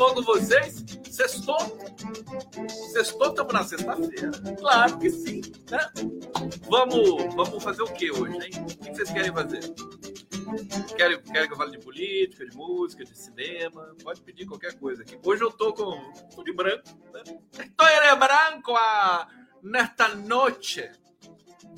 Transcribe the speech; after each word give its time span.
Com 0.00 0.22
vocês? 0.22 0.82
Sextou? 1.10 1.58
Sextou, 2.90 3.28
estamos 3.28 3.52
na 3.52 3.62
sexta-feira. 3.62 4.30
Claro 4.58 4.98
que 4.98 5.10
sim, 5.10 5.42
né? 5.70 5.92
Vamos, 6.70 7.34
vamos 7.34 7.62
fazer 7.62 7.82
o 7.82 7.92
que 7.92 8.10
hoje, 8.10 8.34
hein? 8.34 8.50
O 8.62 8.78
que 8.78 8.94
vocês 8.94 9.10
querem 9.10 9.30
fazer? 9.30 9.60
Querem, 10.96 11.20
querem 11.20 11.46
que 11.46 11.52
eu 11.52 11.56
fale 11.58 11.72
de 11.72 11.84
política, 11.84 12.46
de 12.46 12.56
música, 12.56 13.04
de 13.04 13.14
cinema? 13.14 13.94
Pode 14.02 14.22
pedir 14.22 14.46
qualquer 14.46 14.72
coisa 14.78 15.02
aqui. 15.02 15.18
Hoje 15.22 15.44
eu 15.44 15.50
tô 15.50 15.74
com. 15.74 16.00
Tô 16.34 16.42
de 16.44 16.52
branco, 16.54 16.82
né? 17.12 17.22
Estou 17.58 17.86
de 17.86 18.16
branco 18.16 18.74
a, 18.74 19.28
nesta 19.62 20.14
noite 20.14 20.90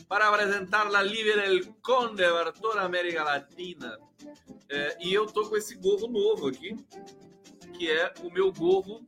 para 0.09 0.29
apresentar 0.29 0.89
La 0.89 1.03
Libre 1.03 1.35
del 1.35 1.75
Conde 1.83 2.23
para 2.23 2.53
toda 2.53 2.83
a 2.83 2.85
América 2.85 3.25
Latina. 3.25 3.99
É, 4.69 4.97
e 5.01 5.13
eu 5.13 5.27
tô 5.27 5.49
com 5.49 5.57
esse 5.57 5.75
gorro 5.75 6.07
novo 6.07 6.47
aqui, 6.47 6.77
que 7.73 7.91
é 7.91 8.13
o 8.23 8.31
meu 8.31 8.53
gorro 8.53 9.07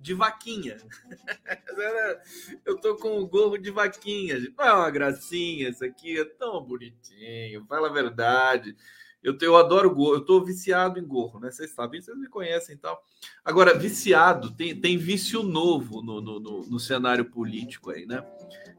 de 0.00 0.14
vaquinha. 0.14 0.76
eu 2.64 2.78
tô 2.78 2.96
com 2.96 3.18
o 3.18 3.26
gorro 3.26 3.58
de 3.58 3.70
vaquinha. 3.70 4.38
Não 4.56 4.64
é 4.64 4.72
uma 4.72 4.90
gracinha, 4.90 5.68
isso 5.68 5.84
aqui 5.84 6.18
é 6.18 6.24
tão 6.24 6.62
bonitinho, 6.62 7.64
fala 7.66 7.88
a 7.88 7.92
verdade. 7.92 8.76
Eu, 9.22 9.36
eu 9.40 9.56
adoro 9.56 9.92
gorro, 9.92 10.14
eu 10.14 10.24
tô 10.24 10.44
viciado 10.44 11.00
em 11.00 11.04
gorro, 11.04 11.40
né? 11.40 11.50
Vocês 11.50 11.72
sabem, 11.72 12.00
vocês 12.00 12.16
me 12.16 12.28
conhecem 12.28 12.76
e 12.76 12.78
tal. 12.78 13.02
Agora, 13.44 13.76
viciado, 13.76 14.54
tem, 14.54 14.78
tem 14.78 14.96
vício 14.96 15.42
novo 15.42 16.00
no, 16.00 16.20
no, 16.20 16.38
no, 16.38 16.60
no 16.66 16.78
cenário 16.78 17.24
político 17.24 17.90
aí, 17.90 18.06
né? 18.06 18.24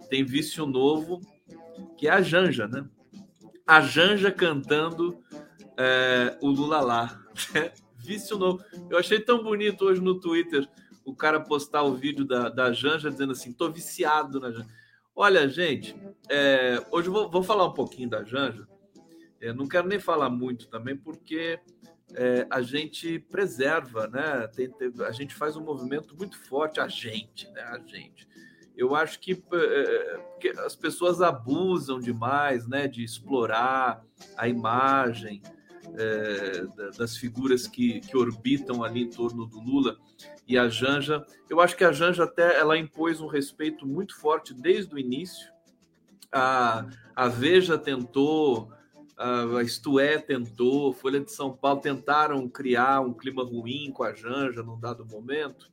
Tem 0.09 0.23
vício 0.23 0.65
novo, 0.65 1.19
que 1.97 2.07
é 2.07 2.11
a 2.11 2.21
Janja, 2.21 2.67
né? 2.67 2.87
A 3.65 3.81
Janja 3.81 4.31
cantando 4.31 5.21
é, 5.77 6.37
o 6.41 6.47
Lula 6.47 6.79
lá. 6.79 7.21
vício 8.07 8.37
novo. 8.37 8.63
Eu 8.89 8.97
achei 8.97 9.19
tão 9.19 9.43
bonito 9.43 9.85
hoje 9.85 10.01
no 10.01 10.19
Twitter 10.19 10.67
o 11.05 11.15
cara 11.15 11.39
postar 11.39 11.83
o 11.83 11.93
vídeo 11.93 12.25
da, 12.25 12.49
da 12.49 12.71
Janja 12.71 13.11
dizendo 13.11 13.33
assim: 13.33 13.51
tô 13.51 13.69
viciado 13.69 14.39
na 14.39 14.51
Janja. 14.51 14.67
Olha, 15.15 15.47
gente, 15.47 15.95
é, 16.29 16.83
hoje 16.91 17.07
eu 17.09 17.13
vou, 17.13 17.29
vou, 17.29 17.43
falar 17.43 17.65
um 17.65 17.73
pouquinho 17.73 18.09
da 18.09 18.23
Janja 18.23 18.67
eu 19.39 19.53
não 19.53 19.67
quero 19.67 19.87
nem 19.87 19.99
falar 19.99 20.29
muito 20.29 20.67
também, 20.67 20.95
porque 20.95 21.59
é, 22.13 22.47
a 22.49 22.61
gente 22.61 23.19
preserva, 23.19 24.07
né? 24.07 24.47
Tem, 24.47 24.69
tem, 24.69 24.91
a 25.05 25.11
gente 25.11 25.35
faz 25.35 25.55
um 25.55 25.63
movimento 25.63 26.15
muito 26.17 26.37
forte, 26.37 26.79
a 26.79 26.87
gente, 26.87 27.49
né? 27.51 27.61
A 27.61 27.79
gente. 27.79 28.27
Eu 28.75 28.95
acho 28.95 29.19
que, 29.19 29.33
é, 29.33 30.19
que 30.39 30.49
as 30.49 30.75
pessoas 30.75 31.21
abusam 31.21 31.99
demais, 31.99 32.67
né? 32.67 32.87
De 32.87 33.03
explorar 33.03 34.03
a 34.35 34.47
imagem 34.47 35.41
é, 35.95 36.91
das 36.97 37.17
figuras 37.17 37.67
que, 37.67 37.99
que 38.01 38.17
orbitam 38.17 38.83
ali 38.83 39.03
em 39.03 39.09
torno 39.09 39.45
do 39.45 39.59
Lula 39.59 39.97
e 40.47 40.57
a 40.57 40.67
Janja. 40.67 41.25
Eu 41.49 41.59
acho 41.61 41.75
que 41.75 41.83
a 41.83 41.91
Janja 41.91 42.23
até 42.23 42.57
ela 42.57 42.77
impôs 42.77 43.21
um 43.21 43.27
respeito 43.27 43.85
muito 43.85 44.15
forte 44.15 44.53
desde 44.53 44.93
o 44.93 44.99
início. 44.99 45.51
A, 46.31 46.85
a 47.15 47.27
Veja 47.27 47.77
tentou 47.77 48.71
a 49.17 49.63
Isto 49.63 49.99
É 49.99 50.19
tentou, 50.19 50.93
Folha 50.93 51.19
de 51.19 51.31
São 51.31 51.51
Paulo 51.51 51.81
tentaram 51.81 52.47
criar 52.47 53.01
um 53.01 53.13
clima 53.13 53.43
ruim 53.43 53.91
com 53.91 54.03
a 54.03 54.13
Janja 54.13 54.61
num 54.61 54.79
dado 54.79 55.03
momento 55.05 55.71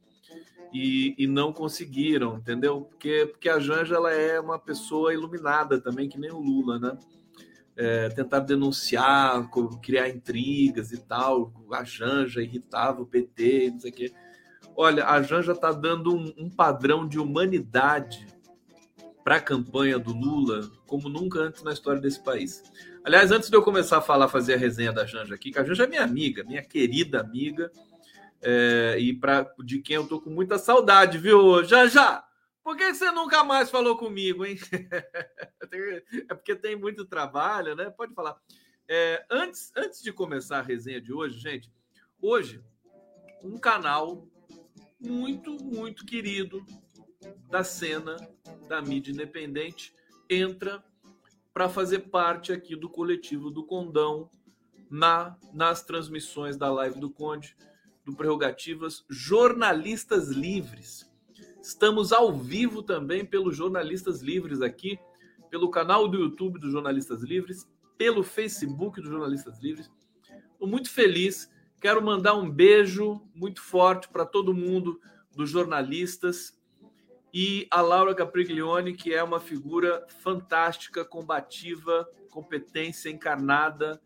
e, 0.72 1.14
e 1.18 1.26
não 1.26 1.52
conseguiram, 1.52 2.38
entendeu? 2.38 2.82
Porque, 2.82 3.28
porque 3.30 3.48
a 3.50 3.58
Janja 3.58 3.96
ela 3.96 4.12
é 4.12 4.40
uma 4.40 4.58
pessoa 4.58 5.12
iluminada 5.12 5.78
também, 5.78 6.08
que 6.08 6.18
nem 6.18 6.32
o 6.32 6.40
Lula, 6.40 6.78
né? 6.78 6.98
É, 7.76 8.08
tentar 8.10 8.40
denunciar, 8.40 9.50
criar 9.82 10.08
intrigas 10.08 10.92
e 10.92 10.98
tal. 10.98 11.52
A 11.72 11.82
Janja 11.82 12.42
irritava 12.42 13.02
o 13.02 13.06
PT, 13.06 13.70
não 13.72 13.80
sei 13.80 13.90
o 13.90 13.94
quê. 13.94 14.12
Olha, 14.76 15.06
a 15.06 15.22
Janja 15.22 15.52
está 15.52 15.72
dando 15.72 16.14
um, 16.14 16.32
um 16.38 16.50
padrão 16.50 17.06
de 17.06 17.18
humanidade 17.18 18.26
para 19.22 19.36
a 19.36 19.40
campanha 19.40 19.98
do 19.98 20.12
Lula 20.12 20.70
como 20.86 21.08
nunca 21.08 21.40
antes 21.40 21.62
na 21.62 21.72
história 21.72 22.00
desse 22.00 22.22
país. 22.22 22.62
Aliás, 23.04 23.30
antes 23.30 23.50
de 23.50 23.56
eu 23.56 23.62
começar 23.62 23.98
a 23.98 24.02
falar, 24.02 24.28
fazer 24.28 24.54
a 24.54 24.58
resenha 24.58 24.92
da 24.92 25.06
Janja 25.06 25.34
aqui, 25.34 25.50
que 25.50 25.58
a 25.58 25.64
Janja 25.64 25.84
é 25.84 25.86
minha 25.86 26.02
amiga, 26.02 26.44
minha 26.44 26.62
querida 26.62 27.20
amiga, 27.20 27.70
é, 28.42 28.96
e 28.98 29.14
pra, 29.14 29.46
de 29.64 29.78
quem 29.78 29.96
eu 29.96 30.06
tô 30.06 30.20
com 30.20 30.30
muita 30.30 30.58
saudade, 30.58 31.18
viu, 31.18 31.64
Janja? 31.64 32.23
Por 32.64 32.78
que 32.78 32.94
você 32.94 33.10
nunca 33.10 33.44
mais 33.44 33.70
falou 33.70 33.94
comigo, 33.94 34.46
hein? 34.46 34.56
é 36.30 36.34
porque 36.34 36.56
tem 36.56 36.74
muito 36.74 37.04
trabalho, 37.04 37.76
né? 37.76 37.90
Pode 37.90 38.14
falar. 38.14 38.40
É, 38.88 39.24
antes, 39.30 39.70
antes 39.76 40.02
de 40.02 40.10
começar 40.10 40.60
a 40.60 40.62
resenha 40.62 40.98
de 40.98 41.12
hoje, 41.12 41.38
gente, 41.38 41.70
hoje, 42.18 42.64
um 43.42 43.58
canal 43.58 44.26
muito, 44.98 45.62
muito 45.62 46.06
querido 46.06 46.64
da 47.50 47.62
cena 47.62 48.16
da 48.66 48.80
mídia 48.80 49.12
independente 49.12 49.94
entra 50.28 50.82
para 51.52 51.68
fazer 51.68 52.10
parte 52.10 52.50
aqui 52.50 52.74
do 52.74 52.88
coletivo 52.88 53.50
do 53.50 53.64
Condão 53.64 54.30
na 54.90 55.36
nas 55.52 55.82
transmissões 55.82 56.56
da 56.56 56.72
live 56.72 56.98
do 56.98 57.10
Conde, 57.10 57.54
do 58.04 58.14
Prerrogativas 58.14 59.04
Jornalistas 59.08 60.28
Livres. 60.28 61.13
Estamos 61.64 62.12
ao 62.12 62.30
vivo 62.30 62.82
também 62.82 63.24
pelos 63.24 63.56
Jornalistas 63.56 64.20
Livres 64.20 64.60
aqui, 64.60 64.98
pelo 65.48 65.70
canal 65.70 66.06
do 66.06 66.18
YouTube 66.18 66.60
dos 66.60 66.70
Jornalistas 66.70 67.22
Livres, 67.22 67.66
pelo 67.96 68.22
Facebook 68.22 69.00
dos 69.00 69.08
Jornalistas 69.08 69.58
Livres. 69.62 69.90
Estou 70.52 70.68
muito 70.68 70.90
feliz. 70.90 71.50
Quero 71.80 72.02
mandar 72.02 72.34
um 72.34 72.50
beijo 72.50 73.26
muito 73.34 73.62
forte 73.62 74.10
para 74.10 74.26
todo 74.26 74.52
mundo 74.52 75.00
dos 75.34 75.48
jornalistas 75.48 76.52
e 77.32 77.66
a 77.70 77.80
Laura 77.80 78.14
Capriglione, 78.14 78.92
que 78.92 79.14
é 79.14 79.22
uma 79.22 79.40
figura 79.40 80.06
fantástica, 80.20 81.02
combativa, 81.02 82.06
competência 82.30 83.08
encarnada. 83.08 83.98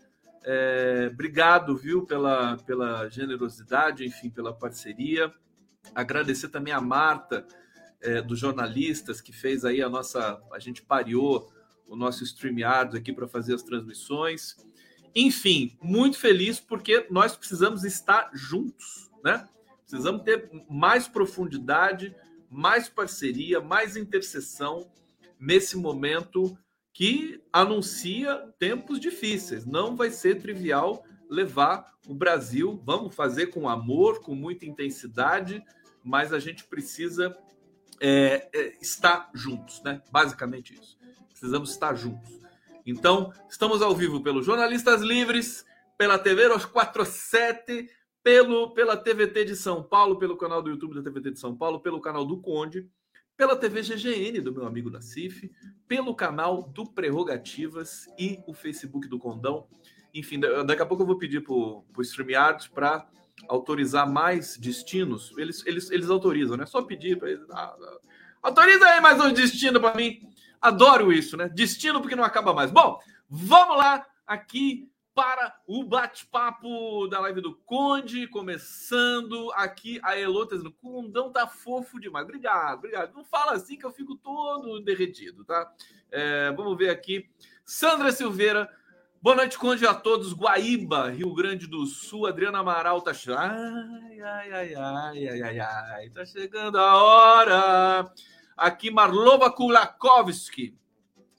É, 0.44 1.10
obrigado, 1.12 1.76
viu, 1.76 2.06
pela, 2.06 2.56
pela 2.58 3.08
generosidade, 3.08 4.06
enfim, 4.06 4.30
pela 4.30 4.54
parceria. 4.54 5.34
Agradecer 5.94 6.48
também 6.48 6.72
a 6.72 6.80
Marta, 6.80 7.46
é, 8.00 8.22
dos 8.22 8.38
jornalistas, 8.38 9.20
que 9.20 9.32
fez 9.32 9.64
aí 9.64 9.82
a 9.82 9.88
nossa. 9.88 10.40
A 10.52 10.58
gente 10.58 10.82
pareou 10.82 11.52
o 11.86 11.96
nosso 11.96 12.22
StreamYard 12.22 12.96
aqui 12.96 13.12
para 13.12 13.26
fazer 13.26 13.54
as 13.54 13.62
transmissões. 13.62 14.56
Enfim, 15.14 15.76
muito 15.82 16.18
feliz 16.18 16.60
porque 16.60 17.06
nós 17.10 17.36
precisamos 17.36 17.84
estar 17.84 18.30
juntos, 18.34 19.10
né? 19.24 19.48
Precisamos 19.84 20.22
ter 20.22 20.50
mais 20.68 21.08
profundidade 21.08 22.14
mais 22.50 22.88
parceria, 22.88 23.60
mais 23.60 23.96
intercessão 23.96 24.90
nesse 25.38 25.76
momento 25.76 26.56
que 26.92 27.40
anuncia 27.52 28.36
tempos 28.58 28.98
difíceis. 28.98 29.64
Não 29.64 29.94
vai 29.94 30.10
ser 30.10 30.40
trivial 30.40 31.04
levar 31.28 31.92
o 32.06 32.14
Brasil. 32.14 32.80
Vamos 32.84 33.14
fazer 33.14 33.48
com 33.48 33.68
amor, 33.68 34.20
com 34.20 34.34
muita 34.34 34.66
intensidade, 34.66 35.62
mas 36.02 36.32
a 36.32 36.38
gente 36.38 36.64
precisa 36.64 37.36
é, 38.00 38.48
é, 38.52 38.76
estar 38.80 39.30
juntos, 39.34 39.82
né? 39.82 40.02
Basicamente 40.10 40.74
isso. 40.74 40.98
Precisamos 41.28 41.70
estar 41.70 41.94
juntos. 41.94 42.38
Então, 42.86 43.32
estamos 43.48 43.82
ao 43.82 43.94
vivo 43.94 44.22
pelos 44.22 44.46
Jornalistas 44.46 45.02
Livres, 45.02 45.64
pela 45.96 46.18
TV 46.18 46.46
Os 46.48 46.64
47 46.64 47.90
pelo, 48.22 48.74
pela 48.74 48.94
TVT 48.94 49.46
de 49.46 49.56
São 49.56 49.82
Paulo, 49.82 50.18
pelo 50.18 50.36
canal 50.36 50.62
do 50.62 50.68
YouTube 50.68 50.94
da 50.94 51.02
TVT 51.02 51.30
de 51.30 51.40
São 51.40 51.56
Paulo, 51.56 51.80
pelo 51.80 51.98
canal 51.98 52.26
do 52.26 52.38
Conde, 52.38 52.86
pela 53.36 53.56
TV 53.56 53.80
GGN 53.80 54.40
do 54.40 54.52
meu 54.52 54.66
amigo 54.66 54.90
Nacif, 54.90 55.50
pelo 55.86 56.14
canal 56.14 56.62
do 56.62 56.84
Prerrogativas 56.84 58.06
e 58.18 58.38
o 58.46 58.52
Facebook 58.52 59.08
do 59.08 59.18
Condão. 59.18 59.66
Enfim, 60.14 60.40
daqui 60.40 60.82
a 60.82 60.86
pouco 60.86 61.02
eu 61.02 61.06
vou 61.06 61.18
pedir 61.18 61.42
para 61.42 61.52
o 61.52 61.84
StreamYard 62.00 62.70
para 62.70 63.06
autorizar 63.48 64.10
mais 64.10 64.56
destinos. 64.56 65.32
Eles, 65.36 65.64
eles, 65.66 65.90
eles 65.90 66.10
autorizam, 66.10 66.56
né? 66.56 66.66
Só 66.66 66.82
pedir 66.82 67.18
para 67.18 67.30
eles. 67.30 67.48
Ah, 67.50 67.74
ah, 67.80 67.98
autoriza 68.42 68.86
aí 68.86 69.00
mais 69.00 69.20
um 69.20 69.32
destino 69.32 69.80
para 69.80 69.94
mim. 69.94 70.20
Adoro 70.60 71.12
isso, 71.12 71.36
né? 71.36 71.48
Destino 71.48 72.00
porque 72.00 72.16
não 72.16 72.24
acaba 72.24 72.52
mais. 72.52 72.70
Bom, 72.70 72.98
vamos 73.28 73.76
lá 73.76 74.04
aqui 74.26 74.90
para 75.18 75.52
o 75.66 75.82
bate-papo 75.82 77.08
da 77.08 77.18
live 77.18 77.40
do 77.40 77.52
Conde, 77.66 78.28
começando 78.28 79.50
aqui 79.54 79.98
a 80.04 80.16
Elô 80.16 80.44
dizendo, 80.44 80.68
o 80.68 80.72
Condão 80.72 81.32
tá 81.32 81.44
fofo 81.44 81.98
demais. 81.98 82.24
Obrigado, 82.24 82.78
obrigado. 82.78 83.14
Não 83.14 83.24
fala 83.24 83.54
assim 83.54 83.76
que 83.76 83.84
eu 83.84 83.90
fico 83.90 84.14
todo 84.14 84.78
derretido, 84.78 85.44
tá? 85.44 85.72
É, 86.12 86.52
vamos 86.52 86.78
ver 86.78 86.90
aqui. 86.90 87.28
Sandra 87.64 88.12
Silveira, 88.12 88.70
boa 89.20 89.36
noite, 89.36 89.58
Conde, 89.58 89.86
a 89.86 89.94
todos. 89.94 90.32
Guaíba, 90.32 91.10
Rio 91.10 91.34
Grande 91.34 91.66
do 91.66 91.86
Sul. 91.86 92.26
Adriana 92.26 92.58
Amaral 92.58 93.00
tá 93.02 93.12
Ai, 93.12 94.20
ai, 94.20 94.52
ai, 94.52 94.74
ai, 94.74 95.28
ai, 95.28 95.42
ai, 95.42 95.60
ai. 95.60 96.10
Tá 96.10 96.24
chegando 96.24 96.78
a 96.78 97.02
hora. 97.02 98.12
Aqui, 98.56 98.90
Marlova 98.90 99.50
Kulakovski. 99.50 100.76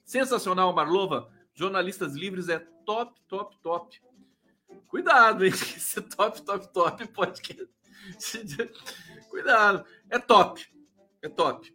Sensacional, 0.04 0.72
Marlova. 0.72 1.30
Jornalistas 1.54 2.14
Livres 2.14 2.48
é 2.48 2.58
top, 2.84 3.20
top, 3.28 3.56
top. 3.62 4.00
Cuidado, 4.88 5.44
hein? 5.44 5.52
Esse 5.52 6.00
top, 6.02 6.42
top, 6.42 6.72
top 6.72 7.06
podcast. 7.08 7.68
Cuidado. 9.30 9.84
É 10.08 10.18
top. 10.18 10.64
É 11.22 11.28
top. 11.28 11.72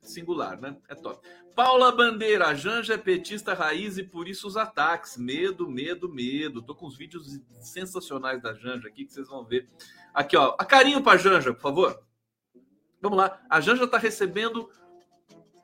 Singular, 0.00 0.60
né? 0.60 0.76
É 0.88 0.94
top. 0.94 1.26
Paula 1.54 1.92
Bandeira, 1.92 2.48
a 2.48 2.54
Janja 2.54 2.94
é 2.94 2.98
petista 2.98 3.54
raiz 3.54 3.98
e 3.98 4.02
por 4.02 4.28
isso 4.28 4.46
os 4.46 4.56
ataques. 4.56 5.16
Medo, 5.16 5.68
medo, 5.68 6.08
medo. 6.08 6.62
Tô 6.62 6.74
com 6.74 6.86
os 6.86 6.96
vídeos 6.96 7.40
sensacionais 7.60 8.42
da 8.42 8.54
Janja 8.54 8.88
aqui 8.88 9.04
que 9.04 9.12
vocês 9.12 9.28
vão 9.28 9.44
ver. 9.44 9.68
Aqui, 10.12 10.36
ó. 10.36 10.54
A 10.58 10.64
carinho 10.64 11.02
pra 11.02 11.16
Janja, 11.16 11.52
por 11.52 11.60
favor. 11.60 12.02
Vamos 13.00 13.18
lá. 13.18 13.40
A 13.48 13.60
Janja 13.60 13.86
tá 13.86 13.98
recebendo 13.98 14.68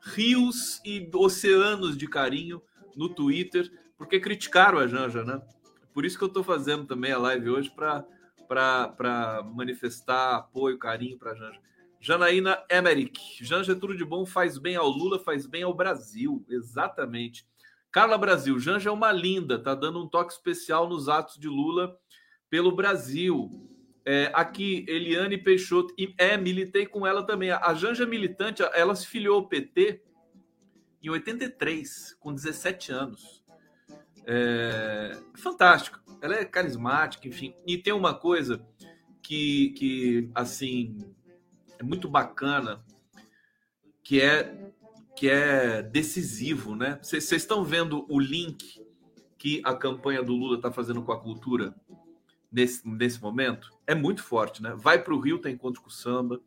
rios 0.02 0.80
e 0.84 1.10
oceanos 1.14 1.96
de 1.96 2.06
carinho 2.06 2.62
no 2.96 3.08
Twitter, 3.08 3.70
porque 3.96 4.18
criticaram 4.18 4.78
a 4.78 4.86
Janja, 4.86 5.24
né? 5.24 5.40
Por 5.92 6.04
isso 6.04 6.16
que 6.18 6.24
eu 6.24 6.28
tô 6.28 6.42
fazendo 6.42 6.86
também 6.86 7.12
a 7.12 7.18
live 7.18 7.50
hoje 7.50 7.70
para 7.70 8.04
manifestar 9.54 10.36
apoio, 10.36 10.78
carinho 10.78 11.18
para 11.18 11.34
Janja. 11.34 11.60
Janaína 12.00 12.64
Emerick. 12.70 13.20
É 13.42 13.74
tudo 13.74 13.96
de 13.96 14.04
bom, 14.04 14.24
faz 14.24 14.56
bem 14.56 14.74
ao 14.74 14.88
Lula, 14.88 15.18
faz 15.18 15.46
bem 15.46 15.62
ao 15.62 15.74
Brasil. 15.74 16.44
Exatamente. 16.48 17.46
Carla 17.92 18.16
Brasil, 18.16 18.58
Janja 18.58 18.88
é 18.88 18.92
uma 18.92 19.12
linda, 19.12 19.58
tá 19.58 19.74
dando 19.74 20.02
um 20.02 20.08
toque 20.08 20.32
especial 20.32 20.88
nos 20.88 21.08
atos 21.08 21.36
de 21.36 21.48
Lula 21.48 21.98
pelo 22.48 22.74
Brasil. 22.74 23.50
É, 24.04 24.30
aqui, 24.32 24.84
Eliane 24.88 25.36
Peixoto, 25.36 25.94
é, 26.16 26.36
militei 26.36 26.86
com 26.86 27.06
ela 27.06 27.22
também. 27.22 27.50
A 27.50 27.74
Janja 27.74 28.04
é 28.04 28.06
militante, 28.06 28.62
ela 28.72 28.94
se 28.94 29.06
filiou 29.06 29.36
ao 29.36 29.48
PT 29.48 30.02
em 31.02 31.10
83, 31.10 32.16
com 32.18 32.32
17 32.32 32.92
anos. 32.92 33.44
É, 34.26 35.18
fantástico. 35.34 36.00
Ela 36.22 36.36
é 36.36 36.44
carismática, 36.44 37.26
enfim. 37.26 37.54
E 37.66 37.76
tem 37.76 37.92
uma 37.92 38.14
coisa 38.14 38.64
que, 39.22 39.70
que 39.70 40.30
assim, 40.34 40.98
é 41.80 41.82
muito 41.82 42.08
bacana, 42.08 42.84
que 44.04 44.20
é 44.20 44.72
que 45.16 45.28
é 45.28 45.82
decisivo, 45.82 46.74
né? 46.76 46.98
Vocês 47.02 47.30
estão 47.32 47.64
vendo 47.64 48.06
o 48.08 48.18
link 48.18 48.80
que 49.36 49.60
a 49.64 49.74
campanha 49.74 50.22
do 50.22 50.32
Lula 50.32 50.56
está 50.56 50.70
fazendo 50.70 51.02
com 51.02 51.12
a 51.12 51.20
cultura 51.20 51.74
nesse, 52.50 52.86
nesse 52.88 53.20
momento? 53.20 53.70
É 53.86 53.94
muito 53.94 54.22
forte, 54.22 54.62
né? 54.62 54.74
Vai 54.76 55.02
para 55.02 55.12
o 55.12 55.20
Rio, 55.20 55.38
tem 55.38 55.54
encontro 55.54 55.82
com 55.82 55.88
o 55.88 55.92
samba, 55.92 56.40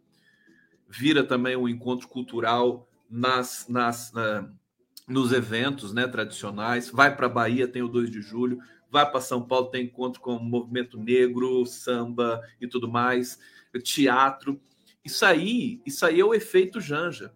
vira 0.88 1.24
também 1.24 1.56
um 1.56 1.68
encontro 1.68 2.08
cultural 2.08 2.88
nas, 3.10 3.68
nas, 3.68 4.12
na, 4.12 4.50
nos 5.08 5.32
eventos 5.32 5.94
né, 5.94 6.08
tradicionais, 6.08 6.90
vai 6.90 7.16
para 7.16 7.28
a 7.28 7.30
Bahia, 7.30 7.68
tem 7.68 7.84
o 7.84 7.88
2 7.88 8.10
de 8.10 8.22
julho, 8.22 8.60
vai 8.90 9.10
para 9.10 9.22
São 9.22 9.42
Paulo, 9.42 9.68
tem 9.68 9.86
encontro 9.86 10.22
com 10.22 10.36
o 10.36 10.44
movimento 10.44 10.98
negro, 10.98 11.66
samba 11.66 12.42
e 12.62 12.68
tudo 12.68 12.88
mais, 12.88 13.40
teatro. 13.84 14.60
Isso 15.04 15.26
aí, 15.26 15.82
isso 15.86 16.06
aí 16.06 16.20
é 16.20 16.26
o 16.26 16.34
efeito 16.34 16.80
Janja. 16.80 17.34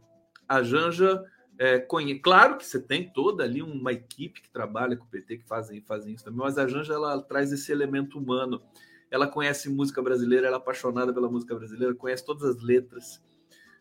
A 0.48 0.64
Janja 0.64 1.24
é, 1.58 1.80
conhe... 1.80 2.20
claro 2.20 2.58
que 2.58 2.66
você 2.66 2.80
tem 2.80 3.12
toda 3.12 3.44
ali 3.44 3.62
uma 3.62 3.92
equipe 3.92 4.42
que 4.42 4.50
trabalha 4.50 4.96
com 4.96 5.06
o 5.06 5.10
PT 5.10 5.40
que 5.40 5.48
fazem, 5.48 5.82
fazem 5.82 6.14
isso 6.14 6.24
também, 6.24 6.40
mas 6.40 6.58
a 6.58 6.68
Janja 6.68 6.94
ela 6.94 7.22
traz 7.22 7.52
esse 7.52 7.72
elemento 7.72 8.18
humano. 8.18 8.62
Ela 9.10 9.28
conhece 9.28 9.70
música 9.70 10.02
brasileira, 10.02 10.48
ela 10.48 10.58
é 10.58 10.60
apaixonada 10.60 11.14
pela 11.14 11.30
música 11.30 11.56
brasileira, 11.56 11.96
conhece 11.96 12.26
todas 12.26 12.44
as 12.44 12.62
letras 12.62 13.24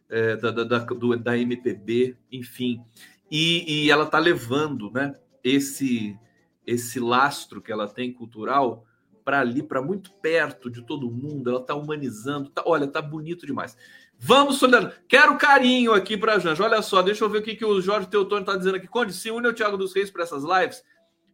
é, 0.08 0.36
da, 0.36 0.50
da, 0.50 0.64
da, 0.64 0.78
do, 0.78 1.16
da 1.16 1.36
MPB, 1.36 2.16
enfim. 2.30 2.84
E, 3.30 3.84
e 3.84 3.90
ela 3.90 4.04
está 4.04 4.18
levando 4.18 4.90
né, 4.90 5.14
esse, 5.42 6.18
esse 6.66 6.98
lastro 7.00 7.60
que 7.60 7.72
ela 7.72 7.88
tem 7.88 8.12
cultural 8.12 8.84
para 9.26 9.40
ali, 9.40 9.60
para 9.60 9.82
muito 9.82 10.12
perto 10.12 10.70
de 10.70 10.86
todo 10.86 11.10
mundo. 11.10 11.50
Ela 11.50 11.58
está 11.58 11.74
humanizando. 11.74 12.48
Tá, 12.48 12.62
olha, 12.64 12.86
tá 12.86 13.02
bonito 13.02 13.44
demais. 13.44 13.76
Vamos, 14.16 14.58
Solidário. 14.58 14.92
Quero 15.08 15.36
carinho 15.36 15.92
aqui 15.92 16.16
para 16.16 16.36
a 16.36 16.38
Janja. 16.38 16.62
Olha 16.62 16.80
só, 16.80 17.02
deixa 17.02 17.24
eu 17.24 17.28
ver 17.28 17.38
o 17.38 17.42
que, 17.42 17.56
que 17.56 17.64
o 17.64 17.80
Jorge 17.80 18.06
Teutônio 18.06 18.42
está 18.42 18.56
dizendo 18.56 18.76
aqui. 18.76 18.86
Conde, 18.86 19.12
se 19.12 19.28
une 19.32 19.48
ao 19.48 19.52
Thiago 19.52 19.76
dos 19.76 19.92
Reis 19.92 20.12
para 20.12 20.22
essas 20.22 20.44
lives. 20.44 20.84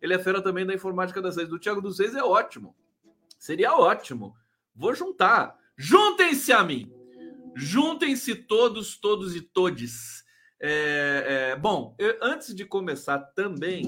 Ele 0.00 0.14
é 0.14 0.18
fera 0.18 0.40
também 0.40 0.64
da 0.64 0.72
informática 0.72 1.20
das 1.20 1.36
redes. 1.36 1.50
Do 1.50 1.58
Thiago 1.58 1.82
dos 1.82 1.98
Reis 1.98 2.14
é 2.14 2.22
ótimo. 2.24 2.74
Seria 3.38 3.76
ótimo. 3.76 4.34
Vou 4.74 4.94
juntar. 4.94 5.54
Juntem-se 5.76 6.50
a 6.50 6.64
mim. 6.64 6.90
Juntem-se 7.54 8.34
todos, 8.34 8.96
todos 8.96 9.36
e 9.36 9.42
todes. 9.42 10.24
É, 10.58 11.50
é, 11.50 11.56
bom, 11.56 11.94
eu, 11.98 12.16
antes 12.22 12.54
de 12.54 12.64
começar 12.64 13.18
também 13.18 13.84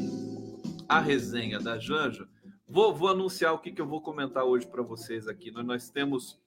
a 0.87 1.00
resenha 1.00 1.59
da 1.59 1.79
Janja, 1.79 2.29
Vou, 2.66 2.94
vou 2.94 3.09
anunciar 3.09 3.52
o 3.52 3.59
que, 3.59 3.73
que 3.73 3.80
eu 3.80 3.87
vou 3.87 4.00
comentar 4.00 4.44
hoje 4.44 4.66
para 4.66 4.83
vocês 4.83 5.28
aqui. 5.28 5.50
Nós, 5.50 5.64
nós 5.64 5.90
temos 5.90 6.40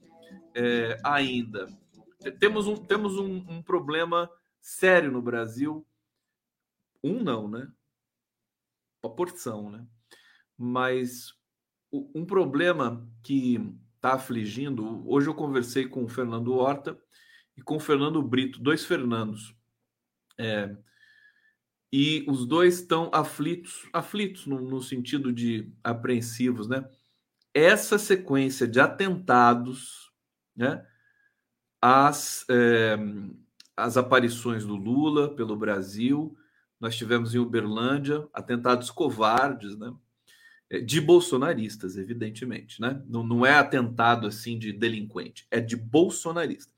é, 0.53 0.97
ainda 1.03 1.67
temos, 2.39 2.67
um, 2.67 2.75
temos 2.75 3.17
um, 3.17 3.45
um, 3.47 3.62
problema 3.62 4.29
sério 4.59 5.12
no 5.12 5.21
Brasil. 5.21 5.86
Um 7.03 7.24
não, 7.24 7.47
né? 7.47 7.71
Uma 9.03 9.15
porção, 9.15 9.69
né? 9.69 9.86
Mas 10.57 11.33
um 11.91 12.25
problema 12.25 13.07
que 13.24 13.59
está 13.95 14.13
afligindo. 14.13 15.07
Hoje 15.07 15.29
eu 15.29 15.36
conversei 15.36 15.88
com 15.88 16.03
o 16.03 16.09
Fernando 16.09 16.53
Horta 16.53 17.00
e 17.55 17.62
com 17.62 17.77
o 17.77 17.79
Fernando 17.79 18.21
Brito, 18.21 18.59
dois 18.59 18.83
Fernandos. 18.83 19.55
É, 20.38 20.75
e 21.91 22.25
os 22.27 22.46
dois 22.46 22.75
estão 22.75 23.10
aflitos, 23.13 23.88
aflitos 23.94 24.46
no, 24.46 24.60
no, 24.60 24.82
sentido 24.82 25.32
de 25.32 25.72
apreensivos, 25.84 26.67
né? 26.67 26.88
Essa 27.53 27.98
sequência 27.98 28.67
de 28.67 28.79
atentados, 28.79 30.12
né? 30.56 30.86
As, 31.82 32.46
é, 32.50 32.98
as 33.75 33.96
aparições 33.96 34.65
do 34.65 34.75
Lula 34.75 35.34
pelo 35.36 35.56
Brasil, 35.56 36.36
nós 36.79 36.96
tivemos 36.96 37.34
em 37.34 37.39
Uberlândia 37.39 38.27
atentados 38.34 38.91
covardes, 38.91 39.77
né? 39.77 39.94
É, 40.70 40.82
de 40.82 41.00
bolsonaristas, 41.00 41.96
evidentemente, 41.96 42.82
né? 42.82 43.01
Não, 43.08 43.24
não 43.24 43.46
é 43.46 43.53
atentado 43.53 44.27
assim 44.27 44.60
de 44.60 44.74
delinquente, 44.74 45.48
é 45.50 45.62
de 45.62 45.77
bolsonarista. 45.77 46.72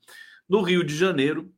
No 0.48 0.62
Rio 0.62 0.84
de 0.84 0.94
Janeiro, 0.94 1.52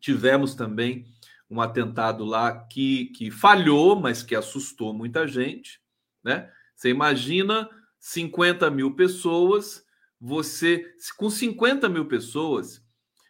tivemos 0.00 0.56
também 0.56 1.06
um 1.54 1.60
atentado 1.60 2.24
lá 2.24 2.66
que, 2.66 3.06
que 3.06 3.30
falhou, 3.30 3.94
mas 3.94 4.22
que 4.22 4.34
assustou 4.34 4.92
muita 4.92 5.26
gente, 5.26 5.80
né? 6.22 6.50
Você 6.74 6.90
imagina 6.90 7.70
50 8.00 8.68
mil 8.70 8.94
pessoas, 8.94 9.84
você 10.20 10.84
com 11.16 11.30
50 11.30 11.88
mil 11.88 12.06
pessoas, 12.06 12.84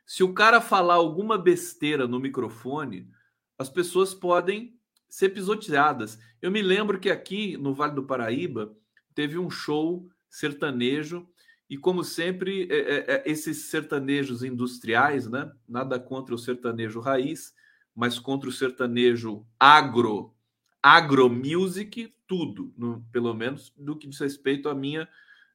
se 0.07 0.23
o 0.23 0.33
cara 0.33 0.61
falar 0.61 0.95
alguma 0.95 1.37
besteira 1.37 2.09
no 2.09 2.19
microfone, 2.19 3.11
as 3.59 3.69
pessoas 3.69 4.15
podem 4.15 4.79
ser 5.09 5.29
pisoteadas. 5.31 6.19
Eu 6.41 6.51
me 6.51 6.63
lembro 6.63 6.99
que 6.99 7.11
aqui 7.11 7.57
no 7.57 7.75
Vale 7.75 7.95
do 7.95 8.05
Paraíba 8.05 8.75
teve 9.15 9.39
um 9.39 9.51
show 9.51 10.09
sertanejo 10.29 11.29
e 11.69 11.77
como 11.77 12.03
sempre 12.03 12.69
é, 12.71 12.77
é, 12.77 13.05
é 13.09 13.23
esses 13.27 13.67
sertanejos 13.67 14.43
industriais, 14.43 15.29
né? 15.29 15.53
Nada 15.69 15.99
contra 16.01 16.35
o 16.35 16.39
sertanejo 16.39 17.01
raiz, 17.01 17.55
mas 17.95 18.19
contra 18.19 18.49
o 18.49 18.53
sertanejo 18.53 19.47
agro, 19.59 20.35
agro 20.83 21.31
music, 21.31 22.13
tudo, 22.27 22.73
no, 22.77 23.05
pelo 23.13 23.33
menos 23.33 23.73
do 23.77 23.97
que 23.97 24.09
diz 24.09 24.19
respeito 24.19 24.69
a 24.69 24.75
minha, 24.75 25.09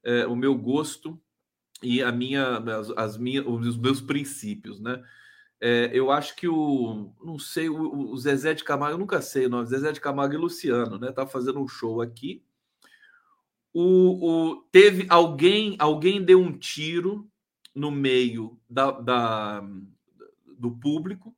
é, 0.03 0.25
o 0.25 0.35
meu 0.35 0.55
gosto 0.55 1.19
e 1.83 2.01
a 2.01 2.11
minha, 2.11 2.57
as, 2.57 2.89
as 2.91 3.17
minhas, 3.17 3.45
os 3.45 3.77
meus 3.77 4.01
princípios, 4.01 4.79
né? 4.79 5.03
É, 5.61 5.91
eu 5.93 6.09
acho 6.09 6.37
que 6.37 6.47
o, 6.47 7.13
não 7.21 7.37
sei, 7.37 7.67
o, 7.67 8.11
o, 8.11 8.17
Zezé 8.17 8.53
de 8.53 8.63
Camargo, 8.63 8.95
eu 8.95 8.99
nunca 8.99 9.21
sei 9.21 9.45
o 9.45 9.49
nome, 9.49 9.67
Zezé 9.67 9.91
de 9.91 9.99
Camargo 9.99 10.33
e 10.33 10.37
Luciano, 10.37 10.97
né? 10.97 11.11
Tá 11.11 11.27
fazendo 11.27 11.59
um 11.59 11.67
show 11.67 12.01
aqui. 12.01 12.41
O, 13.73 14.51
o, 14.51 14.55
teve 14.71 15.05
alguém, 15.09 15.75
alguém 15.77 16.23
deu 16.23 16.39
um 16.39 16.57
tiro 16.57 17.29
no 17.75 17.91
meio 17.91 18.57
da, 18.69 18.91
da 18.91 19.63
do 20.57 20.71
público 20.71 21.35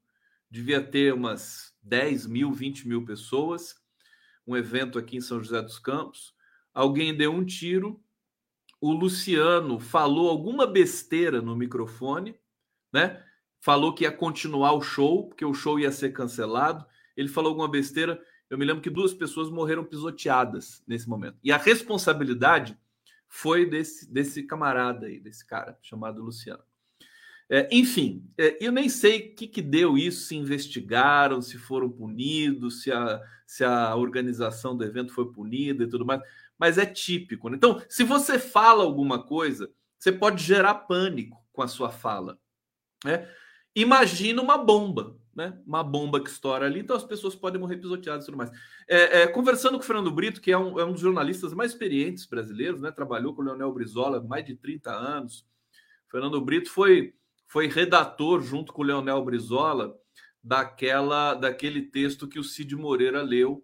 devia 0.51 0.83
ter 0.83 1.13
umas 1.13 1.73
10 1.81 2.27
mil, 2.27 2.51
20 2.51 2.87
mil 2.87 3.05
pessoas, 3.05 3.75
um 4.45 4.57
evento 4.57 4.99
aqui 4.99 5.15
em 5.15 5.21
São 5.21 5.41
José 5.41 5.61
dos 5.61 5.79
Campos. 5.79 6.35
Alguém 6.73 7.15
deu 7.15 7.31
um 7.31 7.45
tiro, 7.45 8.03
o 8.81 8.91
Luciano 8.91 9.79
falou 9.79 10.29
alguma 10.29 10.67
besteira 10.67 11.41
no 11.41 11.55
microfone, 11.55 12.35
né? 12.91 13.23
Falou 13.59 13.93
que 13.93 14.03
ia 14.03 14.11
continuar 14.11 14.73
o 14.73 14.81
show, 14.81 15.29
porque 15.29 15.45
o 15.45 15.53
show 15.53 15.79
ia 15.79 15.91
ser 15.91 16.11
cancelado. 16.11 16.83
Ele 17.15 17.29
falou 17.29 17.49
alguma 17.49 17.69
besteira. 17.69 18.19
Eu 18.49 18.57
me 18.57 18.65
lembro 18.65 18.81
que 18.81 18.89
duas 18.89 19.13
pessoas 19.13 19.49
morreram 19.49 19.85
pisoteadas 19.85 20.83
nesse 20.87 21.07
momento. 21.07 21.37
E 21.43 21.51
a 21.51 21.57
responsabilidade 21.57 22.75
foi 23.27 23.69
desse, 23.69 24.11
desse 24.11 24.43
camarada 24.43 25.05
aí, 25.05 25.19
desse 25.19 25.45
cara 25.45 25.77
chamado 25.81 26.23
Luciano. 26.23 26.63
É, 27.53 27.67
enfim, 27.69 28.23
é, 28.37 28.57
eu 28.65 28.71
nem 28.71 28.87
sei 28.87 29.19
o 29.19 29.35
que, 29.35 29.45
que 29.45 29.61
deu 29.61 29.97
isso, 29.97 30.25
se 30.25 30.37
investigaram, 30.37 31.41
se 31.41 31.57
foram 31.57 31.89
punidos, 31.89 32.81
se 32.81 32.89
a, 32.93 33.21
se 33.45 33.65
a 33.65 33.93
organização 33.93 34.77
do 34.77 34.85
evento 34.85 35.13
foi 35.13 35.29
punida 35.33 35.83
e 35.83 35.89
tudo 35.89 36.05
mais. 36.05 36.21
mas 36.57 36.77
é 36.77 36.85
típico. 36.85 37.49
Né? 37.49 37.57
Então, 37.57 37.83
se 37.89 38.05
você 38.05 38.39
fala 38.39 38.85
alguma 38.85 39.21
coisa, 39.21 39.69
você 39.99 40.13
pode 40.13 40.41
gerar 40.41 40.75
pânico 40.75 41.37
com 41.51 41.61
a 41.61 41.67
sua 41.67 41.89
fala. 41.89 42.39
Né? 43.03 43.27
Imagina 43.75 44.41
uma 44.41 44.57
bomba, 44.57 45.17
né? 45.35 45.59
Uma 45.65 45.83
bomba 45.83 46.23
que 46.23 46.29
estoura 46.29 46.65
ali, 46.65 46.79
então 46.79 46.95
as 46.95 47.03
pessoas 47.03 47.35
podem 47.35 47.59
morrer 47.59 47.77
pisoteadas 47.77 48.23
e 48.23 48.27
tudo 48.27 48.37
mais. 48.37 48.51
É, 48.87 49.23
é, 49.23 49.27
conversando 49.27 49.77
com 49.77 49.83
o 49.83 49.87
Fernando 49.87 50.11
Brito, 50.11 50.39
que 50.39 50.51
é 50.53 50.57
um, 50.57 50.79
é 50.79 50.85
um, 50.85 50.93
dos 50.93 51.01
jornalistas 51.01 51.53
mais 51.53 51.71
experientes 51.71 52.25
brasileiros, 52.25 52.79
né? 52.79 52.91
Trabalhou 52.91 53.33
com 53.33 53.41
o 53.41 53.45
Leonel 53.45 53.73
Brizola 53.73 54.21
mais 54.21 54.45
de 54.45 54.55
30 54.55 54.91
anos. 54.91 55.45
Fernando 56.09 56.39
Brito 56.39 56.69
foi, 56.69 57.13
foi 57.51 57.67
redator 57.67 58.41
junto 58.41 58.71
com 58.71 58.81
o 58.81 58.85
Leonel 58.85 59.21
Brizola 59.25 59.93
daquela 60.41 61.33
daquele 61.33 61.81
texto 61.81 62.25
que 62.25 62.39
o 62.39 62.43
Cid 62.45 62.77
Moreira 62.77 63.21
leu, 63.21 63.61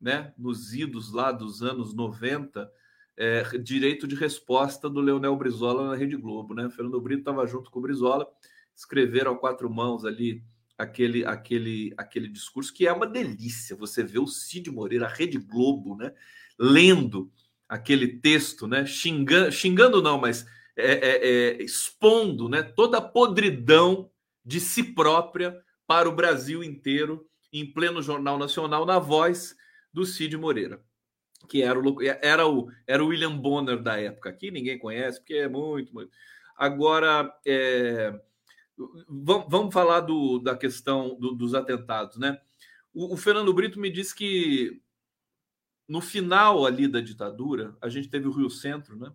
né? 0.00 0.34
Nos 0.36 0.74
idos 0.74 1.12
lá 1.12 1.30
dos 1.30 1.62
anos 1.62 1.94
90, 1.94 2.68
é, 3.16 3.42
direito 3.58 4.08
de 4.08 4.16
resposta 4.16 4.90
do 4.90 5.00
Leonel 5.00 5.36
Brizola 5.36 5.88
na 5.88 5.94
Rede 5.94 6.16
Globo, 6.16 6.52
né? 6.52 6.68
Fernando 6.68 7.00
Brito 7.00 7.20
estava 7.20 7.46
junto 7.46 7.70
com 7.70 7.78
o 7.78 7.82
Brizola 7.82 8.26
escreveram 8.74 9.34
a 9.34 9.38
quatro 9.38 9.70
mãos 9.70 10.04
ali 10.04 10.42
aquele 10.76 11.24
aquele 11.24 11.94
aquele 11.96 12.26
discurso 12.26 12.74
que 12.74 12.88
é 12.88 12.92
uma 12.92 13.06
delícia. 13.06 13.76
Você 13.76 14.02
vê 14.02 14.18
o 14.18 14.26
Cid 14.26 14.68
Moreira, 14.68 15.06
a 15.06 15.12
Rede 15.12 15.38
Globo, 15.38 15.96
né, 15.96 16.12
lendo 16.58 17.30
aquele 17.68 18.18
texto, 18.18 18.66
né, 18.66 18.84
xingando, 18.84 19.52
xingando 19.52 20.02
não, 20.02 20.18
mas 20.18 20.44
é, 20.78 20.92
é, 20.92 21.28
é, 21.28 21.62
expondo, 21.62 22.48
né, 22.48 22.62
toda 22.62 22.98
a 22.98 23.02
podridão 23.02 24.10
de 24.44 24.60
si 24.60 24.82
própria 24.82 25.60
para 25.86 26.08
o 26.08 26.14
Brasil 26.14 26.62
inteiro 26.62 27.26
em 27.52 27.70
pleno 27.70 28.00
jornal 28.00 28.38
nacional 28.38 28.86
na 28.86 28.98
voz 28.98 29.56
do 29.92 30.06
Cid 30.06 30.36
Moreira 30.36 30.82
que 31.48 31.62
era 31.62 31.78
o 31.78 32.02
era 32.02 32.46
o 32.46 32.68
era 32.86 33.02
o 33.02 33.08
William 33.08 33.36
Bonner 33.36 33.80
da 33.80 33.98
época 33.98 34.28
aqui 34.28 34.50
ninguém 34.50 34.78
conhece 34.78 35.18
porque 35.20 35.34
é 35.34 35.48
muito 35.48 35.94
muito 35.94 36.10
agora 36.56 37.32
é, 37.46 38.12
Vamos 39.08 39.74
falar 39.74 40.00
do, 40.00 40.38
da 40.38 40.56
questão 40.56 41.18
do, 41.18 41.32
dos 41.32 41.52
atentados, 41.52 42.16
né? 42.16 42.40
O, 42.94 43.14
o, 43.14 43.16
Fernando 43.16 43.52
Brito 43.52 43.80
me 43.80 43.90
disse 43.90 44.14
que 44.14 44.80
no 45.88 46.00
final 46.00 46.64
ali 46.64 46.86
da 46.86 47.00
ditadura, 47.00 47.76
a 47.80 47.88
gente 47.88 48.08
teve 48.08 48.28
o 48.28 48.32
Rio 48.32 48.48
Centro, 48.48 48.96
né? 48.96 49.12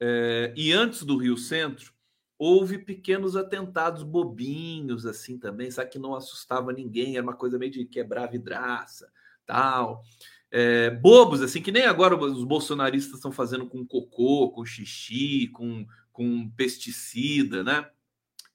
É, 0.00 0.52
e 0.56 0.72
antes 0.72 1.02
do 1.02 1.16
Rio 1.16 1.36
Centro, 1.36 1.92
houve 2.38 2.78
pequenos 2.78 3.36
atentados 3.36 4.02
bobinhos, 4.02 5.04
assim 5.04 5.38
também, 5.38 5.70
sabe? 5.70 5.90
Que 5.90 5.98
não 5.98 6.14
assustava 6.14 6.72
ninguém, 6.72 7.16
era 7.16 7.22
uma 7.22 7.36
coisa 7.36 7.58
meio 7.58 7.70
de 7.70 7.84
quebrar 7.84 8.26
vidraça, 8.26 9.12
tal. 9.44 10.02
É, 10.50 10.90
bobos, 10.90 11.42
assim, 11.42 11.62
que 11.62 11.70
nem 11.70 11.84
agora 11.84 12.16
os 12.16 12.44
bolsonaristas 12.44 13.16
estão 13.16 13.30
fazendo 13.30 13.66
com 13.68 13.86
cocô, 13.86 14.50
com 14.50 14.64
xixi, 14.64 15.48
com, 15.48 15.86
com 16.12 16.50
pesticida, 16.50 17.62
né? 17.62 17.86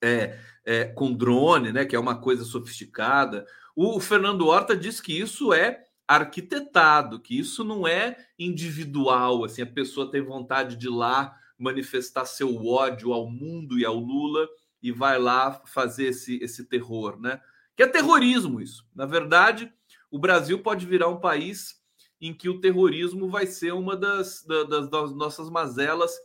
é, 0.06 0.38
é, 0.64 0.86
com 0.86 1.14
drone, 1.14 1.72
né, 1.72 1.86
que 1.86 1.96
é 1.96 2.00
uma 2.00 2.20
coisa 2.20 2.44
sofisticada. 2.44 3.46
O, 3.76 3.98
o 3.98 4.00
Fernando 4.00 4.48
Horta 4.48 4.76
diz 4.76 5.02
que 5.02 5.18
isso 5.20 5.54
é 5.54 5.84
arquitetado, 6.08 7.20
que 7.20 7.38
isso 7.38 7.64
não 7.64 7.88
é 7.88 8.18
individual, 8.38 9.44
assim, 9.44 9.62
a 9.62 9.68
pessoa 9.68 10.10
tem 10.10 10.22
vontade 10.22 10.76
de 10.76 10.88
ir 10.88 10.92
lá 10.92 11.36
manifestar 11.58 12.26
seu 12.26 12.66
ódio 12.66 13.14
ao 13.14 13.30
mundo 13.30 13.80
e 13.80 13.86
ao 13.86 13.98
Lula 13.98 14.48
e 14.82 14.92
vai 14.92 15.18
lá 15.18 15.62
fazer 15.66 16.08
esse, 16.08 16.38
esse 16.44 16.66
terror, 16.66 17.20
né? 17.20 17.42
Que 17.76 17.84
é 17.84 17.88
terrorismo 17.88 18.62
isso. 18.62 18.88
Na 18.94 19.06
verdade, 19.06 19.72
o 20.12 20.20
Brasil 20.20 20.62
pode 20.62 20.86
virar 20.86 21.08
um 21.08 21.20
país 21.20 21.82
em 22.22 22.34
que 22.34 22.50
o 22.50 22.60
terrorismo 22.60 23.30
vai 23.30 23.48
ser 23.48 23.74
uma 23.74 23.96
das, 23.96 24.44
das, 24.44 24.90
das 24.90 25.16
nossas 25.16 25.50
mazelas 25.50 26.16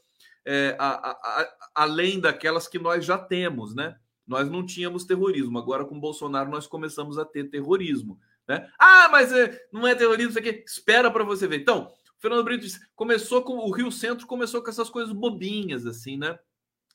é, 0.44 0.76
a, 0.78 0.88
a, 0.88 1.10
a, 1.10 1.56
além 1.74 2.20
daquelas 2.20 2.66
que 2.66 2.78
nós 2.78 3.04
já 3.04 3.18
temos, 3.18 3.74
né? 3.74 3.96
Nós 4.26 4.48
não 4.48 4.64
tínhamos 4.64 5.04
terrorismo, 5.04 5.58
agora 5.58 5.84
com 5.84 5.98
Bolsonaro 5.98 6.50
nós 6.50 6.66
começamos 6.66 7.18
a 7.18 7.24
ter 7.24 7.50
terrorismo. 7.50 8.18
Né? 8.50 8.70
Ah, 8.78 9.08
mas 9.10 9.32
é, 9.32 9.58
não 9.72 9.86
é 9.86 9.94
terrorismo, 9.94 10.30
isso 10.30 10.38
aqui. 10.38 10.64
Espera 10.66 11.10
para 11.10 11.22
você 11.22 11.46
ver. 11.46 11.60
Então, 11.60 11.86
o 11.86 12.20
Fernando 12.20 12.44
Brito 12.44 12.64
disse, 12.64 12.80
começou 12.94 13.42
com 13.42 13.58
o 13.58 13.70
Rio 13.70 13.92
Centro, 13.92 14.26
começou 14.26 14.62
com 14.62 14.68
essas 14.70 14.90
coisas 14.90 15.12
bobinhas, 15.12 15.86
assim, 15.86 16.16
né? 16.16 16.38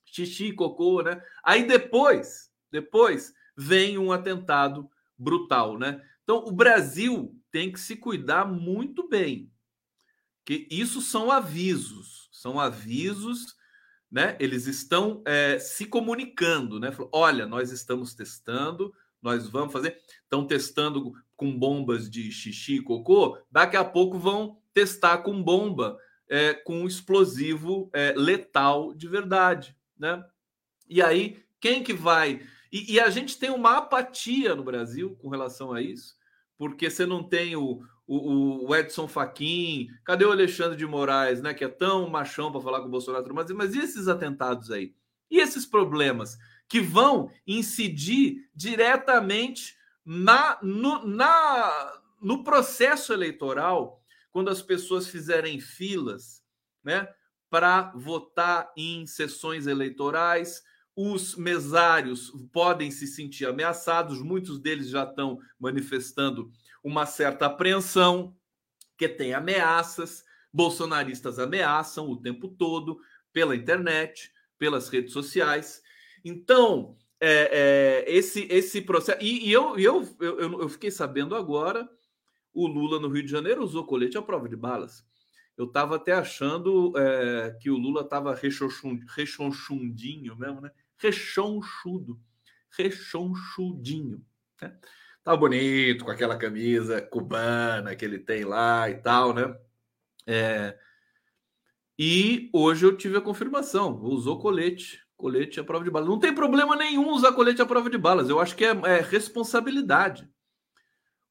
Xixi, 0.05 0.51
cocô, 0.51 1.01
né? 1.01 1.21
Aí 1.43 1.65
depois, 1.65 2.51
depois 2.69 3.33
vem 3.55 3.97
um 3.97 4.11
atentado 4.11 4.89
brutal, 5.17 5.79
né? 5.79 6.01
Então, 6.23 6.43
o 6.45 6.51
Brasil 6.51 7.33
tem 7.51 7.71
que 7.71 7.79
se 7.79 7.95
cuidar 7.95 8.45
muito 8.45 9.07
bem, 9.07 9.49
que 10.43 10.67
isso 10.69 11.01
são 11.01 11.31
avisos 11.31 12.25
são 12.45 12.59
avisos, 12.59 13.55
né? 14.11 14.37
Eles 14.39 14.67
estão 14.67 15.23
é, 15.25 15.57
se 15.57 15.87
comunicando, 15.87 16.79
né? 16.79 16.95
Olha, 17.11 17.47
nós 17.47 17.71
estamos 17.71 18.13
testando, 18.13 18.93
nós 19.19 19.49
vamos 19.49 19.73
fazer. 19.73 19.97
Estão 20.21 20.45
testando 20.45 21.13
com 21.35 21.57
bombas 21.57 22.09
de 22.09 22.31
xixi 22.31 22.75
e 22.75 22.81
cocô, 22.81 23.37
daqui 23.51 23.75
a 23.75 23.83
pouco 23.83 24.17
vão 24.17 24.57
testar 24.73 25.19
com 25.19 25.41
bomba 25.41 25.97
é, 26.29 26.53
com 26.53 26.85
explosivo 26.85 27.89
é, 27.93 28.13
letal 28.15 28.93
de 28.93 29.07
verdade, 29.07 29.75
né? 29.97 30.23
E 30.87 31.01
aí, 31.01 31.43
quem 31.59 31.83
que 31.83 31.93
vai. 31.93 32.41
E, 32.71 32.93
e, 32.93 32.99
a 32.99 33.09
gente 33.09 33.37
tem 33.37 33.49
uma 33.49 33.77
apatia 33.77 34.55
no 34.55 34.63
Brasil 34.63 35.15
com 35.21 35.29
relação 35.29 35.71
a 35.73 35.81
isso, 35.81 36.15
porque 36.57 36.89
você 36.89 37.05
não 37.05 37.23
tem 37.23 37.55
o, 37.55 37.81
o, 38.07 38.67
o, 38.67 38.75
Edson 38.75 39.07
Fachin, 39.07 39.87
cadê 40.03 40.25
o 40.25 40.31
Alexandre 40.31 40.77
de 40.77 40.85
Moraes, 40.85 41.41
né, 41.41 41.53
que 41.53 41.63
é 41.63 41.69
tão 41.69 42.09
machão 42.09 42.51
para 42.51 42.61
falar 42.61 42.81
com 42.81 42.87
o 42.87 42.91
Bolsonaro, 42.91 43.33
mas, 43.33 43.49
mas 43.51 43.73
e 43.73 43.79
esses 43.79 44.07
atentados 44.07 44.71
aí? 44.71 44.93
E 45.29 45.39
esses 45.39 45.65
problemas 45.65 46.37
que 46.67 46.79
vão 46.79 47.31
incidir 47.47 48.49
diretamente 48.53 49.75
na, 50.05 50.59
no, 50.61 51.05
na, 51.05 52.01
no 52.21 52.43
processo 52.43 53.11
eleitoral, 53.11 54.01
quando 54.31 54.49
as 54.49 54.61
pessoas 54.61 55.07
fizerem 55.07 55.59
filas, 55.59 56.43
né, 56.83 57.07
para 57.49 57.91
votar 57.95 58.71
em 58.77 59.07
sessões 59.07 59.65
eleitorais, 59.65 60.61
os 60.95 61.35
mesários 61.35 62.31
podem 62.53 62.91
se 62.91 63.07
sentir 63.07 63.45
ameaçados, 63.45 64.21
muitos 64.21 64.59
deles 64.59 64.89
já 64.89 65.03
estão 65.03 65.39
manifestando 65.59 66.49
uma 66.83 67.05
certa 67.05 67.47
apreensão, 67.47 68.35
que 68.97 69.09
tem 69.09 69.33
ameaças, 69.33 70.23
bolsonaristas 70.53 71.37
ameaçam 71.37 72.07
o 72.07 72.21
tempo 72.21 72.47
todo 72.47 72.97
pela 73.33 73.55
internet, 73.55 74.31
pelas 74.57 74.87
redes 74.87 75.11
sociais. 75.11 75.81
Então, 76.23 76.95
é, 77.19 78.03
é, 78.05 78.05
esse, 78.07 78.47
esse 78.49 78.81
processo. 78.81 79.21
E, 79.21 79.47
e 79.47 79.51
eu, 79.51 79.77
eu, 79.77 80.15
eu, 80.19 80.61
eu, 80.61 80.69
fiquei 80.69 80.91
sabendo 80.91 81.35
agora: 81.35 81.87
o 82.53 82.67
Lula 82.67 82.99
no 82.99 83.09
Rio 83.09 83.23
de 83.23 83.31
Janeiro 83.31 83.63
usou 83.63 83.85
colete 83.85 84.17
à 84.17 84.21
prova 84.21 84.49
de 84.49 84.55
balas. 84.55 85.05
Eu 85.57 85.65
estava 85.65 85.95
até 85.95 86.11
achando 86.11 86.93
é, 86.97 87.57
que 87.61 87.69
o 87.69 87.77
Lula 87.77 88.01
estava 88.01 88.35
rechonchundinho 88.35 90.35
mesmo, 90.35 90.59
né? 90.59 90.69
Rechonchudo. 90.97 92.19
Rechonchudinho. 92.69 94.21
Né? 94.61 94.77
tá 95.25 95.35
bonito 95.35 96.05
com 96.05 96.11
aquela 96.11 96.37
camisa 96.37 97.01
cubana 97.01 97.95
que 97.95 98.05
ele 98.05 98.19
tem 98.19 98.45
lá 98.45 98.87
e 98.89 98.95
tal, 98.95 99.33
né? 99.33 99.57
É... 100.27 100.77
E 101.97 102.49
hoje 102.53 102.85
eu 102.85 102.95
tive 102.95 103.17
a 103.17 103.21
confirmação, 103.21 103.99
usou 104.03 104.39
colete, 104.39 105.01
colete 105.17 105.59
à 105.59 105.63
prova 105.63 105.83
de 105.83 105.91
balas. 105.91 106.09
Não 106.09 106.19
tem 106.19 106.33
problema 106.33 106.75
nenhum 106.75 107.09
usar 107.09 107.31
colete 107.33 107.61
à 107.61 107.65
prova 107.65 107.89
de 107.89 107.97
balas. 107.97 108.29
Eu 108.29 108.39
acho 108.39 108.55
que 108.55 108.65
é, 108.65 108.69
é 108.69 109.01
responsabilidade. 109.01 110.29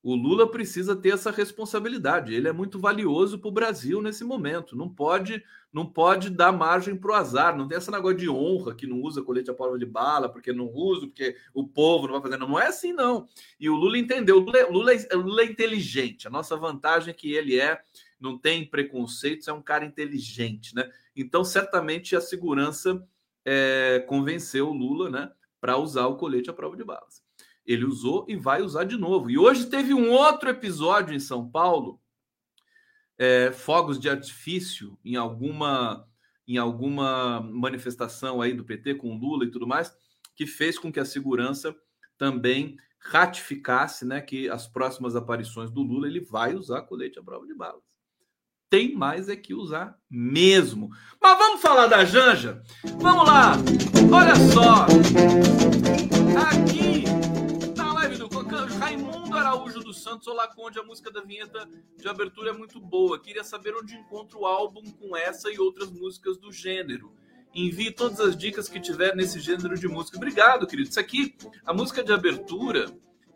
O 0.04 0.14
Lula 0.14 0.50
precisa 0.50 0.94
ter 0.94 1.14
essa 1.14 1.30
responsabilidade. 1.30 2.34
Ele 2.34 2.46
é 2.46 2.52
muito 2.52 2.78
valioso 2.78 3.38
para 3.38 3.48
o 3.48 3.52
Brasil 3.52 4.02
nesse 4.02 4.22
momento. 4.22 4.76
Não 4.76 4.86
pode, 4.86 5.42
não 5.72 5.86
pode 5.86 6.28
dar 6.28 6.52
margem 6.52 6.94
para 6.94 7.10
o 7.10 7.14
azar. 7.14 7.56
Não 7.56 7.66
tem 7.66 7.78
essa 7.78 7.90
negócio 7.90 8.18
de 8.18 8.28
honra 8.28 8.74
que 8.74 8.86
não 8.86 9.00
usa 9.00 9.22
colete 9.22 9.50
à 9.50 9.54
prova 9.54 9.78
de 9.78 9.86
bala 9.86 10.28
porque 10.28 10.52
não 10.52 10.66
usa, 10.66 11.06
porque 11.06 11.34
o 11.54 11.66
povo 11.66 12.06
não 12.06 12.20
vai 12.20 12.22
fazer. 12.22 12.36
Não 12.36 12.60
é 12.60 12.66
assim, 12.66 12.92
não. 12.92 13.26
E 13.58 13.70
o 13.70 13.74
Lula 13.74 13.96
entendeu. 13.96 14.36
O 14.36 14.40
Lula, 14.40 14.58
é, 14.58 14.66
Lula, 14.66 14.92
é, 14.92 15.14
Lula 15.14 15.40
é 15.40 15.46
inteligente. 15.46 16.28
A 16.28 16.30
nossa 16.30 16.54
vantagem 16.54 17.08
é 17.08 17.14
que 17.14 17.32
ele 17.32 17.58
é, 17.58 17.80
não 18.20 18.36
tem 18.36 18.68
preconceitos, 18.68 19.48
é 19.48 19.54
um 19.54 19.62
cara 19.62 19.86
inteligente, 19.86 20.74
né? 20.74 20.86
Então, 21.16 21.42
certamente 21.42 22.14
a 22.14 22.20
segurança 22.20 23.02
é, 23.44 24.04
convenceu 24.08 24.70
Lula, 24.70 25.10
né, 25.10 25.32
para 25.60 25.76
usar 25.76 26.06
o 26.06 26.16
colete 26.16 26.50
à 26.50 26.52
prova 26.52 26.76
de 26.76 26.84
balas. 26.84 27.22
Ele 27.66 27.84
usou 27.84 28.24
e 28.28 28.36
vai 28.36 28.62
usar 28.62 28.84
de 28.84 28.96
novo. 28.96 29.30
E 29.30 29.38
hoje 29.38 29.66
teve 29.66 29.94
um 29.94 30.10
outro 30.10 30.50
episódio 30.50 31.14
em 31.14 31.20
São 31.20 31.48
Paulo, 31.50 32.00
é, 33.16 33.52
fogos 33.52 33.98
de 33.98 34.08
artifício 34.08 34.98
em 35.04 35.16
alguma 35.16 36.06
em 36.46 36.58
alguma 36.58 37.40
manifestação 37.40 38.42
aí 38.42 38.52
do 38.52 38.64
PT 38.64 38.96
com 38.96 39.16
Lula 39.16 39.46
e 39.46 39.50
tudo 39.50 39.66
mais, 39.66 39.96
que 40.36 40.46
fez 40.46 40.78
com 40.78 40.92
que 40.92 41.00
a 41.00 41.04
segurança 41.04 41.74
também 42.18 42.76
ratificasse, 42.98 44.04
né, 44.04 44.20
que 44.20 44.48
as 44.50 44.66
próximas 44.66 45.16
aparições 45.16 45.70
do 45.70 45.82
Lula 45.82 46.06
ele 46.06 46.20
vai 46.20 46.54
usar 46.54 46.82
colete 46.82 47.18
à 47.18 47.22
prova 47.22 47.46
de 47.46 47.54
balas. 47.54 47.93
Tem 48.74 48.92
mais 48.92 49.28
é 49.28 49.36
que 49.36 49.54
usar 49.54 49.96
mesmo. 50.10 50.90
Mas 51.22 51.38
vamos 51.38 51.60
falar 51.60 51.86
da 51.86 52.04
Janja? 52.04 52.60
Vamos 52.98 53.24
lá. 53.24 53.52
Olha 54.12 54.34
só. 54.52 54.86
Aqui 56.50 57.04
na 57.76 57.92
live 57.92 58.16
do 58.16 58.28
Raimundo 58.80 59.36
Araújo 59.36 59.78
dos 59.78 60.02
Santos, 60.02 60.26
Olá 60.26 60.48
Conde, 60.48 60.80
a 60.80 60.82
música 60.82 61.08
da 61.12 61.20
vinheta 61.20 61.68
de 61.96 62.08
abertura 62.08 62.50
é 62.50 62.52
muito 62.52 62.80
boa. 62.80 63.16
Queria 63.16 63.44
saber 63.44 63.76
onde 63.80 63.94
encontro 63.94 64.40
o 64.40 64.44
álbum 64.44 64.82
com 64.82 65.16
essa 65.16 65.52
e 65.52 65.60
outras 65.60 65.92
músicas 65.92 66.36
do 66.36 66.50
gênero. 66.50 67.12
Envie 67.54 67.92
todas 67.92 68.18
as 68.18 68.36
dicas 68.36 68.68
que 68.68 68.80
tiver 68.80 69.14
nesse 69.14 69.38
gênero 69.38 69.78
de 69.78 69.86
música. 69.86 70.16
Obrigado, 70.16 70.66
querido. 70.66 70.90
Isso 70.90 70.98
aqui, 70.98 71.36
a 71.64 71.72
música 71.72 72.02
de 72.02 72.12
abertura 72.12 72.86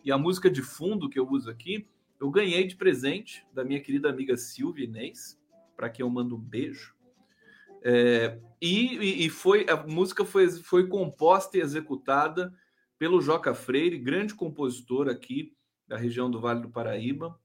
e 0.05 0.11
a 0.11 0.19
música 0.19 0.51
de 0.51 0.63
fundo 0.63 1.09
que 1.09 1.21
eu 1.21 1.31
uso 1.31 1.49
aqui, 1.49 1.87
eu 2.21 2.31
ganhei 2.31 2.67
de 2.67 2.77
presente 2.77 3.47
da 3.53 3.65
minha 3.65 3.81
querida 3.81 4.09
amiga 4.09 4.37
Silvia 4.37 4.85
Inês, 4.85 5.39
para 5.77 5.89
quem 5.89 6.05
eu 6.05 6.11
mando 6.11 6.37
um 6.37 6.41
beijo. 6.41 6.95
É, 7.83 8.41
e, 8.61 9.25
e, 9.25 9.31
foi 9.31 9.65
a 9.69 9.77
música 9.87 10.25
foi, 10.25 10.51
foi 10.51 10.89
composta 10.89 11.57
e 11.57 11.61
executada 11.61 12.53
pelo 12.99 13.21
Joca 13.21 13.55
Freire, 13.55 13.99
grande 13.99 14.35
compositor 14.35 15.09
aqui 15.09 15.57
da 15.87 15.97
região 15.97 16.29
do 16.29 16.41
Vale 16.41 16.61
do 16.61 16.71
Paraíba. 16.71 17.39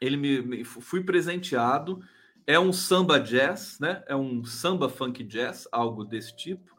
Ele 0.00 0.16
me, 0.16 0.42
me 0.42 0.64
fui 0.64 1.02
presenteado. 1.02 2.00
É 2.46 2.58
um 2.58 2.72
samba 2.72 3.18
jazz, 3.18 3.78
né? 3.80 4.04
É 4.06 4.14
um 4.14 4.44
samba 4.44 4.88
funk 4.88 5.22
jazz, 5.24 5.66
algo 5.72 6.04
desse 6.04 6.36
tipo. 6.36 6.76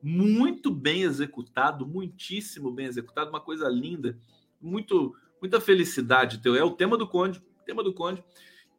Muito 0.00 0.70
bem 0.70 1.02
executado, 1.02 1.86
muitíssimo 1.86 2.70
bem 2.70 2.86
executado, 2.86 3.30
uma 3.30 3.40
coisa 3.40 3.68
linda, 3.68 4.16
muito 4.60 5.16
muita 5.40 5.60
felicidade 5.60 6.38
teu. 6.38 6.54
É 6.54 6.62
o 6.62 6.70
tema 6.70 6.96
do 6.96 7.06
Conde, 7.06 7.42
tema 7.64 7.82
do 7.82 7.92
Conde. 7.92 8.22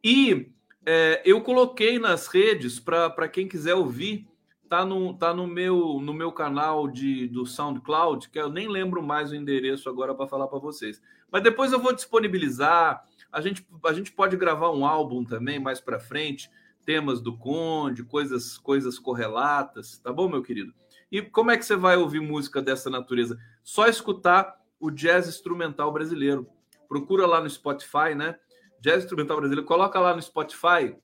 E 0.02 0.50
é, 0.84 1.22
eu 1.24 1.40
coloquei 1.40 1.98
nas 1.98 2.26
redes 2.26 2.80
para 2.80 3.28
quem 3.28 3.46
quiser 3.46 3.74
ouvir, 3.74 4.26
tá 4.68 4.84
no, 4.84 5.14
tá 5.14 5.34
no 5.34 5.46
meu 5.46 6.00
no 6.00 6.14
meu 6.14 6.32
canal 6.32 6.88
de 6.88 7.26
do 7.28 7.44
SoundCloud, 7.44 8.28
que 8.30 8.38
eu 8.38 8.48
nem 8.48 8.68
lembro 8.68 9.02
mais 9.02 9.30
o 9.30 9.34
endereço 9.34 9.88
agora 9.88 10.14
para 10.14 10.28
falar 10.28 10.46
para 10.48 10.58
vocês. 10.58 11.02
Mas 11.30 11.42
depois 11.42 11.72
eu 11.72 11.78
vou 11.78 11.94
disponibilizar. 11.94 13.04
A 13.32 13.40
gente, 13.40 13.64
a 13.84 13.92
gente 13.92 14.10
pode 14.10 14.36
gravar 14.36 14.70
um 14.70 14.84
álbum 14.84 15.24
também 15.24 15.60
mais 15.60 15.80
para 15.80 16.00
frente, 16.00 16.50
temas 16.84 17.20
do 17.20 17.36
Conde, 17.36 18.02
coisas 18.02 18.58
coisas 18.58 18.98
correlatas, 18.98 19.98
tá 19.98 20.12
bom, 20.12 20.28
meu 20.28 20.42
querido? 20.42 20.74
E 21.10 21.20
como 21.22 21.50
é 21.50 21.56
que 21.56 21.64
você 21.64 21.76
vai 21.76 21.96
ouvir 21.96 22.20
música 22.20 22.62
dessa 22.62 22.88
natureza? 22.88 23.38
Só 23.62 23.86
escutar 23.86 24.59
o 24.80 24.90
jazz 24.90 25.28
instrumental 25.28 25.92
brasileiro. 25.92 26.48
Procura 26.88 27.26
lá 27.26 27.40
no 27.40 27.48
Spotify, 27.48 28.14
né? 28.16 28.36
Jazz 28.80 29.04
instrumental 29.04 29.36
brasileiro. 29.36 29.66
Coloca 29.66 30.00
lá 30.00 30.16
no 30.16 30.22
Spotify. 30.22 30.96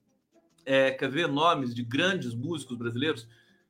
É, 0.65 0.91
quer 0.91 1.09
ver 1.09 1.27
nomes 1.27 1.73
de 1.73 1.83
grandes 1.83 2.33
músicos 2.33 2.75
brasileiros? 2.75 3.27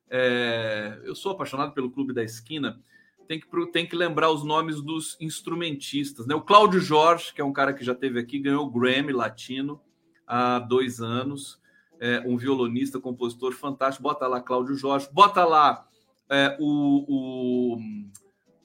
É, 0.09 0.99
eu 1.03 1.13
sou 1.13 1.33
apaixonado 1.33 1.73
pelo 1.73 1.91
Clube 1.91 2.13
da 2.13 2.23
Esquina. 2.23 2.81
Tem 3.27 3.39
que, 3.39 3.71
tem 3.71 3.85
que 3.85 3.95
lembrar 3.95 4.31
os 4.31 4.43
nomes 4.43 4.81
dos 4.81 5.17
instrumentistas. 5.19 6.25
Né? 6.25 6.33
O 6.33 6.41
Cláudio 6.41 6.79
Jorge, 6.79 7.33
que 7.33 7.41
é 7.41 7.43
um 7.43 7.51
cara 7.51 7.73
que 7.73 7.83
já 7.83 7.93
teve 7.93 8.19
aqui, 8.19 8.39
ganhou 8.39 8.65
o 8.65 8.71
Grammy 8.71 9.11
Latino 9.11 9.81
há 10.25 10.59
dois 10.59 11.01
anos. 11.01 11.61
É, 11.99 12.21
um 12.25 12.37
violonista, 12.37 12.99
compositor 12.99 13.53
fantástico. 13.53 14.03
Bota 14.03 14.25
lá 14.27 14.39
Cláudio 14.39 14.75
Jorge. 14.75 15.09
Bota 15.11 15.43
lá 15.43 15.85
é, 16.29 16.55
o, 16.59 17.75
o 17.75 17.77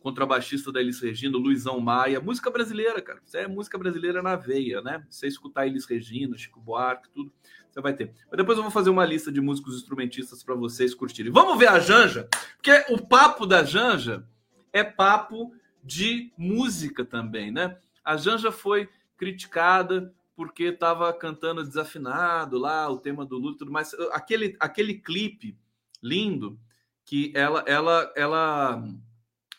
contrabaixista 0.02 0.72
da 0.72 0.80
Elis 0.80 1.00
Regina, 1.00 1.38
Luizão 1.38 1.80
Maia, 1.80 2.20
música 2.20 2.50
brasileira, 2.50 3.00
cara. 3.00 3.20
Isso 3.24 3.36
é 3.36 3.46
música 3.46 3.78
brasileira 3.78 4.22
na 4.22 4.36
veia, 4.36 4.82
né? 4.82 5.04
Você 5.08 5.26
escutar 5.26 5.66
Elis 5.66 5.84
Regina, 5.84 6.36
Chico 6.36 6.60
Buarque, 6.60 7.08
tudo, 7.10 7.32
você 7.70 7.80
vai 7.80 7.94
ter. 7.94 8.12
Mas 8.30 8.36
depois 8.36 8.58
eu 8.58 8.64
vou 8.64 8.72
fazer 8.72 8.90
uma 8.90 9.06
lista 9.06 9.30
de 9.30 9.40
músicos 9.40 9.76
instrumentistas 9.76 10.42
para 10.42 10.54
vocês 10.54 10.94
curtirem. 10.94 11.32
Vamos 11.32 11.58
ver 11.58 11.68
a 11.68 11.78
Janja, 11.78 12.28
porque 12.56 12.84
o 12.90 12.98
papo 13.06 13.46
da 13.46 13.62
Janja 13.62 14.26
é 14.72 14.82
papo 14.82 15.54
de 15.82 16.32
música 16.36 17.04
também, 17.04 17.50
né? 17.50 17.78
A 18.04 18.16
Janja 18.16 18.50
foi 18.50 18.88
criticada 19.16 20.12
porque 20.34 20.64
estava 20.64 21.12
cantando 21.12 21.64
desafinado 21.64 22.58
lá, 22.58 22.88
o 22.90 22.98
tema 22.98 23.24
do 23.24 23.38
luto, 23.38 23.58
tudo 23.58 23.72
mais. 23.72 23.94
Aquele, 24.12 24.56
aquele 24.58 24.94
clipe 24.94 25.56
lindo 26.02 26.58
que 27.04 27.32
ela, 27.34 27.62
ela, 27.66 28.12
ela 28.16 28.84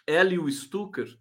ela 0.05 0.33
e 0.33 0.39
o 0.39 0.49
Stucker 0.51 1.17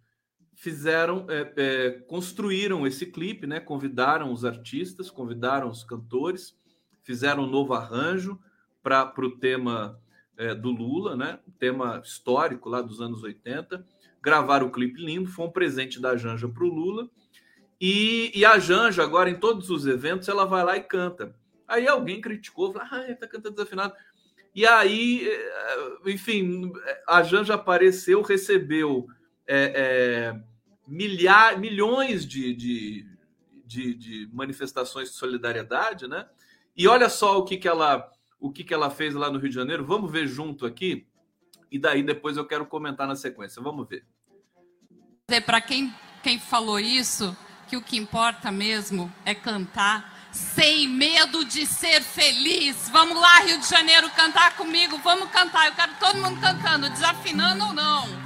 fizeram, 0.55 1.25
é, 1.29 1.53
é, 1.57 1.91
construíram 2.07 2.85
esse 2.87 3.05
clipe, 3.05 3.45
né? 3.45 3.59
Convidaram 3.59 4.31
os 4.31 4.45
artistas, 4.45 5.09
convidaram 5.09 5.69
os 5.69 5.83
cantores, 5.83 6.55
fizeram 7.03 7.43
um 7.43 7.49
novo 7.49 7.73
arranjo 7.73 8.39
para 8.81 9.13
o 9.17 9.37
tema 9.37 9.99
é, 10.37 10.53
do 10.53 10.71
Lula, 10.71 11.15
né? 11.15 11.39
O 11.47 11.51
tema 11.51 12.01
histórico 12.03 12.69
lá 12.69 12.81
dos 12.81 13.01
anos 13.01 13.23
80. 13.23 13.85
Gravaram 14.21 14.67
o 14.67 14.71
clipe 14.71 15.03
lindo, 15.03 15.29
foi 15.29 15.45
um 15.45 15.51
presente 15.51 15.99
da 15.99 16.15
Janja 16.15 16.47
para 16.47 16.63
o 16.63 16.73
Lula. 16.73 17.09
E, 17.79 18.31
e, 18.33 18.45
a 18.45 18.57
Janja, 18.57 19.03
agora, 19.03 19.29
em 19.29 19.35
todos 19.35 19.69
os 19.69 19.85
eventos, 19.85 20.29
ela 20.29 20.45
vai 20.45 20.63
lá 20.63 20.77
e 20.77 20.83
canta. 20.83 21.35
Aí 21.67 21.87
alguém 21.87 22.21
criticou, 22.21 22.71
falou, 22.71 22.87
ah, 22.89 23.03
ele 23.03 23.15
tá 23.15 23.27
cantando 23.27 23.55
desafinado. 23.55 23.93
E 24.55 24.65
aí, 24.67 25.27
eh, 25.27 26.11
enfim, 26.11 26.71
a 27.07 27.23
Janja 27.23 27.55
apareceu, 27.55 28.21
recebeu 28.21 29.07
é, 29.47 29.73
é, 29.75 30.43
milhar, 30.87 31.59
milhões 31.59 32.25
de, 32.25 32.53
de, 32.53 33.07
de, 33.65 33.93
de, 33.95 34.29
manifestações 34.31 35.09
de 35.09 35.15
solidariedade, 35.15 36.07
né? 36.07 36.27
E 36.77 36.87
olha 36.87 37.09
só 37.09 37.39
o 37.39 37.43
que, 37.43 37.57
que 37.57 37.67
ela 37.67 38.09
o 38.39 38.51
que, 38.51 38.63
que 38.63 38.73
ela 38.73 38.89
fez 38.89 39.13
lá 39.13 39.31
no 39.31 39.39
Rio 39.39 39.49
de 39.49 39.55
Janeiro. 39.55 39.85
Vamos 39.85 40.11
ver 40.11 40.27
junto 40.27 40.65
aqui. 40.65 41.07
E 41.71 41.79
daí 41.79 42.03
depois 42.03 42.35
eu 42.35 42.45
quero 42.45 42.65
comentar 42.65 43.07
na 43.07 43.15
sequência. 43.15 43.61
Vamos 43.61 43.87
ver. 43.87 44.05
Para 45.45 45.61
quem, 45.61 45.93
quem 46.21 46.37
falou 46.37 46.77
isso, 46.77 47.35
que 47.69 47.77
o 47.77 47.81
que 47.81 47.95
importa 47.95 48.51
mesmo 48.51 49.11
é 49.23 49.33
cantar 49.33 50.12
sem 50.33 50.87
medo 50.87 51.45
de 51.45 51.65
ser 51.65 52.01
feliz. 52.01 52.89
Vamos 52.91 53.19
lá, 53.19 53.39
Rio 53.41 53.59
de 53.59 53.69
Janeiro, 53.69 54.09
cantar 54.09 54.55
comigo. 54.55 54.99
Vamos 55.03 55.29
cantar. 55.29 55.67
Eu 55.67 55.73
quero 55.73 55.93
todo 55.99 56.17
mundo 56.19 56.41
cantando, 56.41 56.89
desafinando 56.89 57.65
ou 57.65 57.73
não. 57.73 58.23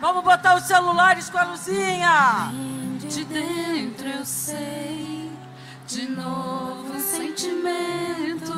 Vamos 0.00 0.24
botar 0.24 0.56
os 0.56 0.64
celulares 0.64 1.30
com 1.30 1.38
a 1.38 1.44
luzinha. 1.44 2.52
De 2.98 3.24
dentro 3.24 4.08
eu 4.08 4.24
sei, 4.24 5.30
de 5.86 6.08
novo 6.08 6.94
um 6.94 7.00
sentimento. 7.00 8.50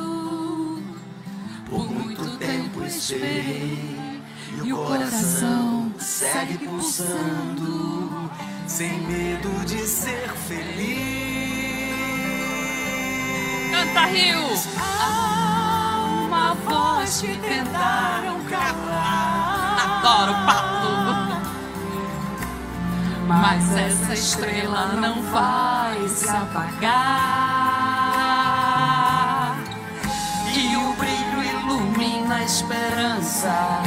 Por 1.68 1.90
muito 1.90 2.37
tempo 2.37 2.85
esperei, 2.85 4.23
e 4.62 4.73
o 4.73 4.85
coração 4.85 5.92
segue 5.99 6.59
pulsando 6.59 8.12
sem 8.66 9.01
medo 9.03 9.48
de 9.66 9.87
ser 9.87 10.31
feliz. 10.48 11.12
Canta 13.70 14.07
Rio! 14.07 14.38
Há 14.79 16.05
uma 16.27 16.55
voz 16.55 17.20
que 17.20 17.37
tentaram 17.38 18.40
calar. 18.44 19.98
Adoro 19.98 20.35
papo! 20.46 20.72
Mas 23.27 23.77
essa 23.77 24.14
estrela 24.14 24.88
não 24.94 25.22
vai 25.22 26.09
se 26.09 26.29
apagar. 26.29 26.92
E 30.55 30.77
o 30.77 30.92
brilho 30.94 31.42
ilumina 31.42 32.37
a 32.37 32.44
esperança. 32.44 33.83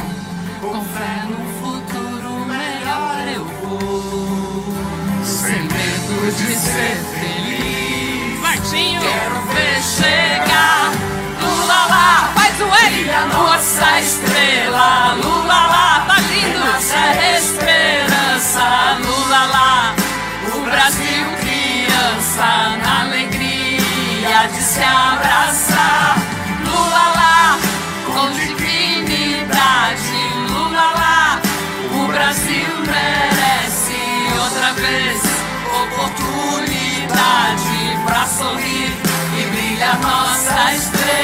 Com 0.60 0.82
fé 0.82 1.24
no 1.28 1.36
futuro 1.60 2.44
melhor 2.46 3.28
eu 3.28 3.44
vou 3.44 4.45
de 5.64 6.54
ser 6.54 6.96
feliz. 7.18 8.40
Martinho, 8.40 9.00
quero 9.00 9.40
ver 9.54 9.82
chegar. 9.82 10.92
Lula 11.40 11.86
lá, 11.88 12.30
faz 12.34 12.60
o 12.60 12.64
L. 12.64 13.10
a 13.10 13.26
nossa 13.26 14.00
estrela. 14.00 15.14
Lula 15.14 15.44
lá, 15.44 16.04
tá 16.06 16.16
lindo. 16.18 16.58
Nossa 16.58 17.38
esperança. 17.38 18.98
Lula 19.00 19.44
lá, 19.46 19.94
o 20.54 20.60
Brasil 20.60 21.26
criança 21.40 22.76
na 22.82 23.00
alegria 23.02 24.48
de 24.52 24.60
se 24.60 24.82
abraçar. 24.82 25.65
Oportunidade 37.26 38.04
para 38.04 38.26
sorrir 38.26 38.92
e 39.34 39.42
brilha 39.50 39.94
nossa 39.98 40.74
estrela. 40.74 41.16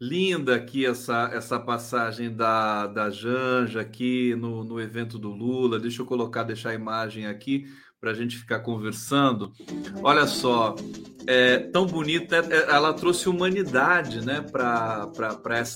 Linda 0.00 0.56
aqui 0.56 0.86
essa, 0.86 1.30
essa 1.32 1.58
passagem 1.58 2.34
da, 2.34 2.86
da 2.86 3.10
Janja 3.10 3.80
aqui 3.80 4.34
no, 4.34 4.64
no 4.64 4.80
evento 4.80 5.18
do 5.18 5.30
Lula. 5.30 5.78
Deixa 5.78 6.02
eu 6.02 6.06
colocar, 6.06 6.42
deixar 6.42 6.70
a 6.70 6.74
imagem 6.74 7.26
aqui 7.26 7.66
para 8.00 8.12
a 8.12 8.14
gente 8.14 8.38
ficar 8.38 8.60
conversando. 8.60 9.52
Olha 10.02 10.26
só, 10.26 10.74
é 11.26 11.58
tão 11.58 11.84
bonita, 11.86 12.36
é, 12.36 12.74
ela 12.74 12.94
trouxe 12.94 13.28
humanidade, 13.28 14.24
né, 14.24 14.40
para 14.40 15.06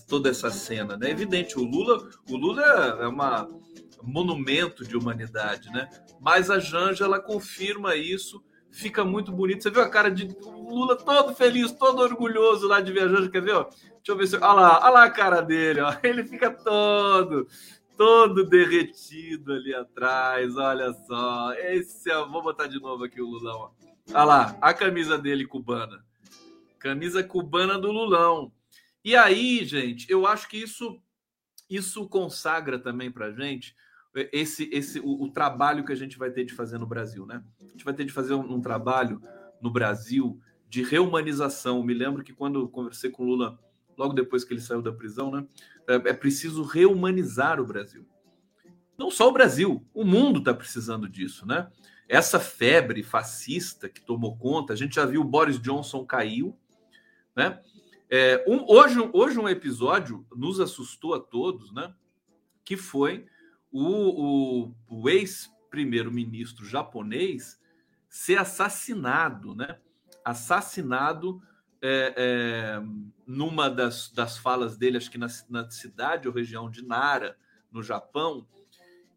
toda 0.08 0.30
essa 0.30 0.50
cena, 0.50 0.96
né? 0.96 1.10
Evidente, 1.10 1.58
o 1.58 1.64
Lula, 1.64 2.08
o 2.30 2.36
Lula 2.36 2.62
é 3.02 3.06
uma 3.06 3.46
monumento 4.06 4.84
de 4.84 4.96
humanidade, 4.96 5.70
né? 5.70 5.88
Mas 6.24 6.50
a 6.50 6.58
Janja 6.58 7.04
ela 7.04 7.20
confirma 7.20 7.94
isso, 7.94 8.42
fica 8.70 9.04
muito 9.04 9.30
bonito. 9.30 9.62
Você 9.62 9.70
viu 9.70 9.82
a 9.82 9.90
cara 9.90 10.10
de 10.10 10.34
Lula 10.42 10.96
todo 10.96 11.34
feliz, 11.34 11.70
todo 11.70 12.00
orgulhoso 12.00 12.66
lá 12.66 12.80
de 12.80 12.90
ver 12.90 13.02
a 13.02 13.08
Janja, 13.08 13.30
quer 13.30 13.42
ver? 13.42 13.52
Ó? 13.52 13.64
Deixa 13.64 14.00
eu 14.08 14.16
ver 14.16 14.26
se, 14.26 14.36
olha 14.36 14.52
lá, 14.54 14.80
olha 14.82 14.90
lá 14.90 15.04
a 15.04 15.10
cara 15.10 15.42
dele, 15.42 15.82
ó. 15.82 15.94
Ele 16.02 16.24
fica 16.24 16.50
todo 16.50 17.46
todo 17.94 18.44
derretido 18.44 19.52
ali 19.52 19.74
atrás, 19.74 20.56
olha 20.56 20.94
só. 21.06 21.52
Esse 21.52 22.10
é, 22.10 22.16
vou 22.24 22.42
botar 22.42 22.68
de 22.68 22.80
novo 22.80 23.04
aqui 23.04 23.20
o 23.20 23.26
Lulão. 23.26 23.70
Olha 24.08 24.24
lá, 24.24 24.58
a 24.62 24.72
camisa 24.72 25.18
dele 25.18 25.46
cubana. 25.46 26.02
Camisa 26.78 27.22
cubana 27.22 27.78
do 27.78 27.92
Lulão. 27.92 28.50
E 29.04 29.14
aí, 29.14 29.62
gente, 29.66 30.10
eu 30.10 30.26
acho 30.26 30.48
que 30.48 30.56
isso 30.56 30.98
isso 31.68 32.08
consagra 32.08 32.78
também 32.78 33.10
para 33.10 33.32
gente 33.32 33.74
esse 34.14 34.68
esse 34.72 35.00
o, 35.00 35.24
o, 35.24 35.30
trabalho 35.30 35.84
que 35.84 35.92
a 35.92 35.96
gente 35.96 36.16
vai 36.16 36.30
ter 36.30 36.44
de 36.44 36.54
fazer 36.54 36.78
no 36.78 36.86
Brasil, 36.86 37.26
né? 37.26 37.42
A 37.60 37.66
gente 37.66 37.84
vai 37.84 37.92
ter 37.92 38.04
de 38.04 38.12
fazer 38.12 38.34
um, 38.34 38.54
um 38.54 38.60
trabalho 38.60 39.20
no 39.60 39.70
Brasil 39.70 40.40
de 40.68 40.82
reumanização. 40.82 41.82
Me 41.82 41.94
lembro 41.94 42.22
que 42.22 42.32
quando 42.32 42.68
conversei 42.68 43.10
com 43.10 43.24
Lula 43.24 43.58
logo 43.96 44.12
depois 44.12 44.44
que 44.44 44.52
ele 44.52 44.60
saiu 44.60 44.82
da 44.82 44.92
prisão, 44.92 45.30
né? 45.30 45.46
É, 45.88 45.94
é 45.94 46.12
preciso 46.12 46.62
reumanizar 46.62 47.60
o 47.60 47.66
Brasil. 47.66 48.06
Não 48.96 49.10
só 49.10 49.28
o 49.28 49.32
Brasil, 49.32 49.84
o 49.92 50.04
mundo 50.04 50.38
está 50.38 50.54
precisando 50.54 51.08
disso, 51.08 51.46
né? 51.46 51.68
Essa 52.08 52.38
febre 52.38 53.02
fascista 53.02 53.88
que 53.88 54.00
tomou 54.00 54.36
conta, 54.36 54.72
a 54.72 54.76
gente 54.76 54.94
já 54.94 55.04
viu 55.04 55.22
o 55.22 55.24
Boris 55.24 55.58
Johnson 55.58 56.04
caiu, 56.04 56.56
né? 57.34 57.60
É, 58.08 58.44
um, 58.46 58.64
hoje, 58.68 58.98
hoje 59.12 59.38
um 59.38 59.48
episódio 59.48 60.24
nos 60.36 60.60
assustou 60.60 61.14
a 61.14 61.20
todos, 61.20 61.72
né? 61.72 61.92
Que 62.64 62.76
foi 62.76 63.26
o, 63.74 64.68
o, 64.68 64.74
o 64.88 65.08
ex-primeiro-ministro 65.10 66.64
japonês 66.64 67.60
ser 68.08 68.38
assassinado, 68.38 69.56
né? 69.56 69.80
Assassinado 70.24 71.42
é, 71.82 72.14
é, 72.16 72.82
numa 73.26 73.68
das, 73.68 74.12
das 74.12 74.38
falas 74.38 74.76
dele, 74.76 74.96
acho 74.96 75.10
que 75.10 75.18
na, 75.18 75.26
na, 75.50 75.68
cidade 75.68 76.28
ou 76.28 76.32
região 76.32 76.70
de 76.70 76.86
Nara, 76.86 77.36
no 77.72 77.82
Japão. 77.82 78.46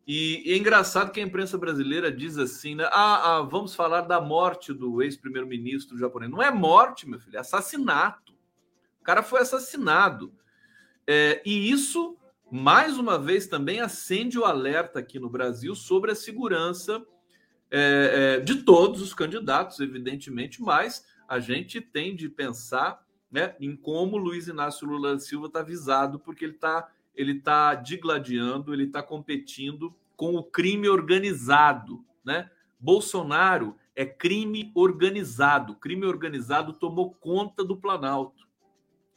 E, 0.08 0.42
e, 0.50 0.54
é 0.54 0.58
engraçado 0.58 1.12
que 1.12 1.20
a 1.20 1.24
imprensa 1.24 1.56
brasileira 1.56 2.12
diz 2.12 2.40
assim, 2.40 2.74
né? 2.74 2.90
Ah, 2.92 3.38
ah 3.38 3.42
vamos 3.44 3.76
falar 3.76 4.02
da 4.02 4.20
morte 4.20 4.74
do 4.74 5.04
ex-primeiro-ministro 5.04 6.00
japonês. 6.00 6.32
Não 6.32 6.42
é 6.42 6.50
morte, 6.50 7.08
meu 7.08 7.20
filho, 7.20 7.38
é 7.38 7.42
assassinato. 7.42 8.34
O 9.00 9.04
cara 9.04 9.22
foi 9.22 9.42
assassinado. 9.42 10.34
É, 11.06 11.44
e 11.46 11.70
isso, 11.70 12.18
mais 12.52 12.98
uma 12.98 13.20
vez, 13.20 13.48
também 13.48 13.82
acende 13.82 14.40
o 14.40 14.46
alerta 14.46 15.00
aqui 15.00 15.20
no 15.20 15.30
Brasil 15.30 15.76
sobre 15.76 16.12
a 16.12 16.16
segurança 16.16 17.06
é, 17.70 18.38
é 18.38 18.40
de 18.40 18.64
todos 18.64 19.02
os 19.02 19.14
candidatos, 19.14 19.80
evidentemente, 19.80 20.62
mas 20.62 21.06
a 21.28 21.40
gente 21.40 21.82
tem 21.82 22.16
de 22.16 22.30
pensar 22.30 23.06
né, 23.30 23.56
em 23.60 23.76
como 23.76 24.18
Luiz 24.18 24.48
Inácio 24.48 24.88
Lula 24.88 25.14
da 25.14 25.20
Silva 25.20 25.48
está 25.48 25.62
visado, 25.62 26.20
porque 26.20 26.46
ele 26.46 26.54
está 26.54 26.90
ele 27.14 27.42
tá 27.42 27.74
digladiando, 27.74 28.72
ele 28.72 28.84
está 28.84 29.02
competindo 29.02 29.94
com 30.16 30.36
o 30.36 30.44
crime 30.44 30.88
organizado. 30.88 32.06
Né? 32.24 32.50
Bolsonaro 32.80 33.76
é 33.96 34.06
crime 34.06 34.72
organizado. 34.76 35.76
Crime 35.76 36.06
organizado 36.06 36.74
tomou 36.74 37.16
conta 37.16 37.64
do 37.64 37.76
Planalto. 37.76 38.48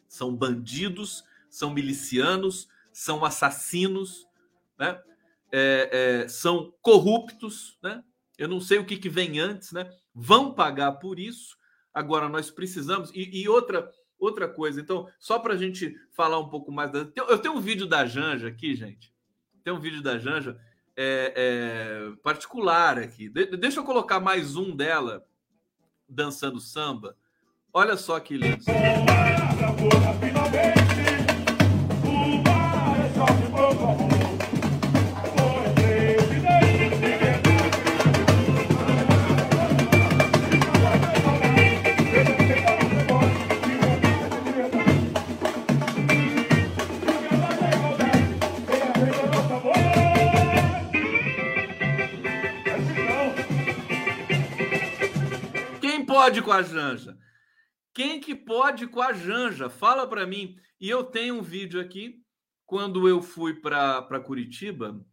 São 0.08 0.34
bandidos, 0.34 1.22
são 1.50 1.70
milicianos, 1.70 2.68
são 2.92 3.24
assassinos, 3.24 4.26
né? 4.78 5.00
É, 5.52 6.22
é, 6.24 6.28
são 6.28 6.72
corruptos. 6.80 7.78
Né? 7.82 8.02
Eu 8.38 8.48
não 8.48 8.60
sei 8.60 8.78
o 8.78 8.84
que, 8.84 8.96
que 8.96 9.08
vem 9.08 9.40
antes, 9.40 9.72
né? 9.72 9.90
vão 10.14 10.54
pagar 10.54 10.92
por 10.92 11.18
isso 11.18 11.60
Agora, 11.92 12.28
nós 12.28 12.50
precisamos. 12.50 13.10
E, 13.14 13.42
e 13.42 13.48
outra, 13.48 13.90
outra 14.18 14.48
coisa, 14.48 14.80
então, 14.80 15.08
só 15.18 15.38
para 15.38 15.54
a 15.54 15.56
gente 15.56 15.94
falar 16.12 16.38
um 16.38 16.48
pouco 16.48 16.70
mais. 16.70 16.90
Da... 16.90 17.06
Eu 17.16 17.38
tenho 17.38 17.54
um 17.54 17.60
vídeo 17.60 17.86
da 17.86 18.06
Janja 18.06 18.48
aqui, 18.48 18.74
gente. 18.74 19.12
Tem 19.62 19.72
um 19.72 19.80
vídeo 19.80 20.02
da 20.02 20.18
Janja 20.18 20.58
é, 20.96 21.32
é, 21.36 22.12
particular 22.22 22.98
aqui. 22.98 23.28
De, 23.28 23.44
deixa 23.56 23.80
eu 23.80 23.84
colocar 23.84 24.20
mais 24.20 24.56
um 24.56 24.74
dela 24.74 25.24
dançando 26.08 26.60
samba. 26.60 27.16
Olha 27.72 27.96
só 27.96 28.18
que 28.18 28.36
lindo. 28.36 28.64
Pode 56.30 56.42
com 56.42 56.52
a 56.52 56.62
Janja? 56.62 57.18
Quem 57.92 58.20
que 58.20 58.36
pode 58.36 58.86
com 58.86 59.02
a 59.02 59.12
Janja? 59.12 59.68
Fala 59.68 60.06
para 60.06 60.24
mim. 60.24 60.56
E 60.80 60.88
eu 60.88 61.02
tenho 61.02 61.34
um 61.36 61.42
vídeo 61.42 61.80
aqui. 61.80 62.22
Quando 62.64 63.08
eu 63.08 63.20
fui 63.20 63.54
para 63.54 64.20
Curitiba, 64.20 65.04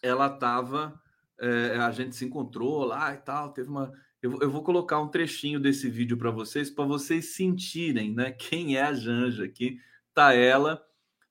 ela 0.00 0.32
estava. 0.32 1.00
É, 1.40 1.76
a 1.78 1.90
gente 1.90 2.14
se 2.14 2.24
encontrou 2.24 2.84
lá 2.84 3.12
e 3.12 3.16
tal. 3.16 3.52
Teve 3.52 3.68
uma. 3.68 3.92
Eu, 4.22 4.38
eu 4.40 4.48
vou 4.48 4.62
colocar 4.62 5.00
um 5.00 5.08
trechinho 5.08 5.58
desse 5.58 5.90
vídeo 5.90 6.16
para 6.16 6.30
vocês, 6.30 6.70
para 6.70 6.84
vocês 6.84 7.34
sentirem 7.34 8.14
né, 8.14 8.30
quem 8.30 8.76
é 8.76 8.82
a 8.82 8.94
Janja. 8.94 9.44
Aqui 9.44 9.80
tá 10.14 10.32
ela 10.32 10.80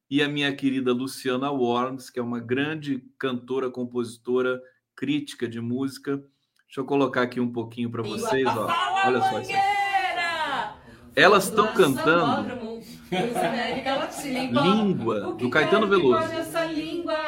e 0.09 0.21
a 0.21 0.27
minha 0.27 0.53
querida 0.53 0.91
Luciana 0.91 1.49
Worms, 1.49 2.09
que 2.09 2.19
é 2.19 2.21
uma 2.21 2.41
grande 2.41 3.01
cantora, 3.17 3.71
compositora, 3.71 4.61
crítica 4.93 5.47
de 5.47 5.61
música 5.61 6.21
Deixa 6.73 6.81
eu 6.81 6.85
colocar 6.85 7.21
aqui 7.21 7.39
um 7.39 7.51
pouquinho 7.51 7.87
para 7.87 8.01
vocês, 8.01 8.47
ó. 8.47 8.67
Olha 9.05 9.21
só 9.21 9.39
isso. 9.41 9.51
Elas 11.15 11.43
estão 11.43 11.71
cantando 11.71 12.81
Língua 14.63 15.35
do 15.35 15.51
Caetano 15.51 15.87
Veloso. 15.87 16.33
Essa 16.33 16.65
língua. 16.65 17.13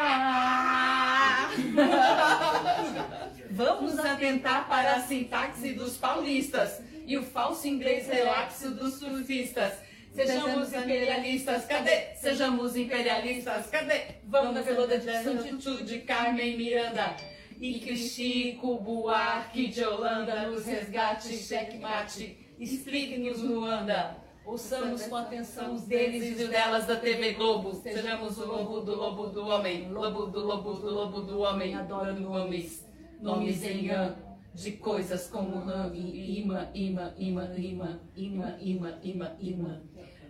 Vamos 3.51 3.99
atentar 3.99 4.67
para 4.67 4.95
a 4.95 5.01
sintaxe 5.01 5.73
dos 5.73 5.95
paulistas 5.95 6.81
e 7.05 7.15
o 7.15 7.21
falso 7.21 7.67
inglês 7.67 8.07
relapso 8.07 8.71
dos 8.71 8.95
surfistas. 8.95 9.73
Sejamos 10.11 10.73
imperialistas, 10.73 11.65
cadê? 11.65 12.15
Sejamos 12.15 12.75
imperialistas, 12.75 13.67
cadê? 13.67 14.15
Vamos 14.23 14.55
na 14.55 14.61
veluda 14.61 14.97
de 14.97 15.05
Santitude, 15.05 15.99
Carmen 15.99 16.57
Miranda. 16.57 17.34
E 17.59 17.79
que 17.79 17.95
Chico 17.95 18.77
Buarque 18.79 19.67
de 19.67 19.83
Holanda 19.83 20.49
nos 20.49 20.65
resgate, 20.65 21.37
checkmate, 21.37 22.37
explique-nos 22.59 23.41
Luanda. 23.41 24.17
Ouçamos 24.45 25.07
com 25.07 25.15
atenção 25.15 25.73
os 25.73 25.83
deles 25.83 26.39
e 26.39 26.47
delas 26.47 26.85
da 26.85 26.97
TV 26.97 27.33
Globo. 27.33 27.73
Sejamos 27.73 28.37
o 28.37 28.45
lobo 28.45 28.81
do 28.81 28.95
lobo 28.95 29.27
do 29.27 29.47
homem, 29.47 29.89
lobo 29.89 30.27
do 30.27 30.45
lobo 30.45 30.73
do 30.73 30.89
lobo 30.93 31.21
do 31.21 31.39
homem, 31.39 31.73
adorando 31.73 32.21
nomes, 32.21 32.85
nomes 33.19 33.63
em 33.63 33.89
an, 33.89 34.15
de 34.53 34.73
coisas 34.73 35.27
como 35.27 35.65
ram 35.65 35.93
e 35.95 36.41
Ima, 36.41 36.69
Ima, 36.75 37.13
Ima, 37.17 37.55
Ima, 37.57 37.99
Ima, 38.15 38.99
Ima, 39.01 39.35
Ima. 39.39 39.81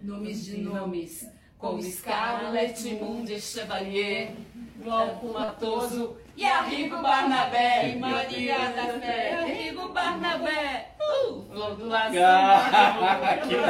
Nomes 0.02 0.46
de 0.46 0.58
nomes, 0.62 1.28
como 1.58 1.82
Scarlett 1.82 2.88
Munde 2.96 3.42
Chevalier, 3.42 4.34
Glauco 4.82 5.34
Matoso, 5.34 6.16
e 6.38 6.46
Arrigo 6.46 7.02
Barnabé, 7.02 7.90
e 7.90 7.96
Maria 7.98 8.58
da 8.76 8.88
Fé, 9.00 9.32
e 9.32 9.34
Arrigo 9.34 9.90
Barnabé. 9.90 10.92
Uh, 11.00 11.76
do 11.76 11.96
ah, 11.96 12.10
que 12.10 12.20
maravilha! 13.00 13.62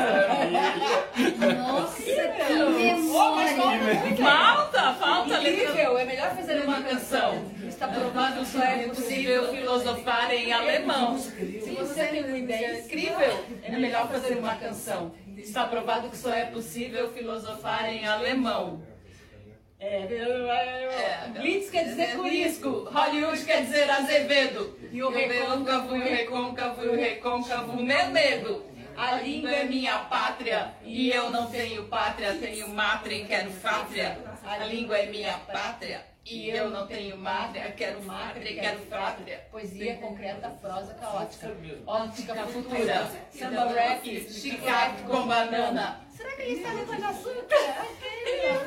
Nossa, 1.58 2.02
que 2.02 2.54
memória! 2.54 4.16
Falta, 4.18 4.94
falta. 4.94 5.38
Incrível, 5.40 5.98
é 5.98 6.06
melhor 6.06 6.36
fazer 6.36 6.62
uma 6.64 6.82
canção. 6.82 7.46
Está 7.68 7.88
provado 7.90 8.40
que 8.40 8.48
só 8.48 8.64
é 8.64 8.88
possível 8.88 9.52
filosofar 9.52 10.32
em 10.34 10.54
alemão. 10.54 11.18
Se 11.18 11.76
você 11.78 12.06
tem 12.06 12.24
uma 12.24 12.38
ideia 12.38 12.80
incrível, 12.80 13.46
é 13.62 13.72
melhor 13.78 14.08
fazer 14.10 14.38
uma 14.38 14.56
canção. 14.56 15.12
Está 15.38 15.68
provado 15.68 16.10
que 16.10 16.18
só 16.18 16.34
é 16.34 16.46
possível 16.46 17.12
filosofar 17.12 17.90
em 17.90 18.08
alemão. 18.08 18.82
É, 19.78 19.98
é, 20.04 21.30
Blitz 21.38 21.70
quer 21.70 21.84
dizer 21.84 22.16
curisco, 22.16 22.90
Hollywood 22.90 23.44
quer 23.44 23.66
dizer 23.66 23.90
Azevedo, 23.90 24.78
e 24.92 25.04
o 25.04 25.10
recôncavo, 25.10 25.96
e 25.96 26.00
o 26.00 26.04
recôncavo, 26.04 26.84
e 26.84 26.88
o 26.88 26.96
recôncavo, 26.96 27.84
meu 27.84 28.08
medo. 28.08 28.66
A 28.96 29.16
língua 29.16 29.52
é 29.52 29.66
minha 29.66 30.00
pátria, 30.00 30.74
e 30.82 31.10
eu 31.12 31.30
não 31.30 31.52
tenho 31.52 31.84
pátria, 31.88 32.34
tenho 32.36 32.70
mátria 32.70 33.18
e 33.18 33.26
quero 33.26 33.52
pátria. 33.52 34.18
A 34.46 34.60
língua 34.60 34.98
é 34.98 35.08
minha 35.08 35.38
pátria, 35.40 36.06
e 36.26 36.50
eu 36.50 36.72
não 36.72 36.88
tenho 36.88 37.16
mátria, 37.18 37.72
quero 37.72 38.04
mátria 38.04 38.60
quero 38.60 38.80
pátria. 38.88 39.46
Poesia 39.52 39.96
concreta, 39.98 40.50
prosa 40.50 40.94
caótica, 40.96 41.56
ótica 41.86 42.36
futura, 42.48 43.12
samba 43.30 43.66
rap, 43.68 44.32
chiclete 44.32 45.04
com 45.04 45.28
banana. 45.28 46.02
Será 46.10 46.32
que 46.32 46.42
ele 46.42 46.54
está 46.54 46.74
levando 46.74 47.04
açúcar? 47.04 47.36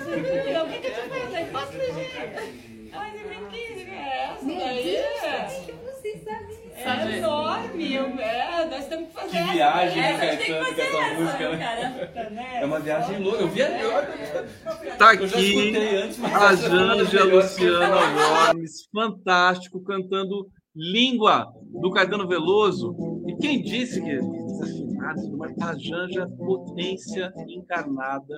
O 0.09 0.71
que 0.71 0.79
que 0.79 0.91
tu 0.91 1.11
fez 1.11 1.35
aí? 1.35 1.51
Posso 1.51 1.73
legenda? 1.73 2.41
Ai, 2.93 3.13
que 3.13 3.25
brinquedo 3.25 3.91
é 3.91 4.25
essa 4.25 4.45
daí? 4.47 5.65
que 5.67 5.73
você 5.73 6.19
sabe. 6.19 6.59
É 7.59 7.65
enorme, 7.65 7.95
eu, 7.95 8.05
é, 8.21 8.67
nós 8.71 8.87
temos 8.89 9.09
que 9.09 9.15
fazer 9.15 9.31
Que 9.39 9.53
viagem, 9.53 10.03
essa. 10.03 10.19
né, 10.19 10.27
É, 10.27 10.31
a 10.31 10.35
gente 10.35 10.47
tem 10.47 10.47
que 10.47 10.53
Caetano, 10.53 10.65
fazer 10.67 10.91
com 10.91 10.99
essa 10.99 11.07
essa, 11.07 11.21
música, 11.21 11.49
né? 11.51 11.59
cara. 11.59 12.57
É 12.61 12.65
uma 12.65 12.81
viagem 12.81 13.19
louca. 13.23 13.39
Eu 13.41 13.49
vi 13.49 13.61
Tá 14.99 15.11
aqui 15.11 15.25
antes, 15.25 16.25
a 16.25 16.53
essa 16.53 16.67
é 16.67 16.69
uma 16.69 16.97
das 16.97 17.11
Janja 17.11 17.25
melhores. 17.25 17.51
Luciana 17.53 17.97
Wormes, 17.97 18.89
fantástico, 18.93 19.83
cantando 19.83 20.49
Língua, 20.75 21.53
do 21.81 21.91
Caetano 21.91 22.27
Veloso. 22.29 22.95
E 23.27 23.37
quem 23.37 23.63
disse 23.63 24.01
que 24.03 24.17
desafinados, 24.19 25.29
mas 25.31 25.59
a 25.61 25.77
Janja 25.77 26.29
potência 26.37 27.33
encarnada 27.49 28.35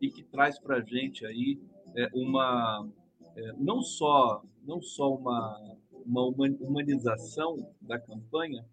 e 0.00 0.08
que 0.08 0.24
traz 0.24 0.58
para 0.60 0.80
gente 0.80 1.24
aí 1.24 1.58
é, 1.96 2.08
uma 2.14 2.86
é, 3.36 3.52
não 3.58 3.80
só 3.82 4.42
não 4.66 4.82
só 4.82 5.14
uma, 5.14 5.56
uma 6.06 6.24
human- 6.26 6.56
humanização 6.60 7.68
da 7.80 7.98
campanha, 7.98 8.64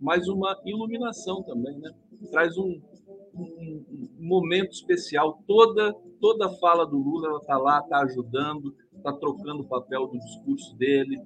mas 0.00 0.28
uma 0.28 0.60
iluminação 0.64 1.42
também, 1.42 1.78
né? 1.78 1.90
Traz 2.30 2.56
um, 2.58 2.80
um- 3.34 3.84
momento 4.18 4.72
especial. 4.72 5.42
Toda 5.46 5.94
toda 6.20 6.46
a 6.46 6.50
fala 6.58 6.86
do 6.86 6.96
Lula 6.96 7.28
ela 7.28 7.38
está 7.38 7.58
lá, 7.58 7.80
está 7.80 7.98
ajudando, 8.02 8.74
está 8.96 9.12
trocando 9.12 9.62
o 9.62 9.66
papel 9.66 10.06
do 10.06 10.18
discurso 10.18 10.74
dele, 10.76 11.20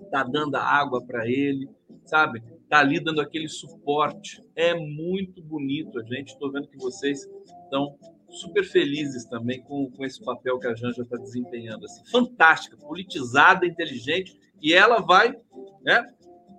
está 0.00 0.22
dando 0.22 0.56
água 0.56 1.04
para 1.04 1.28
ele, 1.28 1.68
sabe? 2.04 2.42
Está 2.62 2.80
ali 2.80 3.02
dando 3.02 3.20
aquele 3.20 3.48
suporte. 3.48 4.42
É 4.56 4.74
muito 4.74 5.42
bonito 5.42 5.98
a 5.98 6.02
gente. 6.04 6.28
Estou 6.32 6.50
vendo 6.50 6.68
que 6.68 6.78
vocês 6.78 7.28
estão 7.64 7.96
super 8.30 8.64
felizes 8.64 9.24
também 9.24 9.62
com, 9.62 9.90
com 9.90 10.04
esse 10.04 10.22
papel 10.22 10.58
que 10.58 10.66
a 10.66 10.74
Janja 10.74 11.02
está 11.02 11.16
desempenhando. 11.16 11.84
Assim. 11.84 12.04
Fantástica, 12.10 12.76
politizada, 12.76 13.66
inteligente, 13.66 14.38
e 14.60 14.72
ela 14.72 15.00
vai, 15.00 15.34
né? 15.82 16.06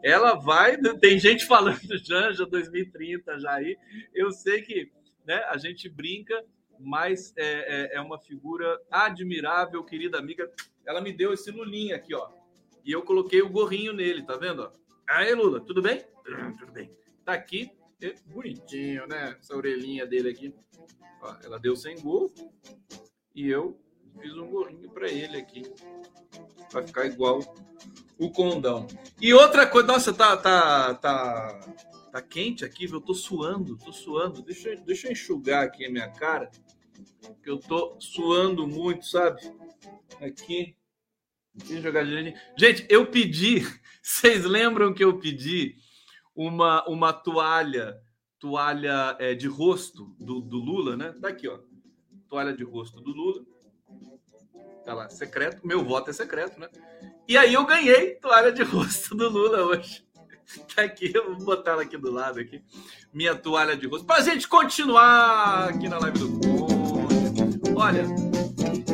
Ela 0.03 0.35
vai. 0.35 0.77
Tem 0.99 1.19
gente 1.19 1.45
falando 1.45 1.79
Janja 2.03 2.45
2030 2.45 3.39
já 3.39 3.53
aí. 3.53 3.77
Eu 4.13 4.31
sei 4.31 4.61
que 4.61 4.91
né, 5.25 5.43
a 5.49 5.57
gente 5.57 5.87
brinca, 5.87 6.43
mas 6.79 7.33
é, 7.37 7.93
é, 7.93 7.97
é 7.97 8.01
uma 8.01 8.19
figura 8.19 8.79
admirável, 8.89 9.83
querida 9.83 10.17
amiga. 10.17 10.49
Ela 10.85 11.01
me 11.01 11.13
deu 11.13 11.33
esse 11.33 11.51
lulinha 11.51 11.95
aqui, 11.95 12.13
ó. 12.13 12.29
E 12.83 12.91
eu 12.91 13.03
coloquei 13.03 13.41
o 13.41 13.49
gorrinho 13.49 13.93
nele, 13.93 14.23
tá 14.23 14.35
vendo? 14.35 14.71
Aí, 15.07 15.33
Lula, 15.35 15.61
tudo 15.61 15.81
bem? 15.81 16.03
Tudo 16.57 16.71
bem. 16.71 16.91
Tá 17.23 17.33
aqui, 17.33 17.69
bonitinho, 18.25 19.07
né? 19.07 19.37
Essa 19.39 19.55
orelhinha 19.55 20.05
dele 20.05 20.29
aqui. 20.29 20.53
Ó, 21.21 21.35
ela 21.43 21.59
deu 21.59 21.75
sem 21.75 21.99
gorro 21.99 22.33
e 23.35 23.47
eu 23.47 23.79
fiz 24.19 24.35
um 24.35 24.49
gorrinho 24.49 24.89
para 24.89 25.09
ele 25.09 25.37
aqui. 25.37 25.63
Vai 26.71 26.85
ficar 26.85 27.05
igual 27.05 27.39
o 28.17 28.29
condão. 28.29 28.87
E 29.19 29.33
outra 29.33 29.67
coisa, 29.67 29.87
nossa, 29.87 30.13
tá, 30.13 30.37
tá, 30.37 30.93
tá, 30.95 31.59
tá 32.11 32.21
quente 32.21 32.63
aqui, 32.63 32.85
viu? 32.85 32.97
eu 32.97 33.01
tô 33.01 33.13
suando, 33.13 33.77
tô 33.77 33.91
suando. 33.91 34.41
Deixa, 34.41 34.75
deixa 34.75 35.07
eu 35.07 35.11
enxugar 35.11 35.63
aqui 35.63 35.85
a 35.85 35.91
minha 35.91 36.09
cara, 36.09 36.49
que 37.43 37.49
eu 37.49 37.57
tô 37.57 37.99
suando 37.99 38.67
muito, 38.67 39.05
sabe? 39.05 39.41
Aqui. 40.21 40.75
Deixa 41.53 41.73
eu 41.73 41.81
jogar 41.81 42.05
direitinho. 42.05 42.39
Gente, 42.57 42.85
eu 42.89 43.05
pedi, 43.07 43.59
vocês 44.01 44.45
lembram 44.45 44.93
que 44.93 45.03
eu 45.03 45.19
pedi 45.19 45.75
uma, 46.35 46.87
uma 46.87 47.13
toalha, 47.13 47.99
toalha 48.39 49.15
é, 49.19 49.33
de 49.33 49.47
rosto 49.47 50.15
do, 50.19 50.41
do 50.41 50.57
Lula, 50.57 50.95
né? 50.95 51.13
Tá 51.21 51.29
aqui, 51.29 51.47
ó. 51.47 51.59
Toalha 52.27 52.53
de 52.53 52.63
rosto 52.63 53.01
do 53.01 53.11
Lula. 53.11 53.45
Tá 54.83 54.93
lá, 54.93 55.09
secreto. 55.09 55.65
Meu 55.65 55.83
voto 55.83 56.09
é 56.09 56.13
secreto, 56.13 56.59
né? 56.59 56.69
E 57.27 57.37
aí 57.37 57.53
eu 57.53 57.65
ganhei 57.65 58.15
toalha 58.15 58.51
de 58.51 58.63
rosto 58.63 59.15
do 59.15 59.29
Lula 59.29 59.63
hoje. 59.63 60.05
Tá 60.75 60.83
aqui, 60.83 61.11
eu 61.13 61.35
vou 61.35 61.45
botar 61.45 61.71
ela 61.71 61.83
aqui 61.83 61.97
do 61.97 62.11
lado 62.11 62.39
aqui. 62.39 62.61
Minha 63.13 63.35
toalha 63.35 63.75
de 63.75 63.87
rosto. 63.87 64.05
Pra 64.05 64.21
gente 64.21 64.47
continuar 64.47 65.69
aqui 65.69 65.87
na 65.87 65.99
live 65.99 66.19
do 66.19 66.39
Conde. 66.39 67.71
Olha, 67.75 68.03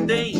tem 0.06 0.34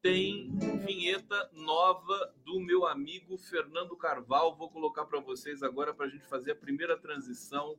tem 0.00 0.56
vinheta 0.86 1.50
nova 1.52 2.32
do 2.56 2.60
meu 2.60 2.86
amigo 2.86 3.36
Fernando 3.36 3.94
Carvalho. 3.96 4.56
Vou 4.56 4.70
colocar 4.70 5.04
para 5.04 5.20
vocês 5.20 5.62
agora 5.62 5.92
para 5.92 6.06
a 6.06 6.08
gente 6.08 6.26
fazer 6.26 6.52
a 6.52 6.56
primeira 6.56 6.96
transição, 6.96 7.76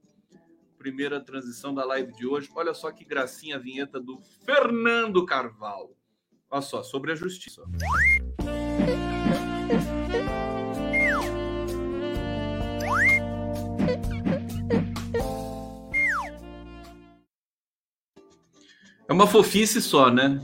primeira 0.78 1.20
transição 1.20 1.74
da 1.74 1.84
live 1.84 2.14
de 2.14 2.28
hoje. 2.28 2.48
Olha 2.54 2.76
só 2.76 2.92
que 2.92 3.04
gracinha 3.04 3.56
a 3.56 3.60
vinheta 3.60 4.00
do 4.00 4.20
Fernando 4.46 5.26
Carvalho. 5.26 5.96
Olha 6.48 6.62
só, 6.62 6.84
sobre 6.84 7.12
a 7.12 7.16
justiça. 7.16 7.64
É 19.10 19.14
uma 19.14 19.26
fofice 19.26 19.82
só, 19.82 20.12
né? 20.12 20.40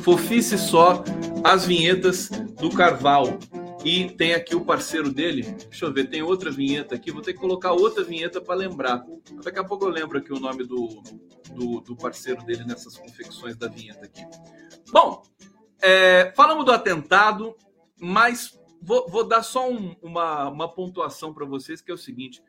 Fofice 0.00 0.56
só 0.56 1.04
as 1.44 1.66
vinhetas 1.66 2.30
do 2.58 2.70
Carvalho. 2.70 3.38
E 3.86 4.10
tem 4.10 4.34
aqui 4.34 4.52
o 4.56 4.64
parceiro 4.64 5.12
dele. 5.12 5.42
Deixa 5.42 5.84
eu 5.84 5.92
ver, 5.92 6.10
tem 6.10 6.20
outra 6.20 6.50
vinheta 6.50 6.96
aqui. 6.96 7.12
Vou 7.12 7.22
ter 7.22 7.34
que 7.34 7.38
colocar 7.38 7.70
outra 7.70 8.02
vinheta 8.02 8.40
para 8.40 8.56
lembrar. 8.56 9.06
Daqui 9.44 9.60
a 9.60 9.64
pouco 9.64 9.84
eu 9.84 9.90
lembro 9.90 10.18
aqui 10.18 10.32
o 10.32 10.40
nome 10.40 10.64
do, 10.64 10.88
do, 11.54 11.80
do 11.82 11.94
parceiro 11.96 12.42
dele 12.44 12.64
nessas 12.64 12.98
confecções 12.98 13.56
da 13.56 13.68
vinheta 13.68 14.04
aqui. 14.04 14.26
Bom, 14.90 15.22
é, 15.80 16.32
falamos 16.34 16.64
do 16.64 16.72
atentado, 16.72 17.54
mas 17.96 18.58
vou, 18.82 19.08
vou 19.08 19.22
dar 19.22 19.44
só 19.44 19.70
um- 19.70 19.94
uma, 20.02 20.48
uma 20.48 20.68
pontuação 20.68 21.32
para 21.32 21.46
vocês, 21.46 21.80
que 21.80 21.92
é 21.92 21.94
o 21.94 21.98
seguinte. 21.98 22.42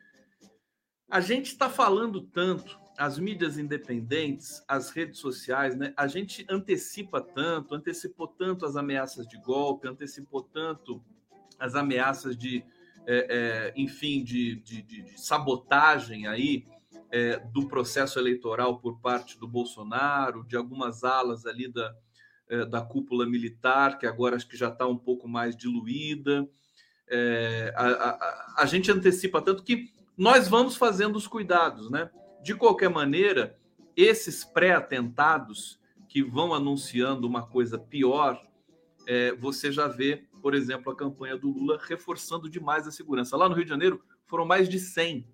A 1.08 1.20
gente 1.20 1.52
está 1.52 1.70
falando 1.70 2.20
tanto, 2.20 2.76
as 2.98 3.16
mídias 3.16 3.58
independentes, 3.58 4.60
as 4.66 4.90
redes 4.90 5.20
sociais, 5.20 5.76
né? 5.76 5.94
A 5.96 6.08
gente 6.08 6.44
antecipa 6.50 7.20
tanto, 7.20 7.76
antecipou 7.76 8.26
tanto 8.26 8.66
as 8.66 8.74
ameaças 8.74 9.24
de 9.28 9.38
golpe, 9.40 9.86
antecipou 9.86 10.42
tanto 10.42 11.00
as 11.58 11.74
ameaças 11.74 12.36
de, 12.36 12.64
é, 13.06 13.26
é, 13.76 13.80
enfim, 13.80 14.22
de, 14.22 14.56
de- 14.56 14.82
de- 14.82 15.02
de 15.02 15.20
sabotagem 15.20 16.26
aí 16.26 16.64
é, 17.10 17.38
do 17.38 17.66
processo 17.66 18.18
eleitoral 18.18 18.78
por 18.80 19.00
parte 19.00 19.38
do 19.38 19.48
Bolsonaro, 19.48 20.44
de 20.44 20.56
algumas 20.56 21.04
alas 21.04 21.46
ali 21.46 21.66
da, 21.66 21.94
é, 22.50 22.64
da 22.66 22.82
cúpula 22.82 23.24
militar, 23.26 23.98
que 23.98 24.06
agora 24.06 24.36
acho 24.36 24.46
que 24.48 24.56
já 24.56 24.68
está 24.68 24.86
um 24.86 24.98
pouco 24.98 25.26
mais 25.26 25.56
diluída. 25.56 26.46
É, 27.10 27.72
a, 27.74 27.86
a- 27.86 28.54
a- 28.58 28.66
gente 28.66 28.90
antecipa 28.90 29.40
tanto 29.40 29.62
que 29.62 29.90
nós 30.16 30.48
vamos 30.48 30.76
fazendo 30.76 31.16
os 31.16 31.26
cuidados, 31.26 31.90
né? 31.90 32.10
De 32.42 32.54
qualquer 32.54 32.90
maneira, 32.90 33.58
esses 33.96 34.44
pré-atentados 34.44 35.80
que 36.08 36.22
vão 36.22 36.52
anunciando 36.52 37.26
uma 37.26 37.46
coisa 37.46 37.78
pior, 37.78 38.42
é, 39.06 39.32
você 39.32 39.72
já 39.72 39.88
vê, 39.88 40.26
por 40.40 40.54
exemplo, 40.54 40.92
a 40.92 40.96
campanha 40.96 41.36
do 41.36 41.50
Lula 41.50 41.78
reforçando 41.82 42.48
demais 42.48 42.86
a 42.86 42.92
segurança. 42.92 43.36
Lá 43.36 43.48
no 43.48 43.54
Rio 43.54 43.64
de 43.64 43.70
Janeiro 43.70 44.02
foram 44.26 44.44
mais 44.46 44.68
de 44.68 44.78
100 44.78 45.26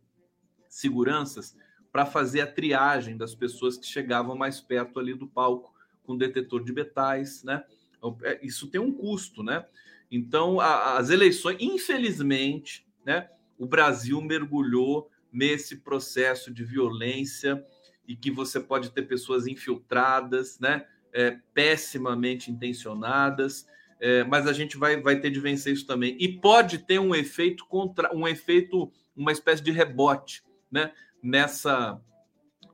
seguranças 0.69 1.57
para 1.93 2.05
fazer 2.05 2.41
a 2.41 2.47
triagem 2.47 3.17
das 3.17 3.35
pessoas 3.35 3.77
que 3.77 3.87
chegavam 3.87 4.37
mais 4.37 4.61
perto 4.61 4.99
ali 4.99 5.15
do 5.15 5.27
palco 5.29 5.73
com 6.03 6.17
detetor 6.17 6.65
de 6.65 6.73
metais, 6.73 7.43
né? 7.45 7.65
Então, 7.97 8.19
é, 8.23 8.45
Isso 8.45 8.67
tem 8.69 8.81
um 8.81 8.93
custo, 8.93 9.43
né? 9.43 9.65
Então, 10.11 10.61
a- 10.61 10.99
as 10.99 11.11
eleições, 11.11 11.57
infelizmente, 11.61 12.87
né? 13.07 13.31
O 13.57 13.67
Brasil 13.67 14.21
mergulhou 14.21 15.11
nesse 15.33 15.77
processo 15.77 16.53
de 16.53 16.65
violência 16.65 17.65
e 18.07 18.15
que 18.17 18.31
você 18.31 18.61
pode 18.61 18.91
ter 18.91 19.03
pessoas 19.03 19.47
infiltradas, 19.47 20.59
né? 20.59 20.87
É, 21.13 21.39
pessimamente 21.55 22.51
intencionadas, 22.51 23.67
é, 24.01 24.25
mas 24.25 24.47
a 24.47 24.53
gente 24.53 24.77
vai, 24.77 25.01
vai 25.01 25.21
ter 25.21 25.31
de 25.31 25.41
vencer 25.41 25.73
isso 25.73 25.87
também. 25.87 26.17
E 26.19 26.29
pode 26.29 26.79
ter 26.79 26.99
um 26.99 27.15
efeito 27.15 27.67
contra 27.67 28.15
um 28.15 28.27
efeito, 28.27 28.91
uma 29.17 29.33
espécie 29.33 29.63
de 29.63 29.71
rebote, 29.71 30.43
né? 30.71 30.93
Nessa, 31.23 32.01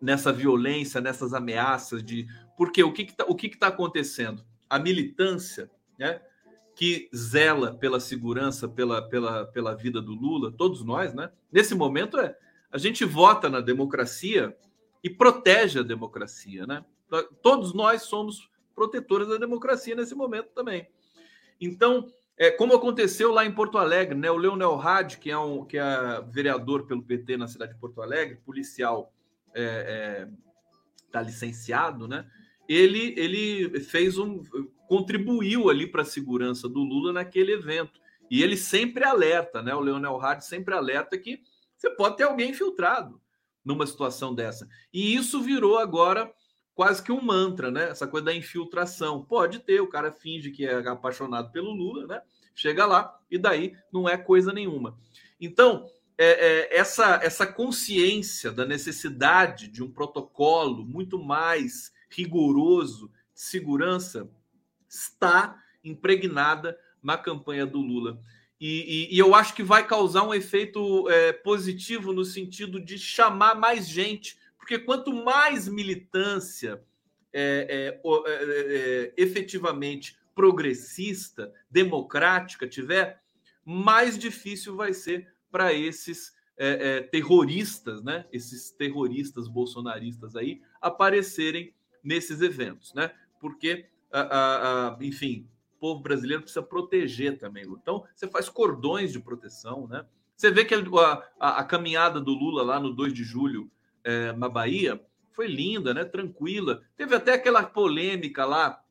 nessa 0.00 0.32
violência, 0.32 1.00
nessas 1.00 1.32
ameaças 1.32 2.02
de. 2.02 2.26
Porque 2.56 2.82
o 2.82 2.92
que 2.92 3.02
está 3.02 3.24
o 3.24 3.34
que 3.34 3.48
que 3.48 3.58
tá 3.58 3.68
acontecendo? 3.68 4.44
a 4.70 4.78
militância, 4.78 5.68
né? 5.98 6.22
Que 6.76 7.10
zela 7.14 7.74
pela 7.74 7.98
segurança, 7.98 8.68
pela, 8.68 9.02
pela, 9.02 9.44
pela 9.46 9.74
vida 9.74 10.00
do 10.00 10.14
Lula, 10.14 10.52
todos 10.52 10.84
nós, 10.84 11.12
né? 11.12 11.30
Nesse 11.50 11.74
momento 11.74 12.18
é 12.18 12.38
a 12.70 12.78
gente 12.78 13.04
vota 13.04 13.50
na 13.50 13.60
democracia 13.60 14.56
e 15.02 15.10
protege 15.10 15.80
a 15.80 15.82
democracia, 15.82 16.64
né? 16.64 16.84
Todos 17.42 17.74
nós 17.74 18.02
somos 18.02 18.48
protetores 18.76 19.26
da 19.26 19.36
democracia 19.36 19.96
nesse 19.96 20.14
momento 20.14 20.50
também. 20.54 20.88
Então, 21.60 22.10
é, 22.36 22.50
como 22.50 22.74
aconteceu 22.74 23.32
lá 23.32 23.44
em 23.44 23.52
Porto 23.52 23.76
Alegre, 23.76 24.16
né? 24.16 24.30
O 24.30 24.36
Leonel 24.36 24.80
Hadi, 24.80 25.18
que 25.18 25.30
é, 25.30 25.36
um, 25.36 25.64
que 25.64 25.76
é 25.76 26.22
vereador 26.30 26.86
pelo 26.86 27.02
PT 27.02 27.36
na 27.36 27.46
cidade 27.46 27.74
de 27.74 27.78
Porto 27.78 28.00
Alegre, 28.00 28.40
policial 28.44 29.12
é, 29.54 29.62
é, 29.62 30.28
tá 31.10 31.20
licenciado, 31.20 32.08
né? 32.08 32.26
Ele, 32.68 33.14
ele 33.16 33.80
fez 33.80 34.16
um 34.16 34.42
contribuiu 34.88 35.70
ali 35.70 35.86
para 35.86 36.02
a 36.02 36.04
segurança 36.04 36.68
do 36.68 36.80
Lula 36.80 37.12
naquele 37.12 37.52
evento. 37.52 38.00
E 38.30 38.42
ele 38.42 38.56
sempre 38.56 39.04
alerta, 39.04 39.62
né? 39.62 39.74
O 39.74 39.80
Leonel 39.80 40.20
Hadi 40.20 40.44
sempre 40.44 40.74
alerta 40.74 41.18
que 41.18 41.40
você 41.76 41.90
pode 41.90 42.16
ter 42.16 42.24
alguém 42.24 42.50
infiltrado 42.50 43.20
numa 43.64 43.86
situação 43.86 44.34
dessa. 44.34 44.68
E 44.92 45.14
isso 45.14 45.40
virou 45.40 45.78
agora 45.78 46.32
quase 46.80 47.02
que 47.02 47.12
um 47.12 47.20
mantra, 47.20 47.70
né? 47.70 47.90
Essa 47.90 48.06
coisa 48.06 48.24
da 48.24 48.34
infiltração. 48.34 49.22
Pode 49.22 49.58
ter, 49.58 49.82
o 49.82 49.86
cara 49.86 50.10
finge 50.10 50.50
que 50.50 50.64
é 50.64 50.76
apaixonado 50.88 51.52
pelo 51.52 51.74
Lula, 51.74 52.06
né? 52.06 52.22
Chega 52.54 52.86
lá 52.86 53.20
e 53.30 53.36
daí 53.36 53.76
não 53.92 54.08
é 54.08 54.16
coisa 54.16 54.50
nenhuma. 54.50 54.98
Então, 55.38 55.86
é, 56.16 56.24
é, 56.70 56.78
essa, 56.78 57.20
essa 57.22 57.46
consciência 57.46 58.50
da 58.50 58.64
necessidade 58.64 59.68
de 59.68 59.82
um 59.82 59.90
protocolo 59.90 60.82
muito 60.82 61.22
mais 61.22 61.92
rigoroso 62.08 63.12
de 63.34 63.42
segurança 63.42 64.30
está 64.88 65.62
impregnada 65.84 66.78
na 67.02 67.18
campanha 67.18 67.66
do 67.66 67.82
Lula. 67.82 68.18
E, 68.58 69.10
e, 69.10 69.16
e, 69.16 69.18
eu 69.18 69.34
acho 69.34 69.52
que 69.52 69.62
vai 69.62 69.86
causar 69.86 70.22
um 70.22 70.32
efeito 70.32 71.06
é, 71.10 71.34
positivo 71.34 72.10
no 72.14 72.24
sentido 72.24 72.80
de 72.80 72.98
chamar 72.98 73.54
mais 73.54 73.86
gente, 73.86 74.38
porque 74.70 74.84
quanto 74.84 75.12
mais 75.12 75.66
militância 75.66 76.80
é, 77.32 77.98
é, 77.98 78.10
é, 78.28 79.12
é 79.12 79.14
efetivamente 79.16 80.16
progressista, 80.32 81.52
democrática 81.68 82.68
tiver, 82.68 83.20
mais 83.64 84.16
difícil 84.16 84.76
vai 84.76 84.94
ser 84.94 85.34
para 85.50 85.72
esses 85.72 86.36
é, 86.56 86.68
é, 86.98 87.02
terroristas, 87.02 88.00
né? 88.04 88.26
Esses 88.32 88.70
terroristas 88.70 89.48
bolsonaristas 89.48 90.36
aí 90.36 90.62
aparecerem 90.80 91.74
nesses 92.00 92.40
eventos, 92.40 92.94
né? 92.94 93.10
Porque, 93.40 93.86
a, 94.12 94.20
a, 94.20 94.88
a, 94.90 94.98
enfim, 95.00 95.48
o 95.74 95.80
povo 95.80 96.00
brasileiro 96.00 96.42
precisa 96.42 96.62
proteger 96.62 97.38
também. 97.38 97.64
Então, 97.64 98.04
você 98.14 98.28
faz 98.28 98.48
cordões 98.48 99.10
de 99.10 99.18
proteção, 99.18 99.88
né? 99.88 100.06
Você 100.36 100.48
vê 100.48 100.64
que 100.64 100.76
a, 100.76 101.24
a, 101.40 101.64
caminhada 101.64 102.20
do 102.20 102.32
Lula 102.32 102.62
lá 102.62 102.78
no 102.78 102.94
2 102.94 103.12
de 103.12 103.24
julho 103.24 103.68
é, 104.04 104.32
na 104.32 104.48
Bahia 104.48 105.00
foi 105.32 105.46
linda, 105.46 105.94
né? 105.94 106.04
Tranquila. 106.04 106.82
Teve 106.96 107.14
até 107.14 107.34
aquela 107.34 107.62
polêmica 107.62 108.44
lá 108.44 108.82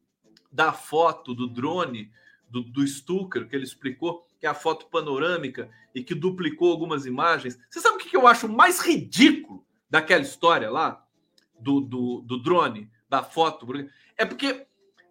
da 0.52 0.74
foto 0.74 1.34
do 1.34 1.48
drone 1.48 2.12
do, 2.50 2.62
do 2.62 2.86
Stucker, 2.88 3.48
que 3.48 3.56
ele 3.56 3.64
explicou 3.64 4.26
que 4.40 4.46
é 4.48 4.50
a 4.50 4.54
foto 4.54 4.88
panorâmica 4.88 5.70
e 5.94 6.02
que 6.02 6.16
duplicou 6.16 6.72
algumas 6.72 7.06
imagens. 7.06 7.60
Você 7.70 7.80
sabe 7.80 7.96
o 7.96 8.00
que 8.00 8.16
eu 8.16 8.26
acho 8.26 8.48
mais 8.48 8.80
ridículo 8.80 9.66
daquela 9.90 10.22
história 10.22 10.70
lá, 10.72 11.06
do, 11.60 11.82
do, 11.82 12.22
do 12.22 12.42
drone, 12.42 12.90
da 13.10 13.22
foto? 13.22 13.68
É 14.18 14.26
porque 14.26 14.66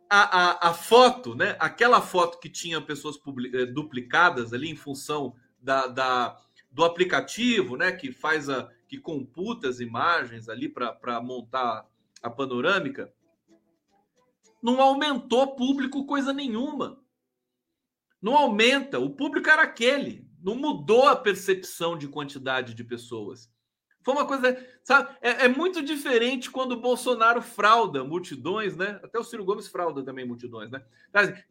a, 0.08 0.20
a, 0.20 0.70
a, 0.70 0.74
foto, 0.74 1.34
né? 1.34 1.56
Aquela 1.58 2.00
foto 2.00 2.40
que 2.40 2.48
tinha 2.48 2.80
pessoas 2.80 3.20
eh, 3.52 3.66
duplicadas 3.66 4.54
ali 4.54 4.70
em 4.70 4.76
função 4.76 5.34
da, 5.60 5.86
da, 5.86 6.36
do 6.70 6.84
aplicativo, 6.84 7.76
né? 7.76 7.92
Que 7.92 8.10
faz 8.10 8.48
a. 8.48 8.70
que 8.88 8.98
computa 8.98 9.68
as 9.68 9.80
imagens 9.80 10.48
ali 10.48 10.68
para 10.68 11.20
montar 11.20 11.86
a 12.22 12.30
panorâmica, 12.30 13.12
não 14.62 14.80
aumentou 14.80 15.54
público 15.54 16.06
coisa 16.06 16.32
nenhuma. 16.32 17.00
Não 18.20 18.36
aumenta. 18.36 18.98
O 18.98 19.10
público 19.10 19.48
era 19.48 19.62
aquele. 19.62 20.26
Não 20.42 20.56
mudou 20.56 21.06
a 21.06 21.14
percepção 21.14 21.96
de 21.96 22.08
quantidade 22.08 22.74
de 22.74 22.82
pessoas. 22.82 23.48
Foi 24.02 24.14
uma 24.14 24.26
coisa, 24.26 24.66
sabe? 24.82 25.14
É, 25.20 25.44
é, 25.44 25.48
muito 25.48 25.82
diferente 25.82 26.50
quando 26.50 26.72
o 26.72 26.80
Bolsonaro 26.80 27.42
frauda 27.42 28.02
multidões, 28.02 28.74
né? 28.74 28.98
Até 29.02 29.18
o 29.18 29.24
Ciro 29.24 29.44
Gomes 29.44 29.68
frauda 29.68 30.02
também 30.02 30.24
multidões, 30.24 30.70
né? 30.70 30.82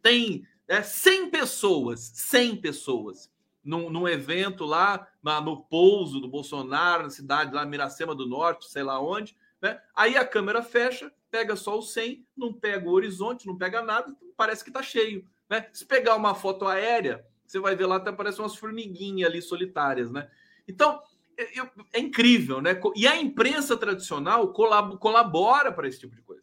Tem 0.02 0.46
é, 0.66 0.82
100 0.82 1.30
pessoas, 1.30 2.00
100 2.14 2.56
pessoas 2.56 3.30
num, 3.64 3.90
num 3.90 4.08
evento 4.08 4.64
lá 4.64 5.06
na, 5.22 5.40
no 5.40 5.62
pouso 5.64 6.20
do 6.20 6.28
Bolsonaro, 6.28 7.04
na 7.04 7.10
cidade 7.10 7.54
lá, 7.54 7.64
Miracema 7.66 8.14
do 8.14 8.26
Norte, 8.26 8.70
sei 8.70 8.82
lá 8.82 9.00
onde, 9.00 9.36
né? 9.60 9.80
Aí 9.94 10.16
a 10.16 10.24
câmera 10.24 10.62
fecha, 10.62 11.12
pega 11.30 11.56
só 11.56 11.78
o 11.78 11.82
100, 11.82 12.26
não 12.36 12.52
pega 12.52 12.88
o 12.88 12.92
horizonte, 12.92 13.46
não 13.46 13.56
pega 13.56 13.82
nada, 13.82 14.14
parece 14.36 14.64
que 14.64 14.70
tá 14.70 14.82
cheio. 14.82 15.26
Né? 15.48 15.68
Se 15.72 15.84
pegar 15.84 16.16
uma 16.16 16.34
foto 16.34 16.66
aérea, 16.66 17.24
você 17.46 17.58
vai 17.58 17.74
ver 17.74 17.86
lá 17.86 17.96
até 17.96 18.12
parece 18.12 18.40
umas 18.40 18.56
formiguinhas 18.56 19.30
ali 19.30 19.40
solitárias, 19.40 20.10
né? 20.10 20.30
Então, 20.66 21.02
é, 21.36 21.98
é 21.98 22.00
incrível, 22.00 22.60
né? 22.60 22.78
E 22.94 23.06
a 23.06 23.16
imprensa 23.16 23.76
tradicional 23.76 24.52
colabora 24.52 25.72
para 25.72 25.88
esse 25.88 26.00
tipo 26.00 26.14
de 26.14 26.22
coisa. 26.22 26.42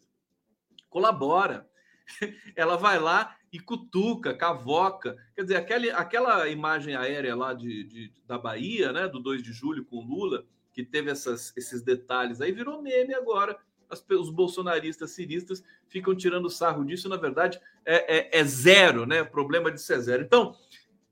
Colabora. 0.88 1.68
Ela 2.56 2.76
vai 2.76 2.98
lá 2.98 3.36
e 3.52 3.60
cutuca, 3.60 4.34
cavoca. 4.34 5.16
Quer 5.34 5.42
dizer, 5.42 5.56
aquela, 5.56 5.86
aquela 5.94 6.48
imagem 6.48 6.94
aérea 6.94 7.34
lá 7.34 7.54
de, 7.54 7.84
de, 7.84 8.12
da 8.26 8.38
Bahia, 8.38 8.92
né? 8.92 9.08
Do 9.08 9.20
2 9.20 9.42
de 9.42 9.52
julho 9.52 9.84
com 9.84 10.04
Lula, 10.04 10.44
que 10.72 10.84
teve 10.84 11.10
essas, 11.10 11.52
esses 11.56 11.82
detalhes 11.82 12.40
aí, 12.40 12.52
virou 12.52 12.82
meme 12.82 13.14
agora 13.14 13.58
as, 13.90 14.04
os 14.10 14.30
bolsonaristas 14.30 15.12
ciristas 15.12 15.62
ficam 15.88 16.14
tirando 16.14 16.50
sarro 16.50 16.84
disso, 16.84 17.08
na 17.08 17.16
verdade, 17.16 17.60
é, 17.84 18.18
é, 18.18 18.40
é 18.40 18.44
zero, 18.44 19.06
né? 19.06 19.22
O 19.22 19.30
problema 19.30 19.70
disso 19.70 19.92
é 19.92 19.98
zero. 19.98 20.22
Então, 20.22 20.54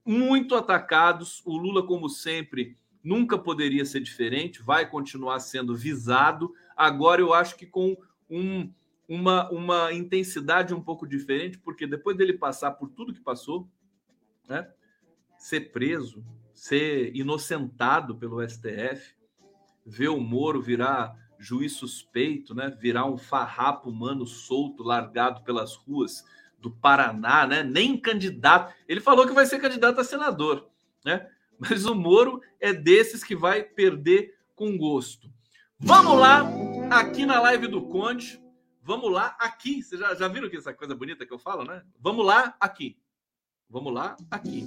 muito 0.05 0.55
atacados, 0.55 1.43
o 1.45 1.57
Lula, 1.57 1.87
como 1.87 2.09
sempre, 2.09 2.77
nunca 3.03 3.39
poderia 3.39 3.85
ser 3.85 4.01
diferente, 4.01 4.63
vai 4.63 4.89
continuar 4.89 5.41
sendo 5.41 5.75
visado. 5.75 6.53
Agora, 6.77 7.21
eu 7.21 7.33
acho 7.33 7.57
que 7.57 7.67
com 7.67 7.97
um, 8.29 8.71
uma, 9.09 9.51
uma 9.51 9.93
intensidade 9.93 10.75
um 10.75 10.81
pouco 10.81 11.07
diferente, 11.07 11.59
porque 11.59 11.87
depois 11.87 12.17
dele 12.17 12.33
passar 12.33 12.73
por 12.73 12.89
tudo 12.89 13.13
que 13.13 13.21
passou, 13.21 13.69
né? 14.49 14.69
Ser 15.39 15.73
preso, 15.73 16.25
ser 16.55 17.15
inocentado 17.15 18.17
pelo 18.17 18.47
STF, 18.47 19.15
ver 19.85 20.09
o 20.09 20.21
Moro 20.21 20.63
virar 20.63 21.15
juiz 21.39 21.73
suspeito, 21.73 22.55
né, 22.55 22.75
virar 22.81 23.05
um 23.05 23.19
farrapo 23.19 23.91
humano 23.91 24.27
solto, 24.27 24.83
largado 24.83 25.43
pelas 25.43 25.75
ruas 25.75 26.25
do 26.59 26.71
Paraná, 26.71 27.47
né? 27.47 27.63
Nem 27.63 27.99
candidato. 27.99 28.75
Ele 28.89 29.01
falou 29.01 29.27
que 29.27 29.35
vai 29.35 29.45
ser 29.45 29.61
candidato 29.61 30.01
a 30.01 30.05
senador, 30.05 30.71
né? 31.05 31.29
Mas 31.59 31.85
o 31.85 31.95
Moro 31.95 32.41
é 32.59 32.73
desses 32.73 33.23
que 33.23 33.37
vai 33.37 33.63
perder 33.63 34.35
com 34.55 34.77
gosto. 34.79 35.31
Vamos 35.79 36.19
lá, 36.19 36.49
aqui 36.91 37.27
na 37.27 37.41
live 37.43 37.67
do 37.67 37.83
Conde. 37.83 38.43
Vamos 38.85 39.11
lá, 39.11 39.35
aqui. 39.41 39.83
Vocês 39.83 39.99
já, 39.99 40.15
já 40.15 40.29
viram 40.29 40.51
que 40.51 40.59
essa 40.59 40.75
coisa 40.75 40.95
bonita 40.95 41.25
que 41.25 41.33
eu 41.33 41.39
falo, 41.39 41.65
né? 41.65 41.83
Vamos 41.99 42.25
lá, 42.25 42.55
aqui. 42.61 42.99
Vamos 43.67 43.95
lá, 43.95 44.15
aqui. 44.31 44.63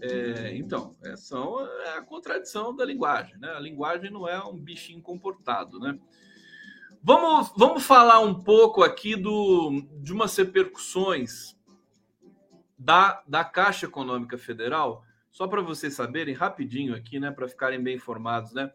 É, 0.00 0.56
então, 0.56 0.96
é, 1.04 1.14
é 1.84 1.98
a 1.98 2.02
contradição 2.02 2.74
da 2.74 2.82
linguagem, 2.82 3.36
né? 3.36 3.50
A 3.50 3.60
linguagem 3.60 4.10
não 4.10 4.26
é 4.26 4.42
um 4.42 4.56
bichinho 4.56 5.02
comportado, 5.02 5.78
né? 5.78 5.98
Vamos, 7.02 7.52
vamos 7.54 7.84
falar 7.84 8.20
um 8.20 8.42
pouco 8.42 8.82
aqui 8.82 9.16
do, 9.16 9.82
de 10.00 10.14
umas 10.14 10.34
repercussões 10.34 11.54
da, 12.78 13.22
da 13.28 13.44
Caixa 13.44 13.84
Econômica 13.84 14.38
Federal, 14.38 15.04
só 15.30 15.46
para 15.46 15.60
vocês 15.60 15.92
saberem 15.92 16.34
rapidinho 16.34 16.96
aqui, 16.96 17.20
né? 17.20 17.30
Para 17.30 17.48
ficarem 17.48 17.82
bem 17.82 17.96
informados, 17.96 18.54
né? 18.54 18.72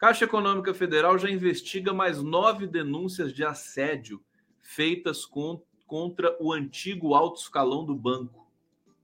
Caixa 0.00 0.24
Econômica 0.24 0.72
Federal 0.72 1.18
já 1.18 1.28
investiga 1.28 1.92
mais 1.92 2.22
nove 2.22 2.66
denúncias 2.66 3.34
de 3.34 3.44
assédio 3.44 4.24
feitas 4.62 5.26
com, 5.26 5.62
contra 5.86 6.34
o 6.40 6.54
antigo 6.54 7.14
alto 7.14 7.38
escalão 7.38 7.84
do 7.84 7.94
banco. 7.94 8.50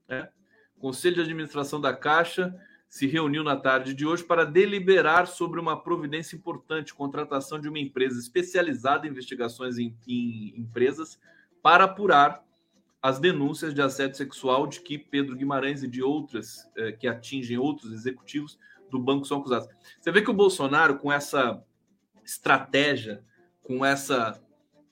Né? 0.08 0.26
O 0.74 0.80
Conselho 0.80 1.16
de 1.16 1.20
Administração 1.20 1.82
da 1.82 1.94
Caixa 1.94 2.58
se 2.88 3.06
reuniu 3.06 3.44
na 3.44 3.56
tarde 3.56 3.92
de 3.92 4.06
hoje 4.06 4.24
para 4.24 4.46
deliberar 4.46 5.26
sobre 5.26 5.60
uma 5.60 5.78
providência 5.78 6.34
importante, 6.34 6.94
contratação 6.94 7.60
de 7.60 7.68
uma 7.68 7.78
empresa 7.78 8.18
especializada 8.18 9.06
em 9.06 9.10
investigações 9.10 9.76
em, 9.76 9.94
em 10.08 10.54
empresas 10.56 11.20
para 11.62 11.84
apurar 11.84 12.42
as 13.02 13.18
denúncias 13.18 13.74
de 13.74 13.82
assédio 13.82 14.16
sexual 14.16 14.66
de 14.66 14.80
que 14.80 14.96
Pedro 14.96 15.36
Guimarães 15.36 15.82
e 15.82 15.88
de 15.88 16.02
outras 16.02 16.66
eh, 16.74 16.92
que 16.92 17.06
atingem 17.06 17.58
outros 17.58 17.92
executivos 17.92 18.58
do 18.90 18.98
banco 18.98 19.26
são 19.26 19.38
acusados. 19.38 19.68
Você 20.00 20.10
vê 20.10 20.22
que 20.22 20.30
o 20.30 20.34
Bolsonaro, 20.34 20.98
com 20.98 21.12
essa 21.12 21.62
estratégia, 22.24 23.24
com 23.62 23.84
essa 23.84 24.40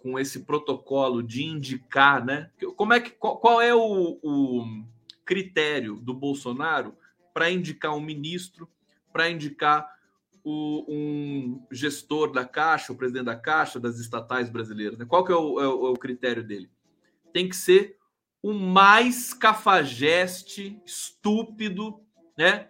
com 0.05 0.18
esse 0.18 0.40
protocolo 0.40 1.22
de 1.22 1.45
indicar, 1.45 2.22
né? 2.22 2.51
Como 2.76 2.92
é 2.92 3.01
que 3.01 3.12
qual, 3.12 3.38
qual 3.38 3.62
é 3.62 3.74
o, 3.74 4.18
o 4.22 4.84
critério 5.24 5.97
do 5.97 6.12
Bolsonaro 6.12 6.95
para 7.32 7.51
indicar 7.51 7.97
um 7.97 8.03
ministro, 8.03 8.68
para 9.11 9.30
indicar 9.30 9.88
o, 10.45 10.84
um 10.86 11.66
gestor 11.72 12.30
da 12.30 12.45
Caixa, 12.45 12.92
o 12.92 12.97
presidente 12.97 13.24
da 13.24 13.34
Caixa, 13.34 13.80
das 13.80 13.99
estatais 13.99 14.51
brasileiras? 14.51 14.99
Né? 14.99 15.07
Qual 15.07 15.24
que 15.24 15.32
é 15.32 15.36
o, 15.36 15.59
é 15.59 15.66
o, 15.66 15.86
é 15.86 15.90
o 15.90 15.97
critério 15.97 16.45
dele? 16.45 16.70
Tem 17.32 17.49
que 17.49 17.57
ser 17.57 17.97
o 18.42 18.53
mais 18.53 19.32
cafajeste, 19.32 20.78
estúpido, 20.84 21.99
né? 22.36 22.68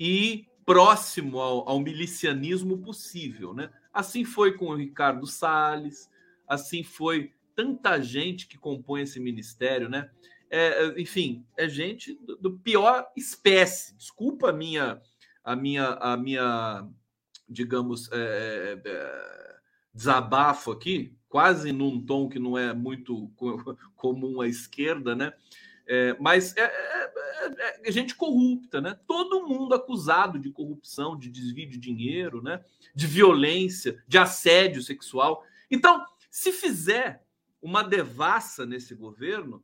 E 0.00 0.48
próximo 0.64 1.40
ao, 1.40 1.68
ao 1.68 1.80
milicianismo 1.80 2.78
possível, 2.78 3.52
né? 3.54 3.70
Assim 3.92 4.24
foi 4.24 4.52
com 4.56 4.66
o 4.66 4.76
Ricardo 4.76 5.26
Salles, 5.26 6.10
assim 6.48 6.82
foi 6.82 7.32
tanta 7.54 8.00
gente 8.00 8.46
que 8.46 8.58
compõe 8.58 9.02
esse 9.02 9.20
ministério, 9.20 9.88
né? 9.88 10.10
É, 10.50 10.84
é, 10.84 11.00
enfim, 11.00 11.46
é 11.56 11.68
gente 11.68 12.14
do, 12.14 12.36
do, 12.36 12.58
pior 12.58 13.10
espécie. 13.16 13.96
Desculpa 13.96 14.50
a 14.50 14.52
minha, 14.52 15.00
a 15.42 15.56
minha, 15.56 15.88
a 15.94 16.16
minha, 16.16 16.86
digamos, 17.48 18.10
é, 18.12 18.78
é, 18.84 18.88
é 18.88 19.56
desabafo 19.94 20.70
aqui, 20.70 21.16
quase 21.28 21.72
num 21.72 22.04
tom 22.04 22.28
que 22.28 22.38
não 22.38 22.56
é 22.56 22.74
muito 22.74 23.30
comum 23.96 24.40
à 24.40 24.48
esquerda, 24.48 25.14
né? 25.14 25.32
É, 25.86 26.16
mas 26.20 26.56
é, 26.56 26.64
é, 27.84 27.92
gente 27.92 28.14
corrupta, 28.14 28.80
né? 28.80 28.98
Todo 29.06 29.46
mundo 29.46 29.74
acusado 29.74 30.38
de 30.38 30.50
corrupção, 30.50 31.18
de 31.18 31.28
desvio 31.28 31.68
de 31.68 31.78
dinheiro, 31.78 32.42
né? 32.42 32.64
De 32.94 33.06
violência, 33.06 34.02
de 34.06 34.18
assédio 34.18 34.82
sexual. 34.82 35.44
Então, 35.70 36.04
se 36.30 36.52
fizer 36.52 37.24
uma 37.60 37.82
devassa 37.82 38.66
nesse 38.66 38.94
governo, 38.94 39.62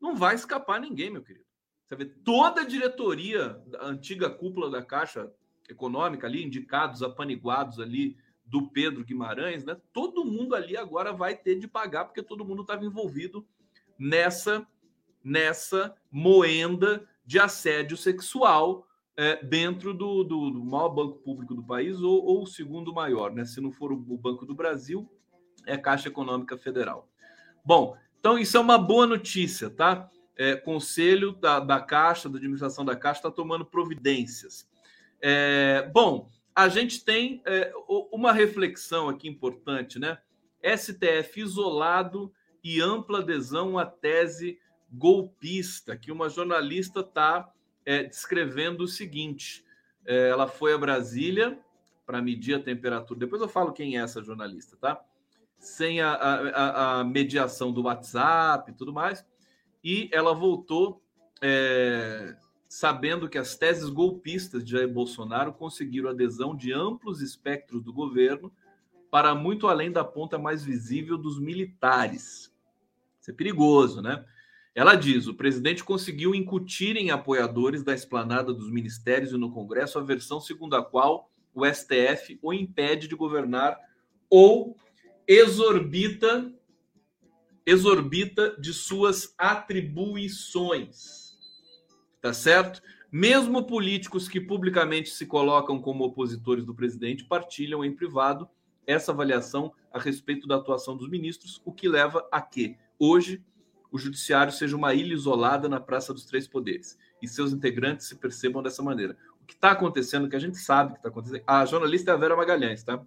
não 0.00 0.14
vai 0.14 0.34
escapar 0.34 0.80
ninguém, 0.80 1.10
meu 1.10 1.22
querido. 1.22 1.44
Você 1.86 1.96
vê 1.96 2.04
toda 2.04 2.60
a 2.60 2.66
diretoria 2.66 3.60
da 3.66 3.84
antiga 3.84 4.30
cúpula 4.30 4.70
da 4.70 4.82
Caixa 4.82 5.30
Econômica 5.68 6.26
ali, 6.26 6.44
indicados, 6.44 7.02
apaniguados 7.02 7.80
ali 7.80 8.16
do 8.44 8.68
Pedro 8.68 9.04
Guimarães, 9.04 9.64
né? 9.64 9.76
Todo 9.92 10.24
mundo 10.24 10.54
ali 10.54 10.76
agora 10.76 11.12
vai 11.12 11.36
ter 11.36 11.58
de 11.58 11.68
pagar 11.68 12.04
porque 12.04 12.22
todo 12.22 12.44
mundo 12.44 12.62
estava 12.62 12.84
envolvido 12.84 13.46
nessa 13.98 14.66
nessa 15.22 15.94
moenda 16.10 17.06
de 17.24 17.38
assédio 17.38 17.96
sexual 17.96 18.86
é, 19.16 19.44
dentro 19.44 19.92
do, 19.92 20.24
do, 20.24 20.50
do, 20.50 20.64
maior 20.64 20.88
banco 20.88 21.18
público 21.18 21.54
do 21.54 21.62
país 21.62 22.00
ou, 22.00 22.24
ou 22.24 22.42
o 22.42 22.46
segundo 22.46 22.92
maior, 22.92 23.32
né? 23.32 23.44
Se 23.44 23.60
não 23.60 23.70
for 23.70 23.92
o, 23.92 23.96
Banco 23.96 24.46
do 24.46 24.54
Brasil, 24.54 25.10
é 25.66 25.74
a 25.74 25.80
Caixa 25.80 26.08
Econômica 26.08 26.56
Federal. 26.56 27.08
Bom, 27.64 27.96
então 28.18 28.38
isso 28.38 28.56
é 28.56 28.60
uma 28.60 28.78
boa 28.78 29.06
notícia, 29.06 29.68
tá? 29.68 30.10
É, 30.36 30.56
conselho 30.56 31.32
da, 31.32 31.60
da 31.60 31.80
Caixa, 31.80 32.28
da 32.28 32.38
administração 32.38 32.84
da 32.84 32.96
Caixa, 32.96 33.18
está 33.18 33.30
tomando 33.30 33.64
providências. 33.64 34.66
É, 35.20 35.90
bom, 35.92 36.30
a 36.54 36.68
gente 36.68 37.04
tem 37.04 37.42
é, 37.44 37.72
uma 38.10 38.32
reflexão 38.32 39.08
aqui 39.08 39.28
importante, 39.28 39.98
né? 39.98 40.18
STF 40.62 41.40
isolado 41.40 42.32
e 42.62 42.80
ampla 42.80 43.20
adesão 43.20 43.78
à 43.78 43.84
tese 43.84 44.58
golpista, 44.90 45.96
que 45.96 46.10
uma 46.10 46.28
jornalista 46.28 47.00
está 47.00 47.52
é, 47.84 48.04
descrevendo 48.04 48.84
o 48.84 48.88
seguinte: 48.88 49.64
é, 50.04 50.28
ela 50.28 50.46
foi 50.46 50.72
a 50.72 50.78
Brasília 50.78 51.58
para 52.04 52.20
medir 52.20 52.54
a 52.54 52.62
temperatura. 52.62 53.20
Depois 53.20 53.40
eu 53.40 53.48
falo 53.48 53.72
quem 53.72 53.96
é 53.96 54.02
essa 54.02 54.22
jornalista, 54.22 54.76
tá? 54.76 55.00
sem 55.60 56.00
a, 56.00 56.12
a, 56.14 57.00
a 57.00 57.04
mediação 57.04 57.70
do 57.70 57.82
WhatsApp 57.82 58.70
e 58.70 58.74
tudo 58.74 58.92
mais. 58.92 59.24
E 59.84 60.08
ela 60.12 60.34
voltou 60.34 61.02
é, 61.42 62.34
sabendo 62.66 63.28
que 63.28 63.38
as 63.38 63.54
teses 63.56 63.88
golpistas 63.90 64.64
de 64.64 64.72
Jair 64.72 64.92
Bolsonaro 64.92 65.52
conseguiram 65.52 66.08
adesão 66.08 66.56
de 66.56 66.72
amplos 66.72 67.20
espectros 67.20 67.82
do 67.82 67.92
governo 67.92 68.50
para 69.10 69.34
muito 69.34 69.68
além 69.68 69.92
da 69.92 70.04
ponta 70.04 70.38
mais 70.38 70.64
visível 70.64 71.18
dos 71.18 71.38
militares. 71.38 72.52
Isso 73.20 73.30
é 73.30 73.34
perigoso, 73.34 74.00
né? 74.00 74.24
Ela 74.74 74.94
diz: 74.94 75.26
o 75.26 75.34
presidente 75.34 75.82
conseguiu 75.82 76.34
incutir 76.34 76.96
em 76.96 77.10
apoiadores 77.10 77.82
da 77.82 77.94
esplanada 77.94 78.52
dos 78.52 78.70
ministérios 78.70 79.32
e 79.32 79.36
no 79.36 79.52
Congresso 79.52 79.98
a 79.98 80.02
versão 80.02 80.40
segundo 80.40 80.76
a 80.76 80.84
qual 80.84 81.30
o 81.54 81.66
STF 81.66 82.38
o 82.40 82.52
impede 82.52 83.08
de 83.08 83.16
governar 83.16 83.76
ou 84.28 84.76
exorbita 85.26 86.52
exorbita 87.66 88.56
de 88.58 88.72
suas 88.72 89.34
atribuições. 89.36 91.38
Tá 92.20 92.32
certo? 92.32 92.80
Mesmo 93.12 93.66
políticos 93.66 94.28
que 94.28 94.40
publicamente 94.40 95.10
se 95.10 95.26
colocam 95.26 95.80
como 95.80 96.04
opositores 96.04 96.64
do 96.64 96.74
presidente 96.74 97.24
partilham 97.24 97.84
em 97.84 97.94
privado 97.94 98.48
essa 98.86 99.12
avaliação 99.12 99.72
a 99.92 99.98
respeito 99.98 100.46
da 100.46 100.56
atuação 100.56 100.96
dos 100.96 101.08
ministros, 101.08 101.60
o 101.64 101.72
que 101.72 101.88
leva 101.88 102.26
a 102.30 102.40
que 102.40 102.76
hoje 102.98 103.44
o 103.90 103.98
judiciário 103.98 104.52
seja 104.52 104.76
uma 104.76 104.94
ilha 104.94 105.14
isolada 105.14 105.68
na 105.68 105.80
Praça 105.80 106.12
dos 106.12 106.24
Três 106.24 106.46
Poderes 106.46 106.98
e 107.20 107.28
seus 107.28 107.52
integrantes 107.52 108.06
se 108.06 108.16
percebam 108.16 108.62
dessa 108.62 108.82
maneira. 108.82 109.16
O 109.42 109.46
que 109.46 109.54
está 109.54 109.72
acontecendo, 109.72 110.28
que 110.28 110.36
a 110.36 110.40
gente 110.40 110.58
sabe 110.58 110.92
que 110.92 110.98
está 110.98 111.08
acontecendo. 111.08 111.42
A 111.46 111.64
jornalista 111.64 112.10
é 112.10 112.14
a 112.14 112.16
Vera 112.16 112.36
Magalhães, 112.36 112.82
tá? 112.82 113.02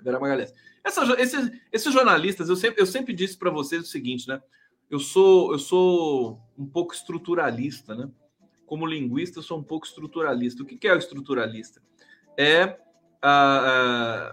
Vera 0.00 0.18
Magalhães. 0.18 0.52
Essa, 0.82 1.04
esses, 1.20 1.50
esses 1.72 1.92
jornalistas, 1.92 2.48
eu 2.48 2.56
sempre, 2.56 2.80
eu 2.80 2.86
sempre 2.86 3.12
disse 3.12 3.36
para 3.36 3.50
vocês 3.50 3.82
o 3.82 3.86
seguinte, 3.86 4.28
né? 4.28 4.42
Eu 4.90 4.98
sou, 4.98 5.52
eu 5.52 5.58
sou 5.58 6.40
um 6.56 6.66
pouco 6.66 6.94
estruturalista, 6.94 7.94
né? 7.94 8.10
Como 8.66 8.86
linguista, 8.86 9.38
eu 9.38 9.42
sou 9.42 9.58
um 9.58 9.62
pouco 9.62 9.86
estruturalista. 9.86 10.62
O 10.62 10.66
que, 10.66 10.76
que 10.76 10.88
é 10.88 10.94
o 10.94 10.98
estruturalista? 10.98 11.80
É, 12.36 12.78
ah, 13.22 14.32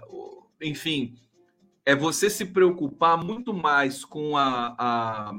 enfim, 0.60 1.18
é 1.84 1.94
você 1.94 2.28
se 2.28 2.44
preocupar 2.46 3.22
muito 3.22 3.54
mais 3.54 4.04
com 4.04 4.36
a, 4.36 4.74
a, 4.78 5.32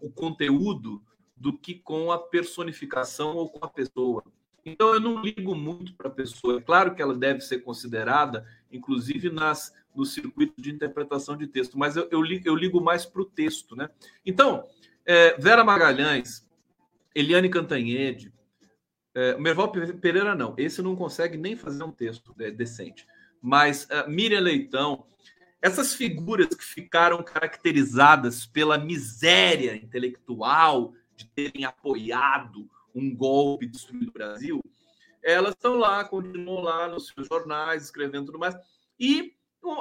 o 0.00 0.10
conteúdo 0.10 1.02
do 1.36 1.56
que 1.56 1.74
com 1.74 2.10
a 2.10 2.18
personificação 2.18 3.36
ou 3.36 3.48
com 3.48 3.64
a 3.64 3.68
pessoa. 3.68 4.24
Então, 4.64 4.92
eu 4.92 5.00
não 5.00 5.22
ligo 5.22 5.54
muito 5.54 5.94
para 5.94 6.08
a 6.08 6.12
pessoa. 6.12 6.58
É 6.58 6.60
claro 6.60 6.94
que 6.94 7.00
ela 7.00 7.14
deve 7.14 7.40
ser 7.40 7.60
considerada, 7.60 8.46
inclusive 8.70 9.30
nas 9.30 9.72
no 9.98 10.06
circuito 10.06 10.62
de 10.62 10.70
interpretação 10.70 11.36
de 11.36 11.48
texto, 11.48 11.76
mas 11.76 11.96
eu, 11.96 12.08
eu, 12.12 12.22
ligo, 12.22 12.46
eu 12.46 12.54
ligo 12.54 12.80
mais 12.80 13.04
para 13.04 13.20
o 13.20 13.24
texto. 13.24 13.74
Né? 13.74 13.90
Então, 14.24 14.64
é, 15.04 15.36
Vera 15.36 15.64
Magalhães, 15.64 16.46
Eliane 17.12 17.48
Cantanhede, 17.48 18.32
é, 19.12 19.36
Merval 19.36 19.72
Pereira 19.72 20.36
não, 20.36 20.54
esse 20.56 20.80
não 20.80 20.94
consegue 20.94 21.36
nem 21.36 21.56
fazer 21.56 21.82
um 21.82 21.90
texto 21.90 22.32
decente, 22.54 23.08
mas 23.42 23.90
é, 23.90 24.06
Miriam 24.06 24.40
Leitão, 24.40 25.04
essas 25.60 25.94
figuras 25.94 26.48
que 26.48 26.64
ficaram 26.64 27.22
caracterizadas 27.22 28.46
pela 28.46 28.78
miséria 28.78 29.74
intelectual 29.76 30.92
de 31.16 31.26
terem 31.26 31.64
apoiado 31.64 32.68
um 32.94 33.14
golpe 33.14 33.66
destruído 33.66 34.08
o 34.08 34.12
Brasil, 34.12 34.60
elas 35.22 35.54
estão 35.54 35.76
lá, 35.76 36.04
continuam 36.04 36.60
lá 36.60 36.88
nos 36.88 37.08
seus 37.08 37.26
jornais, 37.26 37.84
escrevendo 37.84 38.26
tudo 38.26 38.38
mais. 38.38 38.56
E 38.98 39.34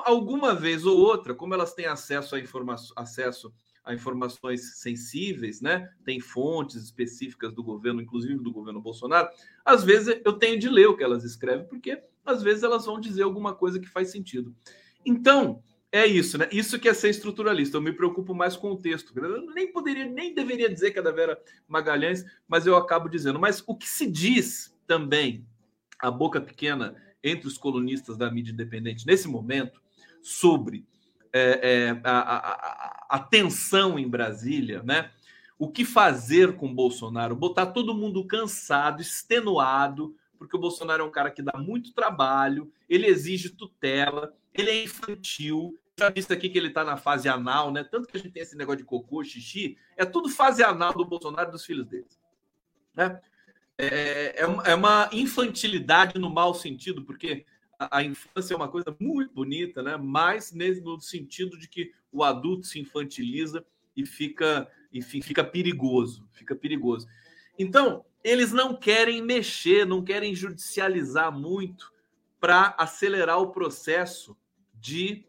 alguma 0.03 0.53
vez 0.53 0.85
ou 0.85 0.97
outra, 0.97 1.33
como 1.33 1.53
elas 1.53 1.73
têm 1.73 1.85
acesso 1.85 2.35
a, 2.35 2.39
informa 2.39 2.75
acesso 2.95 3.53
a 3.83 3.93
informações 3.93 4.79
sensíveis, 4.79 5.61
né? 5.61 5.89
Tem 6.03 6.19
fontes 6.19 6.75
específicas 6.83 7.53
do 7.53 7.63
governo, 7.63 8.01
inclusive 8.01 8.35
do 8.35 8.51
governo 8.51 8.81
Bolsonaro. 8.81 9.29
Às 9.63 9.83
vezes 9.83 10.19
eu 10.25 10.33
tenho 10.33 10.59
de 10.59 10.67
ler 10.67 10.87
o 10.87 10.97
que 10.97 11.03
elas 11.03 11.23
escrevem, 11.23 11.65
porque 11.67 12.03
às 12.25 12.43
vezes 12.43 12.63
elas 12.63 12.85
vão 12.85 12.99
dizer 12.99 13.23
alguma 13.23 13.55
coisa 13.55 13.79
que 13.79 13.87
faz 13.87 14.11
sentido. 14.11 14.53
Então, 15.07 15.63
é 15.89 16.05
isso, 16.05 16.37
né? 16.37 16.49
Isso 16.51 16.77
que 16.77 16.89
é 16.89 16.93
ser 16.93 17.09
estruturalista. 17.09 17.77
Eu 17.77 17.81
me 17.81 17.93
preocupo 17.93 18.35
mais 18.35 18.57
com 18.57 18.71
o 18.71 18.77
texto. 18.77 19.17
Eu 19.17 19.53
nem 19.53 19.71
poderia, 19.71 20.05
nem 20.05 20.33
deveria 20.33 20.69
dizer 20.69 20.91
que 20.91 20.99
é 20.99 21.01
da 21.01 21.11
Vera 21.11 21.41
Magalhães, 21.65 22.25
mas 22.45 22.67
eu 22.67 22.75
acabo 22.75 23.07
dizendo. 23.07 23.39
Mas 23.39 23.63
o 23.65 23.73
que 23.73 23.87
se 23.87 24.05
diz 24.05 24.75
também, 24.85 25.47
a 25.97 26.11
boca 26.11 26.41
pequena, 26.41 26.95
entre 27.23 27.47
os 27.47 27.57
colunistas 27.57 28.17
da 28.17 28.29
mídia 28.29 28.51
independente 28.51 29.07
nesse 29.07 29.29
momento, 29.29 29.81
sobre 30.21 30.85
é, 31.31 31.59
é, 31.63 32.01
a, 32.03 32.19
a, 32.19 33.07
a 33.11 33.19
tensão 33.19 33.97
em 33.97 34.09
Brasília, 34.09 34.83
né? 34.83 35.09
O 35.57 35.71
que 35.71 35.85
fazer 35.85 36.57
com 36.57 36.73
Bolsonaro? 36.73 37.35
Botar 37.35 37.67
todo 37.67 37.95
mundo 37.95 38.27
cansado, 38.27 39.01
extenuado, 39.01 40.15
porque 40.37 40.55
o 40.55 40.59
Bolsonaro 40.59 41.03
é 41.03 41.05
um 41.05 41.11
cara 41.11 41.31
que 41.31 41.41
dá 41.41 41.57
muito 41.57 41.93
trabalho, 41.93 42.71
ele 42.87 43.07
exige 43.07 43.49
tutela, 43.49 44.35
ele 44.53 44.69
é 44.69 44.83
infantil. 44.83 45.77
Já 45.99 46.09
disse 46.09 46.31
aqui 46.31 46.49
que 46.49 46.57
ele 46.57 46.67
está 46.67 46.83
na 46.83 46.97
fase 46.97 47.27
anal, 47.27 47.71
né? 47.71 47.83
Tanto 47.83 48.07
que 48.07 48.17
a 48.17 48.19
gente 48.19 48.31
tem 48.31 48.43
esse 48.43 48.55
negócio 48.55 48.79
de 48.79 48.83
cocô, 48.83 49.23
xixi, 49.23 49.77
é 49.95 50.05
tudo 50.05 50.29
fase 50.29 50.63
anal 50.63 50.93
do 50.93 51.05
Bolsonaro 51.05 51.49
e 51.49 51.51
dos 51.51 51.65
filhos 51.65 51.87
dele. 51.87 52.07
Né? 52.95 53.19
É, 53.77 54.41
é, 54.41 54.71
é 54.71 54.75
uma 54.75 55.09
infantilidade 55.11 56.19
no 56.19 56.29
mau 56.29 56.53
sentido, 56.53 57.03
porque 57.03 57.45
a, 57.77 57.97
a, 57.97 58.03
infância 58.03 58.53
é 58.53 58.57
uma 58.57 58.67
coisa 58.67 58.95
muito 58.99 59.33
bonita, 59.33 59.83
né? 59.83 59.97
Mas 59.97 60.51
no 60.51 60.99
sentido 60.99 61.57
de 61.57 61.67
que 61.67 61.91
o 62.11 62.23
adulto 62.23 62.65
se 62.65 62.79
infantiliza 62.79 63.63
e 63.95 64.05
fica, 64.05 64.67
enfim, 64.93 65.21
fica 65.21 65.43
perigoso, 65.43 66.27
fica 66.31 66.55
perigoso. 66.55 67.07
Então, 67.57 68.05
eles 68.27 68.51
não 68.51 68.75
querem 68.75 69.21
mexer, 69.21 69.85
não 69.85 70.03
querem 70.03 70.35
judicializar 70.35 71.31
muito 71.31 71.93
para 72.41 72.75
acelerar 72.77 73.39
o 73.39 73.51
processo 73.51 74.37
de 74.73 75.25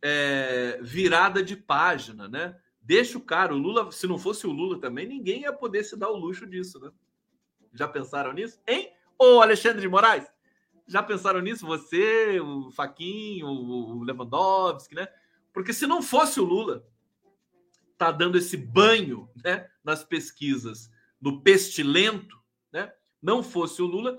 é, 0.00 0.78
virada 0.80 1.42
de 1.42 1.56
página, 1.56 2.28
né? 2.28 2.56
Deixa 2.80 3.18
o 3.18 3.20
cara, 3.20 3.52
o 3.52 3.58
Lula, 3.58 3.90
se 3.90 4.06
não 4.06 4.16
fosse 4.16 4.46
o 4.46 4.52
Lula 4.52 4.80
também, 4.80 5.08
ninguém 5.08 5.42
ia 5.42 5.52
poder 5.52 5.82
se 5.82 5.96
dar 5.96 6.08
o 6.08 6.16
luxo 6.16 6.46
disso, 6.46 6.78
né? 6.78 6.92
Já 7.74 7.88
pensaram 7.88 8.32
nisso? 8.32 8.60
Hein? 8.64 8.92
Ô, 9.18 9.40
Alexandre 9.40 9.80
de 9.80 9.88
Moraes, 9.88 10.26
já 10.86 11.02
pensaram 11.02 11.40
nisso? 11.40 11.66
Você, 11.66 12.38
o 12.38 12.70
Faquinho, 12.70 13.48
o 13.48 14.04
Lewandowski, 14.04 14.94
né? 14.94 15.08
Porque 15.52 15.72
se 15.72 15.84
não 15.84 16.00
fosse 16.00 16.38
o 16.38 16.44
Lula, 16.44 16.86
tá 17.98 18.12
dando 18.12 18.38
esse 18.38 18.56
banho, 18.56 19.28
né, 19.44 19.68
nas 19.82 20.04
pesquisas, 20.04 20.90
no 21.20 21.42
pestilento, 21.42 22.40
né? 22.72 22.92
Não 23.20 23.42
fosse 23.42 23.82
o 23.82 23.86
Lula, 23.86 24.18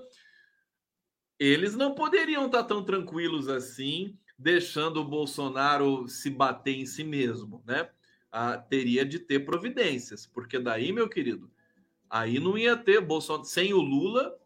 eles 1.38 1.74
não 1.74 1.94
poderiam 1.94 2.46
estar 2.46 2.62
tão 2.64 2.84
tranquilos 2.84 3.48
assim, 3.48 4.16
deixando 4.38 5.00
o 5.00 5.08
Bolsonaro 5.08 6.06
se 6.06 6.30
bater 6.30 6.76
em 6.76 6.86
si 6.86 7.02
mesmo, 7.02 7.62
né? 7.66 7.90
Ah, 8.30 8.56
teria 8.56 9.04
de 9.04 9.18
ter 9.18 9.40
providências, 9.40 10.26
porque 10.26 10.58
daí, 10.58 10.92
meu 10.92 11.08
querido, 11.08 11.50
aí 12.08 12.38
não 12.38 12.56
ia 12.56 12.76
ter 12.76 13.00
Bolsonaro 13.00 13.44
sem 13.44 13.74
o 13.74 13.80
Lula, 13.80 14.38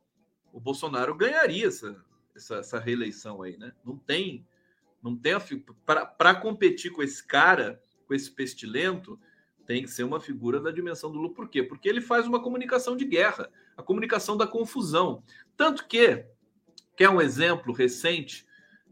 o 0.52 0.58
Bolsonaro 0.58 1.14
ganharia 1.14 1.66
essa, 1.66 2.02
essa, 2.34 2.56
essa 2.56 2.78
reeleição 2.78 3.42
aí, 3.42 3.56
né? 3.56 3.72
Não 3.84 3.96
tem, 3.96 4.46
não 5.02 5.14
tem 5.14 5.34
para 5.84 6.34
competir 6.34 6.90
com 6.90 7.02
esse 7.02 7.24
cara, 7.24 7.80
com 8.06 8.14
esse 8.14 8.30
pestilento, 8.30 9.20
tem 9.66 9.82
que 9.82 9.90
ser 9.90 10.04
uma 10.04 10.20
figura 10.20 10.60
da 10.60 10.70
dimensão 10.70 11.10
do 11.10 11.18
Lula. 11.18 11.34
Por 11.34 11.48
quê? 11.48 11.62
Porque 11.62 11.88
ele 11.88 12.00
faz 12.00 12.26
uma 12.26 12.40
comunicação 12.40 12.96
de 12.96 13.04
guerra, 13.04 13.50
a 13.76 13.82
comunicação 13.82 14.36
da 14.36 14.46
confusão. 14.46 15.22
Tanto 15.56 15.86
que, 15.86 16.24
que 16.96 17.04
é 17.04 17.10
um 17.10 17.20
exemplo 17.20 17.72
recente, 17.72 18.46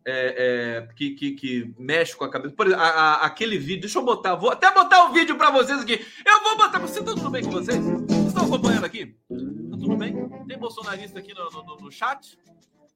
é, 0.07 0.85
é, 0.87 0.95
que, 0.95 1.13
que, 1.13 1.33
que, 1.33 1.75
mexe 1.79 2.15
com 2.15 2.25
a 2.25 2.31
cabeça. 2.31 2.55
Por 2.55 2.67
exemplo, 2.67 2.85
a, 2.85 2.89
a, 2.89 3.27
aquele 3.27 3.57
vídeo, 3.57 3.83
deixa 3.83 3.99
eu 3.99 4.05
botar, 4.05 4.35
vou 4.35 4.51
até 4.51 4.71
botar 4.73 5.09
o 5.09 5.13
vídeo 5.13 5.37
para 5.37 5.51
vocês 5.51 5.81
aqui. 5.81 6.05
Eu 6.27 6.43
vou 6.43 6.57
botar. 6.59 6.79
Você 6.81 7.03
tá 7.03 7.15
tudo 7.15 7.31
bem 7.31 7.43
com 7.43 7.51
vocês? 7.53 7.79
Vocês 7.79 8.27
estão 8.27 8.45
acompanhando 8.45 8.85
aqui? 8.85 9.07
Tá 9.07 9.79
tudo 9.79 9.97
bem? 9.97 10.29
Tem 10.47 10.59
bolsonarista 10.59 11.21
aqui 11.21 11.33
no, 11.33 11.51
no, 11.51 11.77
no 11.77 11.91
chat? 11.91 12.37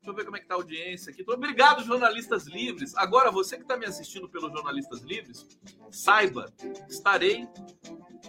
Deixa 0.08 0.12
eu 0.12 0.14
ver 0.14 0.24
como 0.24 0.36
é 0.38 0.40
que 0.40 0.46
tá 0.46 0.54
a 0.54 0.56
audiência 0.56 1.12
aqui. 1.12 1.22
Obrigado, 1.28 1.84
jornalistas 1.84 2.46
livres. 2.46 2.96
Agora, 2.96 3.30
você 3.30 3.56
que 3.56 3.62
está 3.62 3.76
me 3.76 3.84
assistindo 3.84 4.26
pelos 4.26 4.50
jornalistas 4.50 5.02
livres, 5.02 5.46
saiba, 5.90 6.50
estarei 6.88 7.46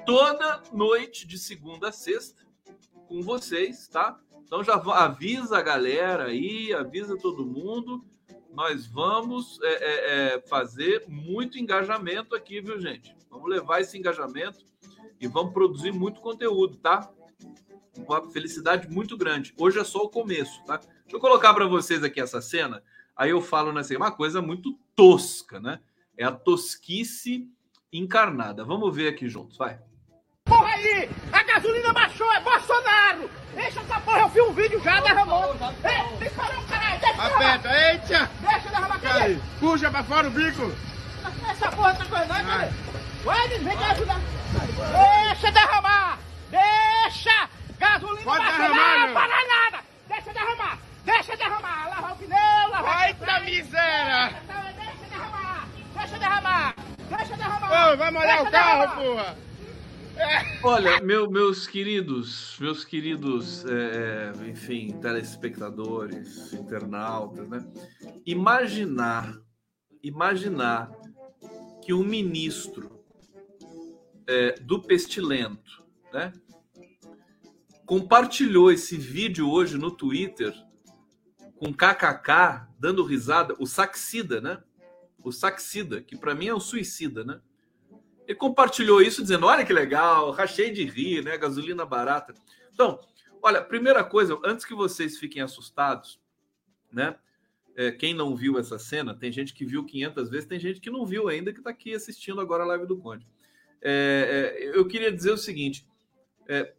toda 0.06 0.62
noite 0.74 1.26
de 1.26 1.38
segunda 1.38 1.88
a 1.88 1.92
sexta 1.94 2.46
com 3.08 3.22
vocês, 3.22 3.88
tá? 3.88 4.20
Então 4.44 4.62
já 4.62 4.74
avisa 4.74 5.58
a 5.58 5.62
galera 5.62 6.26
aí, 6.26 6.74
avisa 6.74 7.18
todo 7.18 7.46
mundo. 7.46 8.04
Nós 8.52 8.86
vamos 8.86 9.58
é, 9.62 9.68
é, 9.68 10.34
é, 10.36 10.42
fazer 10.42 11.06
muito 11.08 11.58
engajamento 11.58 12.36
aqui, 12.36 12.60
viu, 12.60 12.78
gente? 12.78 13.16
Vamos 13.30 13.50
levar 13.50 13.80
esse 13.80 13.98
engajamento 13.98 14.66
e 15.18 15.28
vamos 15.28 15.54
produzir 15.54 15.94
muito 15.94 16.20
conteúdo, 16.20 16.76
tá? 16.76 17.10
Uma 17.98 18.30
felicidade 18.32 18.90
muito 18.90 19.18
grande. 19.18 19.54
Hoje 19.58 19.80
é 19.80 19.84
só 19.84 20.00
o 20.00 20.10
começo, 20.10 20.64
tá? 20.66 20.78
Deixa 20.78 21.16
eu 21.16 21.20
colocar 21.20 21.54
para 21.54 21.66
vocês 21.66 22.04
aqui 22.04 22.22
essa 22.22 22.42
cena. 22.42 22.84
Aí 23.16 23.32
eu 23.32 23.42
falo 23.42 23.74
nessa 23.74 23.96
uma 23.98 24.12
coisa 24.12 24.42
muito 24.42 24.78
tosca, 24.96 25.60
né? 25.60 25.80
É 26.18 26.24
a 26.24 26.32
tosquice 26.32 27.48
encarnada. 27.92 28.64
Vamos 28.64 28.96
ver 28.96 29.10
aqui 29.10 29.28
juntos, 29.28 29.58
vai. 29.58 29.80
Porra 30.46 30.68
aí! 30.68 31.10
A 31.32 31.44
gasolina 31.44 31.94
baixou, 31.94 32.32
é 32.34 32.40
Bolsonaro! 32.42 33.30
Deixa 33.54 33.80
essa 33.82 34.00
porra, 34.02 34.22
eu 34.22 34.30
vi 34.30 34.42
um 34.42 34.54
vídeo 34.54 34.82
já, 34.82 35.00
derramou! 35.02 35.54
Ei, 35.54 36.18
tem 36.18 36.30
que 36.30 36.36
parar 36.36 36.60
o 36.60 36.64
caralho! 36.68 37.00
Deixa 37.00 37.22
Aperta, 37.22 37.70
eita! 37.70 38.32
Deixa 38.42 38.70
derramar, 38.70 39.00
cadê? 39.00 39.38
Puxa 39.60 39.92
pra 39.92 40.04
fora 40.04 40.28
o 40.28 40.32
bico! 40.32 40.72
Essa 41.50 41.72
porra 41.72 41.94
tá 41.94 42.06
correndo, 42.06 42.30
cadê? 42.30 42.72
Vai, 43.24 43.48
vem 43.50 43.78
cá 43.78 43.92
ajudar! 43.92 44.20
Deixa 45.28 45.52
derramar! 45.52 46.20
Deixa! 46.50 47.50
Gasolina 47.80 48.24
Pode 48.24 48.46
derramar, 48.46 49.08
não 49.08 49.14
para 49.14 49.48
nada! 49.48 49.84
Deixa 50.08 50.34
derramar! 50.34 50.80
Deixa 51.06 51.38
derramar! 51.38 51.90
Lavar 51.90 52.12
o 52.12 52.16
pneu, 52.18 52.70
lavar 52.70 52.98
Ai, 52.98 53.14
tá 53.14 53.40
miséria! 53.40 54.36
Deixa 54.76 55.10
derramar! 55.10 55.68
Deixa 55.96 56.20
derramar! 56.20 56.76
Deixa 57.10 57.38
derramar! 57.38 57.94
Ô, 57.94 57.98
vai 57.98 58.12
molhar 58.12 58.44
o 58.44 58.52
carro, 58.52 58.96
porra! 59.02 59.50
Olha, 60.62 61.00
meu, 61.02 61.32
meus 61.32 61.66
queridos, 61.66 62.58
meus 62.60 62.84
queridos, 62.84 63.64
é, 63.66 64.34
é, 64.44 64.50
enfim, 64.50 64.92
telespectadores, 65.00 66.52
internautas, 66.52 67.48
né? 67.48 67.66
Imaginar, 68.26 69.40
imaginar 70.04 70.92
que 71.82 71.94
um 71.94 72.04
ministro 72.04 73.02
é, 74.28 74.52
do 74.60 74.82
Pestilento, 74.82 75.84
né? 76.12 76.34
Compartilhou 77.90 78.72
esse 78.72 78.96
vídeo 78.96 79.50
hoje 79.50 79.76
no 79.76 79.90
Twitter 79.90 80.54
com 81.56 81.74
KKK 81.74 82.68
dando 82.78 83.04
risada, 83.04 83.56
o 83.58 83.66
Saxida, 83.66 84.40
né? 84.40 84.62
O 85.24 85.32
Saxida, 85.32 86.00
que 86.00 86.16
para 86.16 86.36
mim 86.36 86.50
é 86.50 86.54
um 86.54 86.60
suicida, 86.60 87.24
né? 87.24 87.42
Ele 88.28 88.38
compartilhou 88.38 89.02
isso 89.02 89.24
dizendo: 89.24 89.48
olha 89.48 89.66
que 89.66 89.74
legal, 89.74 90.30
rachei 90.30 90.70
de 90.70 90.84
rir, 90.86 91.24
né? 91.24 91.36
Gasolina 91.36 91.84
barata. 91.84 92.36
Então, 92.72 93.00
olha, 93.42 93.60
primeira 93.60 94.04
coisa, 94.04 94.40
antes 94.46 94.66
que 94.66 94.76
vocês 94.76 95.18
fiquem 95.18 95.42
assustados, 95.42 96.22
né? 96.94 97.16
É, 97.76 97.92
quem 97.92 98.14
não 98.14 98.36
viu 98.36 98.60
essa 98.60 98.78
cena, 98.78 99.16
tem 99.16 99.32
gente 99.32 99.52
que 99.52 99.66
viu 99.66 99.84
500 99.84 100.30
vezes, 100.30 100.46
tem 100.46 100.60
gente 100.60 100.80
que 100.80 100.92
não 100.92 101.08
viu 101.08 101.28
ainda, 101.28 101.52
que 101.52 101.58
está 101.58 101.72
aqui 101.72 101.96
assistindo 101.96 102.40
agora 102.40 102.64
a 102.64 102.68
live 102.68 102.86
do 102.86 103.00
Conde. 103.00 103.26
É, 103.82 104.54
é, 104.62 104.78
eu 104.78 104.88
queria 104.88 105.12
dizer 105.12 105.32
o 105.32 105.38
seguinte: 105.40 105.88
é, 106.48 106.76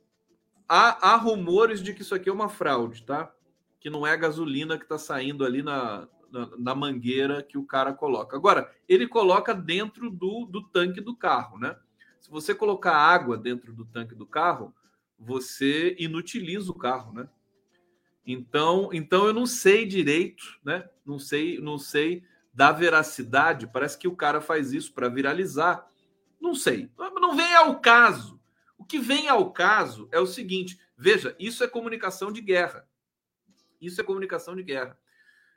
há, 0.71 1.11
há 1.11 1.17
rumores 1.17 1.83
de 1.83 1.93
que 1.93 2.03
isso 2.03 2.15
aqui 2.15 2.29
é 2.29 2.33
uma 2.33 2.49
fraude, 2.49 3.03
tá? 3.03 3.35
Que 3.81 3.91
não 3.91 4.07
é 4.07 4.13
a 4.13 4.17
gasolina 4.17 4.79
que 4.79 4.85
está 4.85 4.97
saindo 4.97 5.45
ali 5.45 5.65
na, 5.65 6.07
na, 6.31 6.49
na, 6.57 6.75
mangueira 6.77 7.43
que 7.43 7.59
o 7.59 7.67
cara 7.67 7.93
coloca. 7.93 8.37
Agora, 8.37 8.73
ele 8.89 9.09
coloca 9.09 9.53
dentro 9.53 10.09
do, 10.11 10.47
do 10.47 10.63
tanque 10.63 11.01
do 11.01 11.17
carro, 11.17 11.59
né? 11.59 11.77
Se 12.21 12.31
você 12.31 12.55
colocar 12.55 12.95
água 12.95 13.37
dentro 13.37 13.73
do 13.73 13.85
tanque 13.85 14.15
do 14.15 14.25
carro, 14.25 14.73
você 15.19 15.97
inutiliza 15.99 16.71
o 16.71 16.79
carro, 16.79 17.13
né? 17.13 17.29
Então, 18.25 18.91
então 18.93 19.27
eu 19.27 19.35
não 19.35 19.47
sei 19.47 19.85
direito, 19.85 20.45
né? 20.65 20.89
Não 21.05 21.19
sei, 21.19 21.59
não 21.59 21.79
sei 21.79 22.23
da 22.55 22.71
veracidade. 22.71 23.67
Parece 23.67 23.99
que 23.99 24.07
o 24.07 24.15
cara 24.15 24.41
faz 24.41 24.73
isso 24.73 24.93
para 24.93 25.09
viralizar. 25.09 25.85
Não 26.41 26.55
sei. 26.55 26.89
Não 26.97 27.35
vem 27.35 27.55
ao 27.55 27.81
caso. 27.81 28.40
Que 28.91 28.99
vem 28.99 29.29
ao 29.29 29.53
caso 29.53 30.09
é 30.11 30.19
o 30.19 30.27
seguinte: 30.27 30.79
veja, 30.97 31.37
isso 31.39 31.63
é 31.63 31.69
comunicação 31.69 32.33
de 32.33 32.41
guerra. 32.41 32.89
Isso 33.81 34.01
é 34.01 34.05
comunicação 34.05 34.57
de 34.57 34.63
guerra 34.63 34.99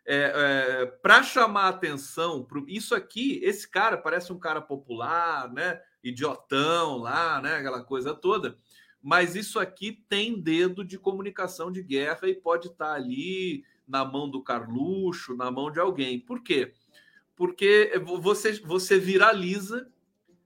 é, 0.05 0.33
é, 0.35 0.85
para 0.85 1.23
chamar 1.23 1.69
atenção 1.69 2.43
pro, 2.43 2.65
isso 2.67 2.93
aqui, 2.93 3.39
esse 3.41 3.69
cara 3.69 3.97
parece 3.97 4.33
um 4.33 4.39
cara 4.39 4.61
popular, 4.61 5.51
né? 5.51 5.81
Idiotão 6.03 6.97
lá, 6.97 7.41
né? 7.41 7.55
Aquela 7.55 7.83
coisa 7.83 8.13
toda. 8.13 8.57
Mas 9.01 9.35
isso 9.35 9.59
aqui 9.59 10.03
tem 10.09 10.39
dedo 10.39 10.83
de 10.83 10.97
comunicação 10.97 11.71
de 11.71 11.81
guerra 11.81 12.27
e 12.27 12.35
pode 12.35 12.67
estar 12.67 12.87
tá 12.87 12.93
ali 12.93 13.63
na 13.87 14.03
mão 14.03 14.29
do 14.29 14.43
Carluxo, 14.43 15.35
na 15.35 15.49
mão 15.49 15.71
de 15.71 15.79
alguém. 15.79 16.19
Por 16.19 16.41
quê? 16.41 16.73
Porque 17.35 17.91
você, 18.21 18.53
você 18.61 18.99
viraliza, 18.99 19.89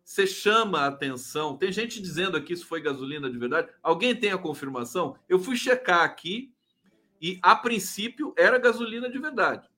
você 0.08 0.26
chama 0.26 0.80
a 0.80 0.88
atenção. 0.88 1.58
Tem 1.58 1.70
gente 1.70 2.02
dizendo 2.02 2.38
aqui 2.38 2.54
isso 2.54 2.66
foi 2.66 2.80
gasolina 2.80 3.30
de 3.30 3.38
verdade. 3.38 3.68
Alguém 3.84 4.16
tem 4.16 4.32
a 4.32 4.38
confirmação? 4.38 5.18
Eu 5.28 5.38
fui 5.38 5.58
checar 5.58 6.02
aqui 6.02 6.54
e, 7.22 7.38
a 7.42 7.54
princípio, 7.54 8.34
era 8.38 8.58
gasolina 8.58 9.10
de 9.10 9.20
verdade. 9.20 9.70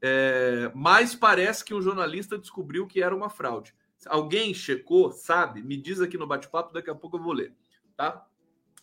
É, 0.00 0.72
mas 0.74 1.14
parece 1.14 1.62
que 1.62 1.74
um 1.74 1.82
jornalista 1.82 2.38
descobriu 2.38 2.86
que 2.86 3.02
era 3.02 3.14
uma 3.14 3.28
fraude. 3.28 3.74
Alguém 4.06 4.54
checou, 4.54 5.12
sabe? 5.12 5.62
Me 5.62 5.76
diz 5.76 6.00
aqui 6.00 6.16
no 6.16 6.26
bate-papo, 6.26 6.72
daqui 6.72 6.88
a 6.88 6.94
pouco 6.94 7.18
eu 7.18 7.22
vou 7.22 7.34
ler. 7.34 7.54
Tá? 7.94 8.26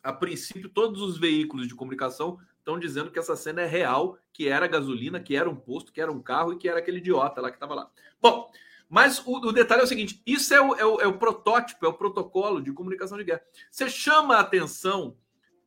A 0.04 0.14
princípio, 0.14 0.70
todos 0.70 1.02
os 1.02 1.18
veículos 1.18 1.68
de 1.68 1.74
comunicação 1.74 2.38
estão 2.60 2.78
dizendo 2.78 3.10
que 3.10 3.18
essa 3.18 3.36
cena 3.36 3.64
é 3.64 3.66
real, 3.66 4.20
que 4.32 4.48
era 4.48 4.68
gasolina, 4.68 5.20
que 5.20 5.36
era 5.36 5.50
um 5.50 5.56
posto, 5.56 5.92
que 5.92 6.00
era 6.00 6.12
um 6.12 6.22
carro 6.22 6.54
e 6.54 6.58
que 6.58 6.70
era 6.70 6.78
aquele 6.78 7.00
idiota 7.00 7.42
lá 7.42 7.50
que 7.50 7.56
estava 7.56 7.74
lá. 7.74 7.90
Bom, 8.22 8.52
mas 8.90 9.20
o, 9.26 9.38
o, 9.38 9.52
detalhe 9.52 9.82
é 9.82 9.84
o 9.84 9.88
seguinte: 9.88 10.22
isso 10.26 10.54
é 10.54 10.62
o, 10.62 10.76
é, 10.76 10.86
o, 10.86 11.02
é 11.02 11.08
o 11.08 11.18
protótipo, 11.18 11.86
é 11.86 11.90
o 11.90 11.94
protocolo 11.94 12.62
de 12.62 12.72
comunicação 12.72 13.18
de 13.18 13.24
guerra. 13.24 13.42
Você 13.72 13.90
chama 13.90 14.36
a 14.36 14.42
atenção 14.42 15.18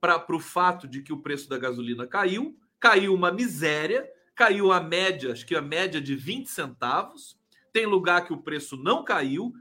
para 0.01 0.25
o 0.35 0.41
fato 0.41 0.87
de 0.87 1.03
que 1.03 1.12
o 1.12 1.21
preço 1.21 1.49
da 1.49 1.59
gasolina 1.59 2.07
caiu, 2.07 2.57
caiu 2.79 3.12
uma 3.12 3.33
miséria, 3.33 4.09
caiu 4.35 4.71
a 4.71 4.81
média, 4.81 5.33
acho 5.33 5.45
que 5.45 5.57
a 5.57 5.62
média 5.62 6.01
de 6.01 6.14
20 6.14 6.49
centavos. 6.49 7.37
Tem 7.73 7.85
lugar 7.85 8.25
que 8.25 8.33
o 8.33 8.39
preço 8.39 8.77
não 8.77 9.05
caiu. 9.05 9.53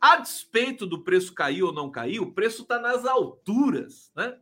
A 0.00 0.16
despeito 0.16 0.86
do 0.86 1.02
preço 1.02 1.32
cair 1.32 1.62
ou 1.62 1.72
não 1.72 1.90
cair, 1.90 2.20
o 2.20 2.32
preço 2.32 2.62
está 2.62 2.78
nas 2.78 3.06
alturas, 3.06 4.12
né? 4.14 4.36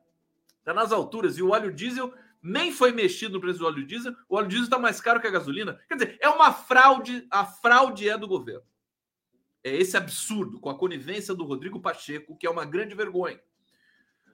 Está 0.59 0.75
nas 0.75 0.91
alturas. 0.91 1.39
E 1.39 1.43
o 1.43 1.51
óleo 1.51 1.73
diesel 1.73 2.13
nem 2.43 2.73
foi 2.73 2.91
mexido 2.91 3.35
no 3.35 3.41
preço 3.41 3.61
do 3.61 3.67
óleo 3.67 3.87
diesel. 3.87 4.15
O 4.29 4.37
óleo 4.37 4.49
diesel 4.49 4.65
está 4.65 4.79
mais 4.79 5.01
caro 5.01 5.21
que 5.21 5.27
a 5.27 5.31
gasolina. 5.31 5.81
Quer 5.89 5.95
dizer, 5.95 6.19
é 6.21 6.29
uma 6.29 6.53
fraude. 6.53 7.27
A 7.31 7.45
fraude 7.45 8.09
é 8.09 8.19
do 8.19 8.27
governo. 8.27 8.67
É 9.63 9.77
esse 9.77 9.97
absurdo, 9.97 10.59
com 10.59 10.69
a 10.69 10.77
conivência 10.77 11.35
do 11.35 11.45
Rodrigo 11.45 11.81
Pacheco, 11.81 12.37
que 12.37 12.47
é 12.47 12.51
uma 12.51 12.65
grande 12.65 12.97
vergonha. 12.97 13.41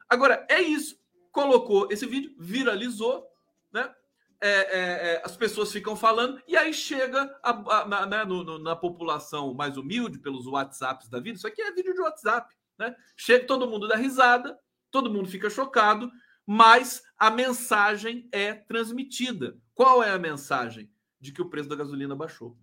Agora, 0.09 0.46
é 0.48 0.61
isso. 0.61 0.98
Colocou 1.30 1.88
esse 1.90 2.06
vídeo, 2.06 2.34
viralizou, 2.38 3.26
né? 3.70 3.94
É, 4.40 4.50
é, 4.50 5.14
é, 5.14 5.22
as 5.24 5.36
pessoas 5.36 5.72
ficam 5.72 5.96
falando, 5.96 6.40
e 6.46 6.56
aí 6.56 6.72
chega 6.72 7.36
a, 7.42 7.50
a, 7.50 7.88
na, 7.88 8.06
né, 8.06 8.24
no, 8.24 8.44
no, 8.44 8.59
na 8.59 8.76
população 8.76 9.52
mais 9.52 9.76
humilde, 9.76 10.20
pelos 10.20 10.46
WhatsApps 10.46 11.09
da 11.09 11.18
vida. 11.18 11.36
Isso 11.36 11.46
aqui 11.46 11.61
é 11.61 11.72
vídeo 11.72 11.92
de 11.92 12.00
WhatsApp, 12.00 12.54
né? 12.78 12.94
Chega 13.16 13.46
todo 13.46 13.68
mundo 13.68 13.88
dá 13.88 13.96
risada, 13.96 14.56
todo 14.92 15.11
mundo 15.11 15.28
fica 15.28 15.50
chocado, 15.50 16.11
mas 16.51 17.03
a 17.18 17.30
mensagem 17.30 18.26
é 18.32 18.55
transmitida. 18.55 19.59
Qual 19.74 20.03
é 20.03 20.09
a 20.12 20.18
mensagem? 20.18 20.90
De 21.20 21.30
que 21.30 21.42
o 21.42 21.51
preço 21.51 21.68
da 21.68 21.76
gasolina 21.76 22.16
baixou. 22.16 22.57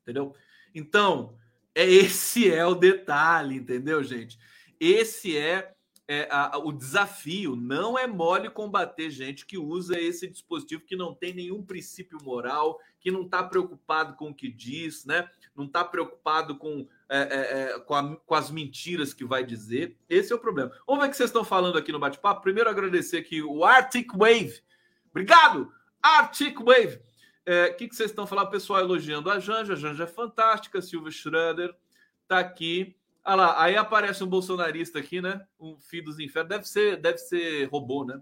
Entendeu? 0.00 0.34
Então, 0.74 1.36
é 1.74 1.84
esse 1.84 2.50
é 2.50 2.64
o 2.64 2.74
detalhe, 2.74 3.56
entendeu, 3.56 4.02
gente? 4.02 4.38
Esse 4.80 5.36
é, 5.36 5.74
é 6.08 6.26
a, 6.30 6.56
o 6.56 6.72
desafio. 6.72 7.54
Não 7.54 7.98
é 7.98 8.06
mole 8.06 8.48
combater 8.48 9.10
gente 9.10 9.44
que 9.44 9.58
usa 9.58 10.00
esse 10.00 10.26
dispositivo 10.26 10.86
que 10.86 10.96
não 10.96 11.14
tem 11.14 11.34
nenhum 11.34 11.62
princípio 11.62 12.16
moral, 12.22 12.80
que 12.98 13.10
não 13.10 13.24
está 13.24 13.42
preocupado 13.42 14.16
com 14.16 14.30
o 14.30 14.34
que 14.34 14.50
diz, 14.50 15.04
né? 15.04 15.28
Não 15.56 15.66
está 15.66 15.84
preocupado 15.84 16.56
com, 16.56 16.88
é, 17.08 17.18
é, 17.18 17.62
é, 17.74 17.78
com, 17.80 17.94
a, 17.94 18.16
com, 18.16 18.34
as 18.34 18.50
mentiras 18.50 19.14
que 19.14 19.24
vai 19.24 19.44
dizer. 19.44 19.96
Esse 20.08 20.32
é 20.32 20.36
o 20.36 20.38
problema. 20.38 20.72
Vamos 20.86 21.02
ver 21.02 21.08
o 21.08 21.10
que 21.10 21.16
vocês 21.16 21.30
estão 21.30 21.44
falando 21.44 21.78
aqui 21.78 21.92
no 21.92 21.98
bate-papo. 21.98 22.42
Primeiro, 22.42 22.68
agradecer 22.68 23.18
aqui 23.18 23.42
o 23.42 23.64
Arctic 23.64 24.12
Wave. 24.12 24.60
Obrigado, 25.10 25.72
Arctic 26.02 26.58
Wave. 26.58 27.00
É, 27.46 27.66
o 27.66 27.76
que, 27.76 27.88
que 27.88 27.94
vocês 27.94 28.10
estão 28.10 28.26
falando? 28.26 28.50
pessoal 28.50 28.80
elogiando 28.80 29.30
a 29.30 29.38
Janja. 29.38 29.74
A 29.74 29.76
Janja 29.76 30.04
é 30.04 30.08
fantástica. 30.08 30.80
Silvia 30.80 31.10
Schroeder 31.10 31.74
tá 32.26 32.38
aqui. 32.38 32.96
Olha 33.24 33.36
lá, 33.36 33.62
aí 33.62 33.76
aparece 33.76 34.22
um 34.22 34.26
bolsonarista 34.26 34.98
aqui, 34.98 35.20
né? 35.20 35.46
Um 35.58 35.78
filho 35.78 36.06
dos 36.06 36.18
infernos. 36.18 36.48
Deve 36.48 36.68
ser, 36.68 36.96
deve 36.96 37.18
ser 37.18 37.68
robô, 37.70 38.04
né? 38.04 38.20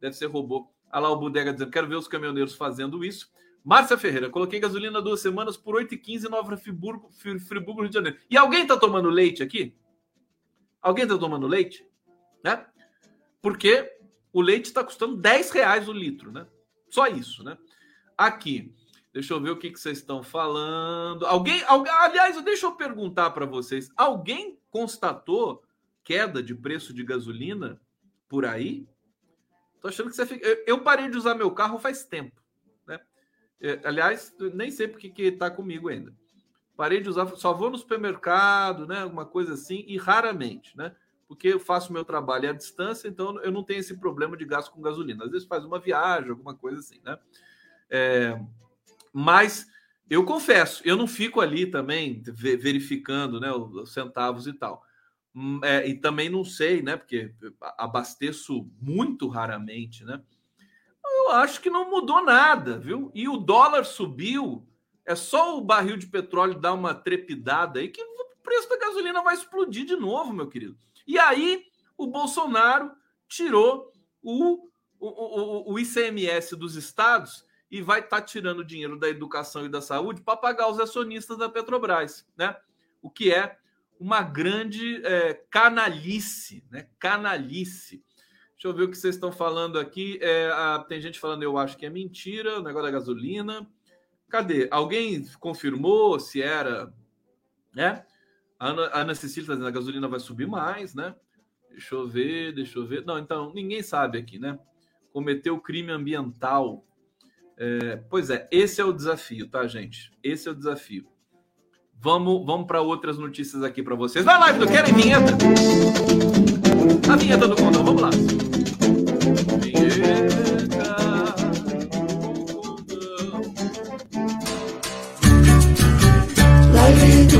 Deve 0.00 0.14
ser 0.14 0.26
robô. 0.26 0.70
Olha 0.92 1.00
lá 1.00 1.10
o 1.10 1.16
Bodega 1.16 1.52
dizendo: 1.52 1.70
quero 1.70 1.86
ver 1.86 1.96
os 1.96 2.08
caminhoneiros 2.08 2.54
fazendo 2.54 3.04
isso. 3.04 3.30
Márcia 3.64 3.98
Ferreira, 3.98 4.30
coloquei 4.30 4.60
gasolina 4.60 5.02
duas 5.02 5.20
semanas 5.20 5.56
por 5.56 5.76
8,15 5.76 6.26
em 6.26 6.30
Nova 6.30 6.56
Friburgo, 6.56 7.10
Friburgo, 7.12 7.82
Rio 7.82 7.88
de 7.90 7.94
Janeiro. 7.94 8.18
E 8.30 8.36
alguém 8.36 8.62
está 8.62 8.76
tomando 8.76 9.10
leite 9.10 9.42
aqui? 9.42 9.76
Alguém 10.80 11.04
está 11.04 11.18
tomando 11.18 11.46
leite? 11.46 11.86
Né? 12.42 12.66
Porque 13.42 13.92
o 14.32 14.40
leite 14.40 14.66
está 14.66 14.82
custando 14.82 15.16
10 15.16 15.50
reais 15.50 15.88
o 15.88 15.92
litro, 15.92 16.32
né? 16.32 16.46
Só 16.88 17.06
isso, 17.06 17.42
né? 17.44 17.58
aqui. 18.18 18.74
Deixa 19.14 19.32
eu 19.32 19.40
ver 19.40 19.50
o 19.50 19.56
que, 19.56 19.70
que 19.70 19.80
vocês 19.80 19.98
estão 19.98 20.22
falando. 20.22 21.24
Alguém, 21.24 21.62
alguém 21.64 21.92
aliás, 21.92 22.42
deixa 22.42 22.66
eu 22.66 22.72
perguntar 22.72 23.30
para 23.30 23.46
vocês. 23.46 23.88
Alguém 23.96 24.58
constatou 24.68 25.62
queda 26.02 26.42
de 26.42 26.54
preço 26.54 26.92
de 26.92 27.04
gasolina 27.04 27.80
por 28.28 28.44
aí? 28.44 28.86
Tô 29.80 29.88
achando 29.88 30.10
que 30.10 30.16
você 30.16 30.26
fica. 30.26 30.46
Eu 30.66 30.82
parei 30.82 31.08
de 31.08 31.16
usar 31.16 31.34
meu 31.34 31.50
carro 31.52 31.78
faz 31.78 32.04
tempo? 32.04 32.42
É, 33.60 33.80
aliás, 33.84 34.34
nem 34.54 34.70
sei 34.70 34.88
porque 34.88 35.08
que 35.08 35.32
tá 35.32 35.50
comigo 35.50 35.88
ainda. 35.88 36.12
Parei 36.76 37.00
de 37.00 37.08
usar, 37.08 37.26
só 37.36 37.52
vou 37.52 37.70
no 37.70 37.78
supermercado, 37.78 38.86
né? 38.86 39.00
Alguma 39.00 39.26
coisa 39.26 39.54
assim, 39.54 39.84
e 39.88 39.96
raramente, 39.96 40.76
né? 40.76 40.94
Porque 41.26 41.48
eu 41.48 41.60
faço 41.60 41.92
meu 41.92 42.04
trabalho 42.04 42.48
à 42.48 42.52
distância, 42.52 43.08
então 43.08 43.38
eu 43.42 43.50
não 43.50 43.64
tenho 43.64 43.80
esse 43.80 43.96
problema 43.98 44.36
de 44.36 44.44
gasto 44.44 44.70
com 44.70 44.80
gasolina. 44.80 45.24
Às 45.24 45.30
vezes 45.30 45.48
faz 45.48 45.64
uma 45.64 45.80
viagem, 45.80 46.30
alguma 46.30 46.54
coisa 46.54 46.78
assim, 46.78 47.00
né? 47.04 47.18
É, 47.90 48.40
mas 49.12 49.66
eu 50.08 50.24
confesso, 50.24 50.82
eu 50.86 50.96
não 50.96 51.06
fico 51.06 51.40
ali 51.40 51.66
também 51.66 52.22
verificando 52.24 53.40
né, 53.40 53.52
os 53.52 53.92
centavos 53.92 54.46
e 54.46 54.52
tal. 54.52 54.82
Hum, 55.34 55.60
é, 55.62 55.86
e 55.86 55.94
também 55.94 56.30
não 56.30 56.44
sei, 56.44 56.80
né? 56.80 56.96
Porque 56.96 57.34
abasteço 57.76 58.70
muito 58.80 59.28
raramente, 59.28 60.04
né? 60.04 60.22
Eu 61.28 61.36
acho 61.36 61.60
que 61.60 61.68
não 61.68 61.90
mudou 61.90 62.24
nada, 62.24 62.78
viu? 62.78 63.10
E 63.14 63.28
o 63.28 63.36
dólar 63.36 63.84
subiu. 63.84 64.66
É 65.04 65.14
só 65.14 65.56
o 65.56 65.60
barril 65.60 65.96
de 65.96 66.06
petróleo 66.06 66.58
dar 66.58 66.74
uma 66.74 66.94
trepidada 66.94 67.80
aí 67.80 67.88
que 67.88 68.02
o 68.02 68.42
preço 68.42 68.68
da 68.68 68.78
gasolina 68.78 69.22
vai 69.22 69.34
explodir 69.34 69.84
de 69.84 69.96
novo, 69.96 70.32
meu 70.32 70.48
querido. 70.48 70.76
E 71.06 71.18
aí 71.18 71.64
o 71.96 72.06
Bolsonaro 72.06 72.92
tirou 73.26 73.92
o, 74.22 74.68
o, 74.98 75.08
o, 75.08 75.72
o 75.72 75.78
ICMS 75.78 76.56
dos 76.56 76.76
estados 76.76 77.44
e 77.70 77.82
vai 77.82 78.00
estar 78.00 78.20
tá 78.20 78.26
tirando 78.26 78.64
dinheiro 78.64 78.98
da 78.98 79.08
educação 79.08 79.64
e 79.64 79.68
da 79.68 79.80
saúde 79.80 80.22
para 80.22 80.36
pagar 80.36 80.70
os 80.70 80.80
acionistas 80.80 81.36
da 81.36 81.48
Petrobras, 81.48 82.26
né? 82.36 82.56
O 83.02 83.10
que 83.10 83.32
é 83.32 83.58
uma 84.00 84.22
grande 84.22 85.04
é, 85.04 85.34
canalice, 85.50 86.64
né? 86.70 86.88
Canalice. 86.98 88.02
Deixa 88.58 88.66
eu 88.66 88.74
ver 88.74 88.82
o 88.82 88.90
que 88.90 88.98
vocês 88.98 89.14
estão 89.14 89.30
falando 89.30 89.78
aqui. 89.78 90.18
É, 90.20 90.50
a, 90.50 90.80
tem 90.80 91.00
gente 91.00 91.20
falando, 91.20 91.44
eu 91.44 91.56
acho 91.56 91.76
que 91.76 91.86
é 91.86 91.90
mentira, 91.90 92.58
o 92.58 92.62
negócio 92.62 92.90
da 92.90 92.98
gasolina. 92.98 93.64
Cadê? 94.28 94.66
Alguém 94.72 95.24
confirmou 95.38 96.18
se 96.18 96.42
era, 96.42 96.92
né? 97.72 98.04
A 98.58 98.68
Ana, 98.68 98.86
a 98.88 99.00
Ana 99.02 99.14
Cecília 99.14 99.44
está 99.44 99.52
dizendo 99.54 99.68
a 99.68 99.70
gasolina 99.70 100.08
vai 100.08 100.18
subir 100.18 100.48
mais, 100.48 100.92
né? 100.92 101.14
Deixa 101.70 101.94
eu 101.94 102.08
ver, 102.08 102.52
deixa 102.52 102.80
eu 102.80 102.84
ver. 102.84 103.06
Não, 103.06 103.16
então, 103.16 103.52
ninguém 103.54 103.80
sabe 103.80 104.18
aqui, 104.18 104.40
né? 104.40 104.58
Cometeu 105.12 105.60
crime 105.60 105.92
ambiental 105.92 106.84
é, 107.56 108.00
pois 108.08 108.30
é, 108.30 108.46
esse 108.52 108.80
é 108.80 108.84
o 108.84 108.92
desafio, 108.92 109.48
tá, 109.48 109.66
gente? 109.66 110.12
Esse 110.22 110.48
é 110.48 110.52
o 110.52 110.54
desafio. 110.54 111.06
Vamos, 112.00 112.44
vamos 112.46 112.66
para 112.66 112.80
outras 112.80 113.18
notícias 113.18 113.64
aqui 113.64 113.82
para 113.82 113.96
vocês. 113.96 114.24
Vai 114.24 114.38
lá, 114.38 114.52
Vitor, 114.52 114.68
querem 114.68 114.94
vinheta? 114.94 115.32
A 117.12 117.16
vinheta 117.16 117.48
do 117.48 117.56
Condão, 117.56 117.84
vamos 117.84 118.02
lá. 118.02 118.10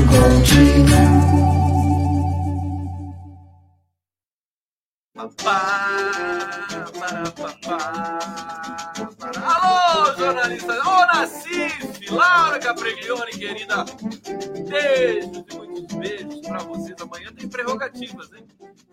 Condinho. 0.09 0.99
Alô, 9.43 10.17
jornalista! 10.17 10.73
Ô, 10.73 11.05
Nacife! 11.05 12.11
Laura 12.11 12.59
Capriglione, 12.59 13.31
querida! 13.31 13.85
Beijos 14.67 15.45
e 15.47 15.55
muitos 15.55 15.95
beijos 15.95 16.41
para 16.41 16.59
vocês. 16.59 16.99
Amanhã 17.01 17.31
tem 17.31 17.47
prerrogativas, 17.47 18.33
hein? 18.33 18.47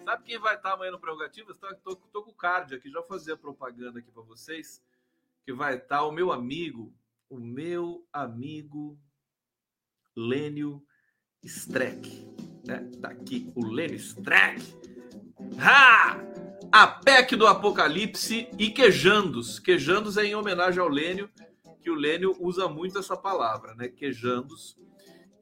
Sabe 0.04 0.24
quem 0.24 0.38
vai 0.38 0.56
estar 0.56 0.72
amanhã 0.72 0.90
no 0.90 1.00
prerrogativas? 1.00 1.56
Tô, 1.58 1.74
tô, 1.76 1.96
tô 1.96 2.22
com 2.22 2.30
o 2.30 2.34
card 2.34 2.74
aqui, 2.74 2.90
já 2.90 3.02
fazer 3.02 3.32
a 3.32 3.36
propaganda 3.36 3.98
aqui 3.98 4.10
para 4.10 4.22
vocês. 4.22 4.82
Que 5.44 5.52
vai 5.52 5.76
estar 5.76 6.02
o 6.04 6.12
meu 6.12 6.30
amigo, 6.30 6.92
o 7.30 7.38
meu 7.38 8.06
amigo 8.12 8.98
Lênio 10.14 10.84
Streck. 11.46 12.26
Né? 12.64 12.88
Tá 13.00 13.08
aqui 13.08 13.50
o 13.54 13.64
Lênio 13.64 13.96
Streck 13.96 14.62
Ha! 15.58 16.20
A 16.72 16.86
PEC 16.86 17.36
do 17.36 17.46
Apocalipse 17.46 18.48
e 18.58 18.70
quejandos. 18.70 19.58
Quejandos 19.58 20.16
é 20.16 20.24
em 20.26 20.34
homenagem 20.34 20.80
ao 20.80 20.88
Lênio, 20.88 21.30
que 21.80 21.90
o 21.90 21.94
Lênio 21.94 22.36
usa 22.40 22.68
muito 22.68 22.98
essa 22.98 23.16
palavra, 23.16 23.74
né? 23.74 23.88
Quejandos. 23.88 24.76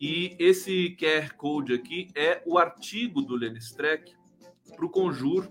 E 0.00 0.36
esse 0.38 0.96
QR 1.00 1.34
Code 1.34 1.72
aqui 1.72 2.08
é 2.14 2.42
o 2.44 2.58
artigo 2.58 3.22
do 3.22 3.34
Lênio 3.34 3.58
Streck 3.58 4.12
para 4.76 4.84
o 4.84 4.90
Conjur 4.90 5.48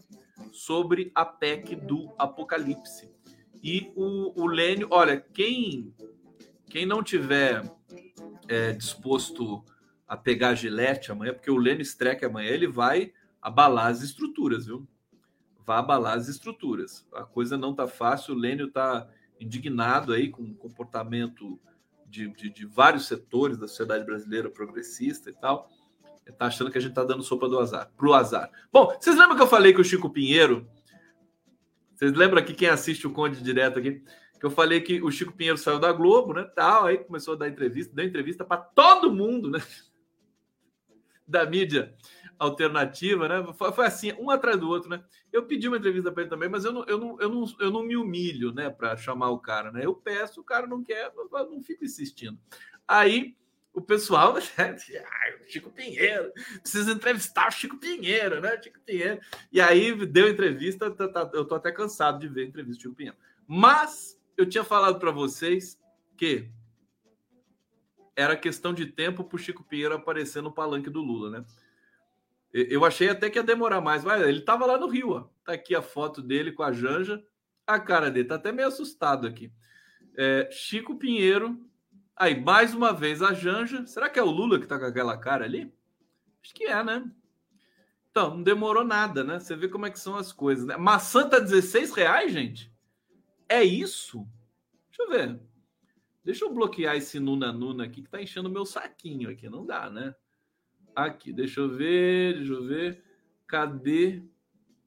sobre 0.51 1.11
a 1.15 1.25
PEC 1.25 1.75
do 1.75 2.13
Apocalipse. 2.17 3.09
E 3.61 3.91
o, 3.95 4.41
o 4.41 4.45
Lênio, 4.45 4.87
olha, 4.91 5.19
quem, 5.19 5.93
quem 6.69 6.85
não 6.85 7.01
tiver 7.01 7.63
é, 8.47 8.73
disposto 8.73 9.63
a 10.13 10.17
pegar 10.17 10.53
gilete 10.53 11.11
amanhã, 11.11 11.33
porque 11.33 11.49
o 11.49 11.57
Lênio 11.57 11.81
Streck 11.81 12.23
amanhã 12.23 12.51
ele 12.51 12.67
vai 12.67 13.11
abalar 13.41 13.87
as 13.87 14.03
estruturas, 14.03 14.67
viu? 14.67 14.87
Vai 15.65 15.79
abalar 15.79 16.15
as 16.15 16.27
estruturas. 16.27 17.03
A 17.15 17.23
coisa 17.23 17.57
não 17.57 17.73
tá 17.73 17.87
fácil. 17.87 18.35
O 18.35 18.37
Lênio 18.37 18.69
tá 18.69 19.09
indignado 19.39 20.13
aí 20.13 20.29
com 20.29 20.43
o 20.43 20.53
comportamento 20.53 21.59
de, 22.05 22.27
de, 22.35 22.51
de, 22.51 22.63
vários 22.63 23.07
setores 23.07 23.57
da 23.57 23.67
sociedade 23.67 24.05
brasileira 24.05 24.51
progressista 24.51 25.31
e 25.31 25.33
tal. 25.33 25.67
Ele 26.27 26.35
tá 26.35 26.45
achando 26.45 26.69
que 26.69 26.77
a 26.77 26.81
gente 26.81 26.93
tá 26.93 27.03
dando 27.03 27.23
sopa 27.23 27.49
do 27.49 27.57
azar, 27.57 27.91
pro 27.97 28.13
azar. 28.13 28.51
Bom, 28.71 28.95
vocês 28.99 29.17
lembram 29.17 29.35
que 29.35 29.41
eu 29.41 29.47
falei 29.47 29.73
que 29.73 29.81
o 29.81 29.83
Chico 29.83 30.11
Pinheiro. 30.11 30.69
Vocês 31.95 32.13
lembram 32.13 32.39
aqui 32.39 32.53
quem 32.53 32.69
assiste 32.69 33.07
o 33.07 33.11
Conde 33.11 33.41
direto 33.41 33.79
aqui? 33.79 34.03
que 34.39 34.45
eu 34.45 34.51
falei 34.51 34.81
que 34.81 35.01
o 35.01 35.09
Chico 35.09 35.31
Pinheiro 35.31 35.57
saiu 35.57 35.79
da 35.79 35.93
Globo, 35.93 36.33
né? 36.33 36.43
Tal, 36.43 36.87
aí 36.87 36.97
começou 36.97 37.33
a 37.33 37.37
dar 37.37 37.47
entrevista, 37.47 37.95
deu 37.95 38.05
entrevista 38.05 38.43
para 38.43 38.57
todo 38.57 39.09
mundo, 39.09 39.49
né? 39.49 39.61
Da 41.27 41.45
mídia 41.45 41.95
alternativa, 42.37 43.27
né? 43.27 43.53
Foi, 43.53 43.71
foi, 43.71 43.85
assim, 43.85 44.11
um 44.13 44.29
atrás 44.29 44.59
do 44.59 44.67
outro, 44.67 44.89
né? 44.89 45.03
Eu 45.31 45.45
pedi 45.45 45.67
uma 45.67 45.77
entrevista 45.77 46.11
para 46.11 46.23
ele 46.23 46.29
também, 46.29 46.49
mas 46.49 46.65
eu 46.65 46.73
não, 46.73 46.85
eu 46.85 46.97
não, 46.97 47.21
eu 47.21 47.29
não, 47.29 47.45
eu 47.59 47.71
não 47.71 47.83
me 47.83 47.95
humilho, 47.95 48.53
né, 48.53 48.69
para 48.69 48.97
chamar 48.97 49.29
o 49.29 49.39
cara, 49.39 49.71
né? 49.71 49.85
Eu 49.85 49.95
peço, 49.95 50.41
o 50.41 50.43
cara 50.43 50.67
não 50.67 50.83
quer, 50.83 51.11
eu 51.15 51.49
não 51.49 51.61
fico 51.61 51.85
insistindo. 51.85 52.37
Aí 52.87 53.35
o 53.73 53.81
pessoal, 53.81 54.35
né? 54.35 54.75
Chico 55.47 55.71
Pinheiro, 55.71 56.31
precisa 56.61 56.91
entrevistar 56.91 57.47
o 57.47 57.51
Chico 57.51 57.77
Pinheiro, 57.77 58.39
né? 58.39 58.61
Chico 58.61 58.79
Pinheiro. 58.85 59.19
E 59.51 59.59
aí 59.59 60.05
deu 60.05 60.29
entrevista, 60.29 60.91
tá, 60.91 61.07
tá, 61.07 61.29
eu 61.33 61.45
tô 61.45 61.55
até 61.55 61.71
cansado 61.71 62.19
de 62.19 62.27
ver 62.27 62.47
entrevista 62.47 62.79
do 62.79 62.81
Chico 62.81 62.95
Pinheiro. 62.95 63.17
Mas 63.47 64.19
eu 64.37 64.47
tinha 64.47 64.63
falado 64.63 64.99
para 64.99 65.11
vocês 65.11 65.79
que 66.15 66.49
era 68.15 68.35
questão 68.35 68.73
de 68.73 68.85
tempo 68.85 69.23
para 69.23 69.35
o 69.35 69.39
Chico 69.39 69.63
Pinheiro 69.63 69.95
aparecer 69.95 70.41
no 70.41 70.51
palanque 70.51 70.89
do 70.89 71.01
Lula, 71.01 71.29
né? 71.29 71.45
Eu 72.53 72.85
achei 72.85 73.09
até 73.09 73.31
que 73.31 73.39
ia 73.39 73.43
demorar 73.43 73.81
mais, 73.81 74.03
mas 74.03 74.21
ele 74.21 74.39
estava 74.39 74.65
lá 74.65 74.77
no 74.77 74.87
Rio, 74.87 75.09
ó. 75.09 75.27
Tá 75.43 75.53
aqui 75.53 75.73
a 75.73 75.81
foto 75.81 76.21
dele 76.21 76.51
com 76.51 76.61
a 76.61 76.71
Janja. 76.71 77.23
A 77.65 77.79
cara 77.79 78.11
dele 78.11 78.27
tá 78.27 78.35
até 78.35 78.51
meio 78.51 78.67
assustado 78.67 79.25
aqui. 79.25 79.51
É, 80.15 80.47
Chico 80.51 80.95
Pinheiro. 80.95 81.59
Aí, 82.15 82.39
mais 82.39 82.75
uma 82.75 82.93
vez, 82.93 83.23
a 83.23 83.33
Janja. 83.33 83.87
Será 83.87 84.07
que 84.07 84.19
é 84.19 84.23
o 84.23 84.29
Lula 84.29 84.59
que 84.59 84.67
tá 84.67 84.77
com 84.77 84.85
aquela 84.85 85.17
cara 85.17 85.45
ali? 85.45 85.73
Acho 86.43 86.53
que 86.53 86.65
é, 86.65 86.83
né? 86.83 87.09
Então, 88.11 88.35
não 88.35 88.43
demorou 88.43 88.83
nada, 88.83 89.23
né? 89.23 89.39
Você 89.39 89.55
vê 89.55 89.67
como 89.67 89.87
é 89.87 89.89
que 89.89 89.99
são 89.99 90.15
as 90.15 90.31
coisas, 90.31 90.67
né? 90.67 90.77
Maçã 90.77 91.27
tá 91.27 91.39
16 91.39 91.91
reais, 91.95 92.31
gente? 92.31 92.71
É 93.49 93.63
isso? 93.63 94.27
Deixa 94.89 95.01
eu 95.01 95.09
ver. 95.09 95.39
Deixa 96.23 96.45
eu 96.45 96.53
bloquear 96.53 96.95
esse 96.95 97.19
Nuna 97.19 97.51
Nuna 97.51 97.83
aqui 97.83 98.01
que 98.01 98.09
tá 98.09 98.21
enchendo 98.21 98.47
o 98.47 98.51
meu 98.51 98.65
saquinho 98.65 99.29
aqui. 99.29 99.49
Não 99.49 99.65
dá, 99.65 99.89
né? 99.89 100.15
Aqui, 100.95 101.33
deixa 101.33 101.59
eu 101.59 101.69
ver, 101.69 102.35
deixa 102.37 102.53
eu 102.53 102.65
ver. 102.65 103.03
Cadê 103.45 104.23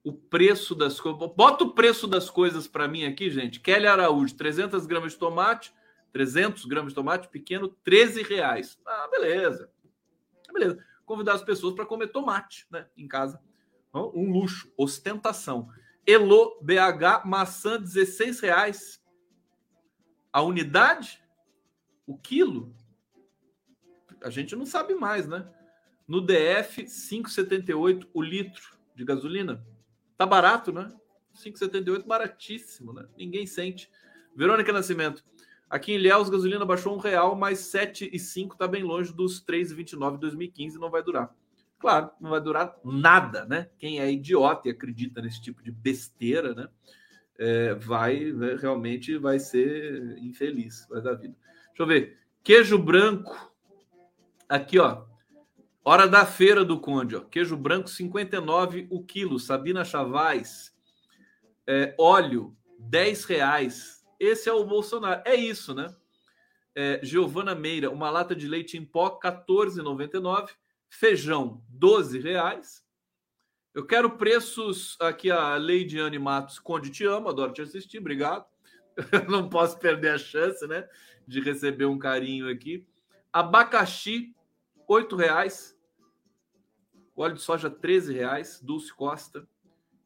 o 0.03 0.13
preço 0.13 0.75
das 0.75 0.99
coisas? 0.99 1.21
Bota 1.35 1.65
o 1.65 1.75
preço 1.75 2.07
das 2.07 2.31
coisas 2.31 2.67
para 2.67 2.89
mim 2.89 3.05
aqui, 3.05 3.31
gente. 3.31 3.61
Kelly 3.61 3.87
Araújo, 3.87 4.35
300 4.35 4.87
gramas 4.87 5.13
de 5.13 5.19
tomate, 5.19 5.75
300 6.13 6.65
gramas 6.65 6.93
de 6.93 6.95
tomate 6.95 7.29
pequeno, 7.29 7.69
13 7.85 8.23
reais. 8.23 8.79
Ah, 8.87 9.09
beleza. 9.11 9.71
Beleza. 10.53 10.83
Convidar 11.05 11.35
as 11.35 11.43
pessoas 11.43 11.75
para 11.75 11.85
comer 11.85 12.09
tomate, 12.09 12.67
né, 12.71 12.87
em 12.97 13.07
casa. 13.07 13.41
Um 13.93 14.33
luxo, 14.33 14.73
ostentação. 14.77 15.69
Elo 16.07 16.59
BH, 16.63 17.25
maçã, 17.25 17.81
16 17.81 18.41
reais. 18.41 19.03
A 20.33 20.43
unidade? 20.43 21.23
O 22.07 22.17
quilo? 22.17 22.75
A 24.23 24.31
gente 24.31 24.55
não 24.55 24.65
sabe 24.65 24.95
mais, 24.95 25.27
né? 25.27 25.47
No 26.07 26.21
DF, 26.21 26.85
5,78 26.85 28.09
o 28.15 28.23
litro 28.23 28.77
de 28.95 29.05
gasolina. 29.05 29.65
Tá 30.17 30.25
barato, 30.25 30.73
né? 30.73 30.89
5,78 31.35 32.07
baratíssimo, 32.07 32.93
né? 32.93 33.07
Ninguém 33.17 33.47
sente. 33.47 33.91
Verônica 34.35 34.73
Nascimento. 34.73 35.25
Aqui 35.69 35.93
em 35.93 35.97
Ilhéus, 35.97 36.31
gasolina 36.31 36.65
baixou 36.65 36.95
um 36.95 36.99
real, 36.99 37.35
mas 37.35 37.59
7,5 37.59 38.57
tá 38.57 38.69
bem 38.69 38.85
longe 38.85 39.13
dos 39.13 39.45
3,29 39.45 40.13
de 40.13 40.21
2015 40.21 40.79
não 40.79 40.91
vai 40.91 41.03
durar. 41.03 41.35
Claro, 41.79 42.11
não 42.21 42.31
vai 42.31 42.41
durar 42.41 42.77
nada, 42.85 43.45
né? 43.47 43.69
Quem 43.77 44.01
é 44.01 44.11
idiota 44.11 44.69
e 44.69 44.71
acredita 44.71 45.21
nesse 45.21 45.43
tipo 45.43 45.63
de 45.63 45.73
besteira, 45.73 46.55
né? 46.55 46.69
É, 47.39 47.75
vai 47.75 48.33
né, 48.33 48.57
realmente 48.57 49.19
vai 49.19 49.39
ser 49.39 50.17
infeliz, 50.19 50.87
vai 50.89 51.03
dar 51.03 51.15
vida. 51.15 51.37
Deixa 51.77 51.83
eu 51.83 51.87
ver. 51.87 52.19
Queijo 52.43 52.79
branco. 52.79 53.53
Aqui, 54.49 54.79
ó. 54.79 55.05
Hora 55.85 56.09
da 56.09 56.25
feira 56.25 56.65
do 56.65 56.81
Conde, 56.81 57.17
ó. 57.17 57.21
Queijo 57.21 57.55
branco 57.55 57.91
59 57.91 58.87
o 58.91 59.05
quilo. 59.05 59.39
Sabina 59.39 59.85
Chavaz. 59.85 60.75
É, 61.67 61.95
óleo 61.99 62.57
10 62.79 63.27
reais. 63.27 64.03
Esse 64.19 64.49
é 64.49 64.53
o 64.55 64.65
Bolsonaro. 64.65 65.21
É 65.27 65.35
isso, 65.35 65.75
né? 65.75 65.95
É, 66.75 66.99
Giovana 67.03 67.55
Meira, 67.55 67.91
uma 67.91 68.09
lata 68.09 68.35
de 68.35 68.49
leite 68.49 68.79
em 68.79 68.85
pó 68.85 69.21
14,99. 69.23 70.49
Feijão 70.89 71.63
12 71.69 72.21
reais. 72.21 72.83
Eu 73.75 73.85
quero 73.85 74.17
preços 74.17 74.97
aqui 74.99 75.31
a 75.31 75.57
Leidiane 75.57 76.19
Matos 76.19 76.59
Conde 76.59 76.89
te 76.89 77.05
amo, 77.05 77.29
adoro 77.29 77.53
te 77.53 77.61
assistir, 77.61 77.99
obrigado. 77.99 78.47
Não 79.29 79.49
posso 79.49 79.79
perder 79.79 80.15
a 80.15 80.19
chance, 80.19 80.67
né, 80.67 80.89
de 81.27 81.41
receber 81.41 81.87
um 81.87 81.99
carinho 81.99 82.49
aqui. 82.49 82.87
Abacaxi, 83.33 84.35
oito 84.89 85.17
reais. 85.17 85.77
Óleo 87.15 87.35
de 87.35 87.43
soja, 87.43 87.71
13 87.71 88.13
reais. 88.13 88.61
Dulce 88.61 88.93
Costa. 88.93 89.47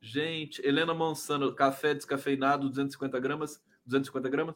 Gente, 0.00 0.64
Helena 0.66 0.94
Mansano, 0.94 1.54
café 1.54 1.92
descafeinado, 1.92 2.68
250 2.68 3.18
gramas. 3.20 3.62
250 3.90 4.28
gramas, 4.28 4.54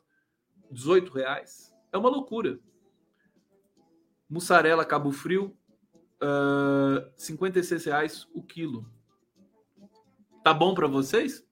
18 0.70 1.12
reais. 1.12 1.74
É 1.92 1.98
uma 1.98 2.08
loucura. 2.08 2.58
Mussarela 4.28 4.84
Cabo 4.84 5.12
Frio, 5.12 5.56
uh, 6.22 7.10
56 7.16 7.84
reais 7.84 8.28
o 8.32 8.42
quilo. 8.42 8.88
Tá 10.42 10.54
bom 10.54 10.74
para 10.74 10.86
vocês? 10.86 11.46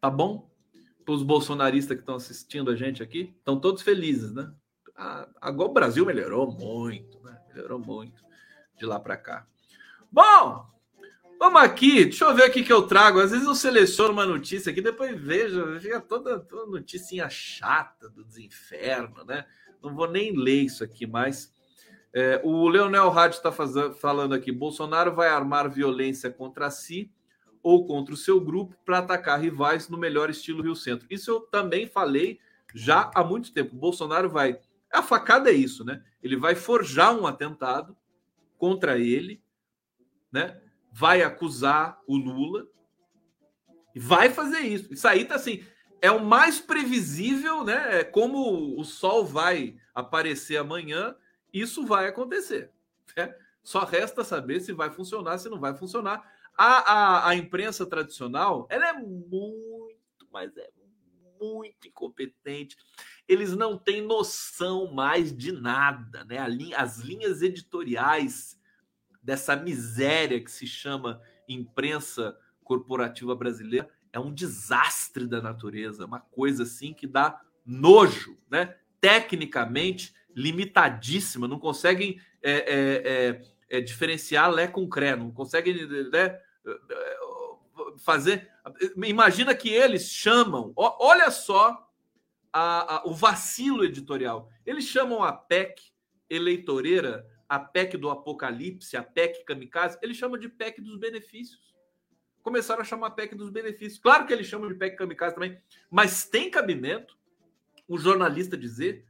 Tá 0.00 0.10
bom? 0.10 0.49
Os 1.10 1.24
bolsonaristas 1.24 1.96
que 1.96 2.02
estão 2.02 2.14
assistindo 2.14 2.70
a 2.70 2.76
gente 2.76 3.02
aqui, 3.02 3.34
estão 3.36 3.58
todos 3.58 3.82
felizes, 3.82 4.32
né? 4.32 4.52
Agora 5.40 5.68
o 5.68 5.72
Brasil 5.72 6.06
melhorou 6.06 6.52
muito, 6.52 7.20
né? 7.20 7.36
Melhorou 7.48 7.80
muito 7.80 8.22
de 8.78 8.86
lá 8.86 9.00
para 9.00 9.16
cá. 9.16 9.46
Bom, 10.10 10.64
vamos 11.38 11.60
aqui. 11.62 12.04
Deixa 12.04 12.24
eu 12.24 12.34
ver 12.34 12.48
o 12.48 12.52
que 12.52 12.72
eu 12.72 12.82
trago. 12.86 13.18
Às 13.18 13.32
vezes 13.32 13.46
eu 13.46 13.54
seleciono 13.56 14.12
uma 14.12 14.24
notícia 14.24 14.70
aqui, 14.70 14.80
depois 14.80 15.20
vejo, 15.20 15.80
fica 15.80 16.00
toda, 16.00 16.38
toda 16.38 16.70
noticinha 16.70 17.28
chata 17.28 18.08
do 18.08 18.24
desinferno, 18.24 19.24
né? 19.24 19.46
Não 19.82 19.92
vou 19.92 20.08
nem 20.08 20.36
ler 20.36 20.62
isso 20.62 20.84
aqui 20.84 21.06
mais. 21.06 21.52
É, 22.12 22.40
o 22.44 22.68
Leonel 22.68 23.08
Rádio 23.08 23.36
está 23.36 23.50
falando 23.50 24.34
aqui: 24.34 24.52
Bolsonaro 24.52 25.12
vai 25.12 25.28
armar 25.28 25.68
violência 25.68 26.30
contra 26.30 26.70
si 26.70 27.10
ou 27.62 27.86
contra 27.86 28.14
o 28.14 28.16
seu 28.16 28.40
grupo 28.40 28.74
para 28.84 28.98
atacar 28.98 29.40
rivais 29.40 29.88
no 29.88 29.98
melhor 29.98 30.30
estilo 30.30 30.62
Rio 30.62 30.76
Centro. 30.76 31.06
Isso 31.10 31.30
eu 31.30 31.40
também 31.40 31.86
falei 31.86 32.40
já 32.74 33.10
há 33.14 33.22
muito 33.22 33.52
tempo. 33.52 33.76
Bolsonaro 33.76 34.30
vai. 34.30 34.58
A 34.92 35.02
facada 35.02 35.50
é 35.50 35.54
isso, 35.54 35.84
né? 35.84 36.02
Ele 36.22 36.36
vai 36.36 36.54
forjar 36.54 37.14
um 37.14 37.26
atentado 37.26 37.96
contra 38.58 38.98
ele 38.98 39.42
né? 40.30 40.60
Vai 40.92 41.22
acusar 41.22 42.00
o 42.06 42.16
Lula 42.16 42.66
e 43.94 44.00
vai 44.00 44.30
fazer 44.30 44.60
isso. 44.60 44.92
Isso 44.92 45.06
aí 45.06 45.24
tá 45.24 45.34
assim, 45.34 45.64
é 46.00 46.10
o 46.10 46.24
mais 46.24 46.60
previsível, 46.60 47.64
né? 47.64 48.00
É 48.00 48.04
como 48.04 48.78
o 48.78 48.84
sol 48.84 49.24
vai 49.24 49.76
aparecer 49.94 50.56
amanhã, 50.56 51.14
isso 51.52 51.84
vai 51.84 52.06
acontecer. 52.06 52.70
Né? 53.16 53.34
Só 53.62 53.84
resta 53.84 54.24
saber 54.24 54.60
se 54.60 54.72
vai 54.72 54.90
funcionar, 54.90 55.38
se 55.38 55.48
não 55.48 55.60
vai 55.60 55.74
funcionar. 55.74 56.39
A, 56.62 56.92
a, 56.92 57.28
a 57.30 57.34
imprensa 57.34 57.86
tradicional, 57.86 58.66
ela 58.68 58.90
é 58.90 58.92
muito, 58.92 60.28
mas 60.30 60.54
é 60.58 60.68
muito 61.40 61.88
incompetente. 61.88 62.76
Eles 63.26 63.56
não 63.56 63.78
têm 63.78 64.02
noção 64.02 64.92
mais 64.92 65.34
de 65.34 65.52
nada, 65.52 66.22
né? 66.26 66.36
As 66.76 66.98
linhas 66.98 67.40
editoriais 67.40 68.60
dessa 69.22 69.56
miséria 69.56 70.38
que 70.38 70.50
se 70.50 70.66
chama 70.66 71.22
imprensa 71.48 72.36
corporativa 72.62 73.34
brasileira 73.34 73.88
é 74.12 74.20
um 74.20 74.30
desastre 74.30 75.26
da 75.26 75.40
natureza, 75.40 76.04
uma 76.04 76.20
coisa 76.20 76.64
assim 76.64 76.92
que 76.92 77.06
dá 77.06 77.40
nojo, 77.64 78.36
né? 78.50 78.76
Tecnicamente 79.00 80.14
limitadíssima, 80.36 81.48
não 81.48 81.58
conseguem 81.58 82.20
é, 82.42 82.52
é, 82.52 83.38
é, 83.70 83.78
é 83.78 83.80
diferenciar 83.80 84.50
Lé 84.50 84.66
com 84.66 84.86
Cré, 84.86 85.16
não 85.16 85.30
conseguem 85.30 85.86
né, 86.10 86.38
fazer. 87.98 88.50
Imagina 88.96 89.54
que 89.54 89.68
eles 89.68 90.10
chamam, 90.10 90.72
olha 90.76 91.30
só 91.30 91.90
a, 92.52 92.96
a, 92.96 93.06
o 93.06 93.14
vacilo 93.14 93.84
editorial. 93.84 94.50
Eles 94.66 94.84
chamam 94.84 95.22
a 95.22 95.32
PEC 95.32 95.80
eleitoreira 96.28 97.26
a 97.50 97.58
PEC 97.58 97.96
do 97.96 98.08
apocalipse, 98.08 98.96
a 98.96 99.02
PEC 99.02 99.44
kamikaze, 99.44 99.98
ele 100.00 100.14
chama 100.14 100.38
de 100.38 100.48
PEC 100.48 100.80
dos 100.80 100.96
benefícios. 100.96 101.74
Começaram 102.44 102.80
a 102.80 102.84
chamar 102.84 103.10
PEC 103.10 103.34
dos 103.34 103.50
benefícios. 103.50 103.98
Claro 103.98 104.24
que 104.24 104.32
eles 104.32 104.46
chamam 104.46 104.68
de 104.68 104.76
PEC 104.76 104.96
kamikaze 104.96 105.34
também, 105.34 105.60
mas 105.90 106.24
tem 106.24 106.48
cabimento 106.48 107.18
o 107.88 107.98
jornalista 107.98 108.56
dizer, 108.56 109.04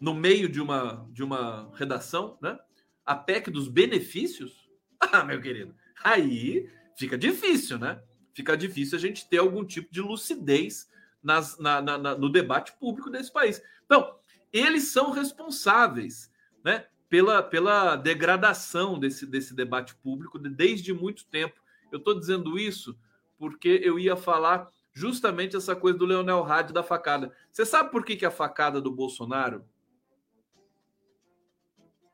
no 0.00 0.14
meio 0.14 0.48
de 0.48 0.62
uma, 0.62 1.06
de 1.12 1.22
uma 1.22 1.70
redação, 1.74 2.38
né? 2.40 2.58
A 3.04 3.14
PEC 3.14 3.50
dos 3.50 3.68
benefícios? 3.68 4.64
Ah, 4.98 5.22
meu 5.22 5.42
querido, 5.42 5.74
aí 6.02 6.70
fica 6.96 7.16
difícil, 7.16 7.78
né? 7.78 8.02
Fica 8.34 8.56
difícil 8.56 8.98
a 8.98 9.00
gente 9.00 9.28
ter 9.28 9.38
algum 9.38 9.64
tipo 9.64 9.92
de 9.92 10.00
lucidez 10.00 10.90
nas, 11.22 11.58
na, 11.58 11.80
na, 11.80 12.16
no 12.16 12.28
debate 12.28 12.72
público 12.78 13.10
desse 13.10 13.32
país. 13.32 13.62
Então, 13.84 14.16
eles 14.52 14.88
são 14.88 15.10
responsáveis 15.10 16.30
né, 16.64 16.86
pela, 17.08 17.42
pela 17.42 17.96
degradação 17.96 18.98
desse, 18.98 19.26
desse 19.26 19.54
debate 19.54 19.94
público 19.96 20.38
desde 20.38 20.92
muito 20.92 21.26
tempo. 21.26 21.60
Eu 21.90 21.98
estou 21.98 22.18
dizendo 22.18 22.58
isso 22.58 22.98
porque 23.38 23.80
eu 23.82 23.98
ia 23.98 24.16
falar 24.16 24.70
justamente 24.92 25.56
essa 25.56 25.76
coisa 25.76 25.98
do 25.98 26.06
Leonel 26.06 26.42
Rádio 26.42 26.72
da 26.72 26.82
facada. 26.82 27.32
Você 27.52 27.66
sabe 27.66 27.90
por 27.90 28.04
que, 28.04 28.16
que 28.16 28.24
a 28.24 28.30
facada 28.30 28.80
do 28.80 28.90
Bolsonaro 28.90 29.64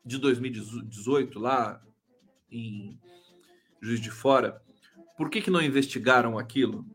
de 0.05 0.19
2018, 0.19 1.39
lá 1.39 1.81
em 2.51 2.99
Juiz 3.83 4.01
de 4.01 4.11
Fora, 4.11 4.63
por 5.19 5.29
que, 5.29 5.43
que 5.43 5.51
não 5.51 5.61
investigaram 5.61 6.39
aquilo? 6.39 6.87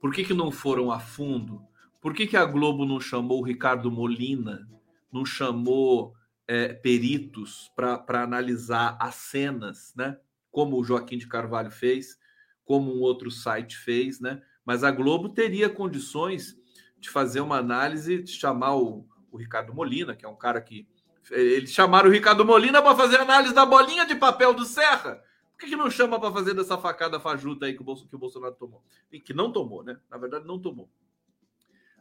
Por 0.00 0.12
que, 0.12 0.24
que 0.24 0.34
não 0.34 0.50
foram 0.50 0.90
a 0.90 0.98
fundo? 0.98 1.62
Por 2.00 2.12
que, 2.12 2.26
que 2.26 2.36
a 2.36 2.44
Globo 2.44 2.84
não 2.84 3.00
chamou 3.00 3.40
o 3.40 3.44
Ricardo 3.44 3.90
Molina, 3.90 4.68
não 5.12 5.24
chamou 5.24 6.14
é, 6.48 6.72
peritos 6.72 7.70
para 7.76 8.22
analisar 8.22 8.96
as 9.00 9.14
cenas, 9.14 9.92
né? 9.96 10.18
Como 10.50 10.76
o 10.76 10.84
Joaquim 10.84 11.16
de 11.16 11.28
Carvalho 11.28 11.70
fez, 11.70 12.18
como 12.64 12.92
um 12.92 13.00
outro 13.00 13.30
site 13.30 13.76
fez, 13.76 14.20
né? 14.20 14.42
Mas 14.64 14.82
a 14.82 14.90
Globo 14.90 15.28
teria 15.28 15.68
condições 15.68 16.56
de 16.98 17.08
fazer 17.08 17.40
uma 17.40 17.58
análise, 17.58 18.22
de 18.22 18.32
chamar 18.32 18.76
o, 18.76 19.06
o 19.30 19.36
Ricardo 19.36 19.72
Molina, 19.72 20.16
que 20.16 20.26
é 20.26 20.28
um 20.28 20.36
cara 20.36 20.60
que. 20.60 20.88
Eles 21.30 21.70
chamaram 21.70 22.08
o 22.08 22.12
Ricardo 22.12 22.44
Molina 22.44 22.82
para 22.82 22.96
fazer 22.96 23.20
análise 23.20 23.54
da 23.54 23.64
bolinha 23.64 24.06
de 24.06 24.16
papel 24.16 24.52
do 24.54 24.64
Serra. 24.64 25.22
Por 25.58 25.64
que, 25.64 25.70
que 25.70 25.76
não 25.76 25.90
chama 25.90 26.20
para 26.20 26.32
fazer 26.32 26.54
dessa 26.54 26.78
facada 26.78 27.18
fajuta 27.18 27.66
aí 27.66 27.74
que 27.74 27.82
o, 27.82 27.96
que 28.06 28.14
o 28.14 28.18
Bolsonaro 28.18 28.54
tomou? 28.54 28.80
E 29.10 29.18
que 29.18 29.34
não 29.34 29.50
tomou, 29.50 29.82
né? 29.82 29.98
Na 30.08 30.16
verdade, 30.16 30.46
não 30.46 30.56
tomou. 30.56 30.88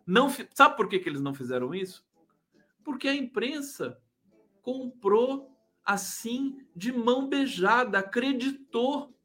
Não, 0.05 0.29
sabe 0.53 0.77
por 0.77 0.87
que, 0.87 0.99
que 0.99 1.09
eles 1.09 1.21
não 1.21 1.33
fizeram 1.33 1.73
isso? 1.73 2.05
Porque 2.83 3.07
a 3.07 3.15
imprensa 3.15 3.99
comprou 4.61 5.51
assim, 5.83 6.67
de 6.75 6.91
mão 6.91 7.27
beijada, 7.27 7.97
acreditou. 7.97 9.17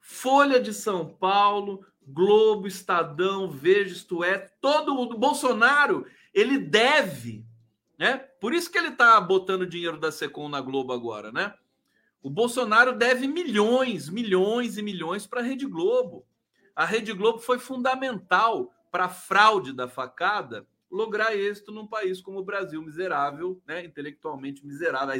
Folha 0.00 0.60
de 0.60 0.74
São 0.74 1.08
Paulo, 1.08 1.86
Globo, 2.06 2.66
Estadão, 2.66 3.50
Veja, 3.50 3.94
isto 3.94 4.22
é, 4.22 4.38
todo 4.60 4.92
o 4.92 5.18
Bolsonaro, 5.18 6.04
ele 6.34 6.58
deve, 6.58 7.42
né? 7.98 8.18
Por 8.18 8.52
isso 8.52 8.70
que 8.70 8.76
ele 8.76 8.88
está 8.88 9.18
botando 9.18 9.66
dinheiro 9.66 9.98
da 9.98 10.12
Secom 10.12 10.46
na 10.46 10.60
Globo 10.60 10.92
agora, 10.92 11.32
né? 11.32 11.54
O 12.22 12.30
Bolsonaro 12.30 12.96
deve 12.96 13.26
milhões, 13.26 14.08
milhões 14.08 14.76
e 14.76 14.82
milhões 14.82 15.26
para 15.26 15.40
a 15.40 15.44
Rede 15.44 15.66
Globo. 15.66 16.26
A 16.74 16.84
Rede 16.84 17.12
Globo 17.12 17.38
foi 17.38 17.58
fundamental 17.58 18.72
para 18.90 19.04
a 19.04 19.08
fraude 19.08 19.72
da 19.72 19.88
facada 19.88 20.66
lograr 20.90 21.36
êxito 21.36 21.70
num 21.70 21.86
país 21.86 22.20
como 22.20 22.38
o 22.38 22.44
Brasil, 22.44 22.82
miserável, 22.82 23.60
né, 23.66 23.84
intelectualmente 23.84 24.66
miserável, 24.66 25.14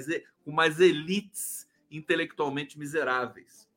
com 0.45 0.51
mais 0.51 0.81
elites 0.81 1.69
intelectualmente 1.91 2.79
miseráveis. 2.79 3.69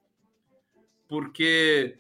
Porque 1.08 1.98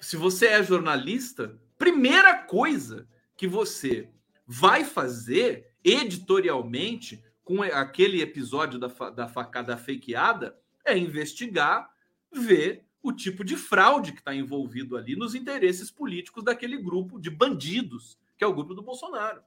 se 0.00 0.16
você 0.16 0.46
é 0.46 0.62
jornalista, 0.62 1.58
primeira 1.76 2.42
coisa 2.42 3.06
que 3.36 3.46
você 3.46 4.08
vai 4.46 4.84
fazer 4.84 5.70
editorialmente 5.84 7.22
com 7.50 7.64
aquele 7.64 8.22
episódio 8.22 8.78
da, 8.78 8.86
da 9.10 9.26
facada 9.26 9.76
fakeada 9.76 10.56
é 10.84 10.96
investigar, 10.96 11.90
ver 12.32 12.84
o 13.02 13.12
tipo 13.12 13.44
de 13.44 13.56
fraude 13.56 14.12
que 14.12 14.20
está 14.20 14.32
envolvido 14.32 14.96
ali 14.96 15.16
nos 15.16 15.34
interesses 15.34 15.90
políticos 15.90 16.44
daquele 16.44 16.76
grupo 16.76 17.18
de 17.18 17.28
bandidos, 17.28 18.16
que 18.38 18.44
é 18.44 18.46
o 18.46 18.54
grupo 18.54 18.72
do 18.72 18.82
Bolsonaro. 18.82 19.42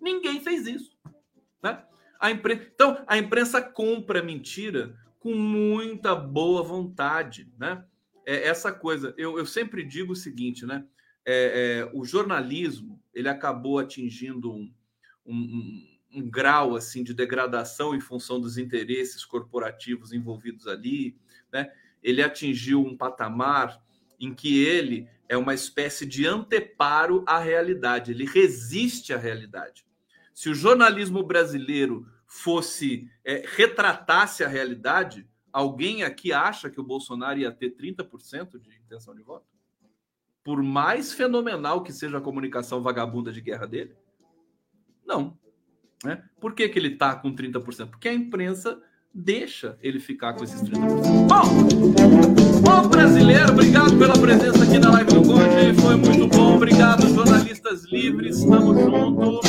Ninguém 0.00 0.40
fez 0.40 0.66
isso. 0.66 0.96
Né? 1.62 1.84
A 2.18 2.30
impre... 2.30 2.70
Então, 2.74 3.04
a 3.06 3.18
imprensa 3.18 3.60
compra 3.60 4.22
mentira 4.22 4.98
com 5.20 5.34
muita 5.34 6.14
boa 6.14 6.62
vontade. 6.62 7.46
Né? 7.58 7.84
É 8.24 8.48
essa 8.48 8.72
coisa. 8.72 9.12
Eu, 9.18 9.36
eu 9.36 9.44
sempre 9.44 9.84
digo 9.84 10.14
o 10.14 10.16
seguinte: 10.16 10.64
né? 10.64 10.86
É, 11.26 11.90
é, 11.90 11.90
o 11.92 12.06
jornalismo 12.06 12.98
ele 13.12 13.28
acabou 13.28 13.78
atingindo 13.78 14.50
um, 14.50 14.72
um, 15.26 15.36
um 15.36 15.91
grau 16.20 16.76
assim 16.76 17.02
de 17.02 17.14
degradação 17.14 17.94
em 17.94 18.00
função 18.00 18.40
dos 18.40 18.58
interesses 18.58 19.24
corporativos 19.24 20.12
envolvidos 20.12 20.66
ali, 20.66 21.16
né? 21.50 21.72
Ele 22.02 22.22
atingiu 22.22 22.84
um 22.84 22.96
patamar 22.96 23.80
em 24.18 24.34
que 24.34 24.62
ele 24.62 25.08
é 25.28 25.36
uma 25.36 25.54
espécie 25.54 26.04
de 26.04 26.26
anteparo 26.26 27.24
à 27.26 27.38
realidade, 27.38 28.10
ele 28.10 28.26
resiste 28.26 29.14
à 29.14 29.16
realidade. 29.16 29.86
Se 30.34 30.50
o 30.50 30.54
jornalismo 30.54 31.22
brasileiro 31.22 32.06
fosse 32.26 33.10
é, 33.24 33.44
retratasse 33.46 34.42
a 34.42 34.48
realidade, 34.48 35.26
alguém 35.52 36.02
aqui 36.02 36.32
acha 36.32 36.70
que 36.70 36.80
o 36.80 36.84
Bolsonaro 36.84 37.38
ia 37.38 37.52
ter 37.52 37.76
30% 37.76 38.58
de 38.58 38.76
intenção 38.76 39.14
de 39.14 39.22
voto? 39.22 39.46
Por 40.42 40.62
mais 40.62 41.12
fenomenal 41.12 41.82
que 41.82 41.92
seja 41.92 42.18
a 42.18 42.22
comunicação 42.22 42.82
vagabunda 42.82 43.32
de 43.32 43.40
guerra 43.40 43.66
dele? 43.66 43.94
Não. 45.04 45.38
Né? 46.04 46.22
Por 46.40 46.54
que, 46.54 46.68
que 46.68 46.78
ele 46.78 46.88
está 46.88 47.14
com 47.14 47.34
30%? 47.34 47.90
Porque 47.90 48.08
a 48.08 48.14
imprensa 48.14 48.80
deixa 49.14 49.78
ele 49.82 50.00
ficar 50.00 50.32
com 50.34 50.44
esses 50.44 50.62
30%. 50.62 51.26
Bom, 51.28 52.62
bom 52.62 52.88
brasileiro, 52.88 53.52
obrigado 53.52 53.96
pela 53.98 54.14
presença 54.14 54.64
aqui 54.64 54.78
na 54.78 54.90
live 54.90 55.10
do 55.12 55.22
Conde. 55.22 55.80
Foi 55.80 55.96
muito 55.96 56.28
bom. 56.28 56.56
Obrigado, 56.56 57.06
jornalistas 57.08 57.84
livres. 57.84 58.38
Estamos 58.38 58.78
juntos. 58.80 59.40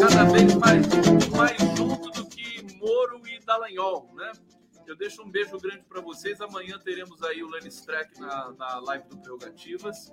Cada 0.00 0.24
vez 0.24 0.54
mais, 0.54 0.86
mais 1.36 1.58
junto 1.76 2.10
do 2.10 2.26
que 2.28 2.64
Moro 2.78 3.20
e 3.26 3.44
Dallagnol, 3.44 4.14
né? 4.16 4.32
Eu 4.90 4.96
deixo 4.96 5.22
um 5.22 5.30
beijo 5.30 5.56
grande 5.56 5.84
para 5.88 6.00
vocês. 6.00 6.40
Amanhã 6.40 6.76
teremos 6.76 7.22
aí 7.22 7.44
o 7.44 7.48
Lenny 7.48 7.68
Streck 7.68 8.18
na, 8.18 8.50
na 8.58 8.80
live 8.80 9.06
do 9.08 9.18
Prerrogativas, 9.18 10.12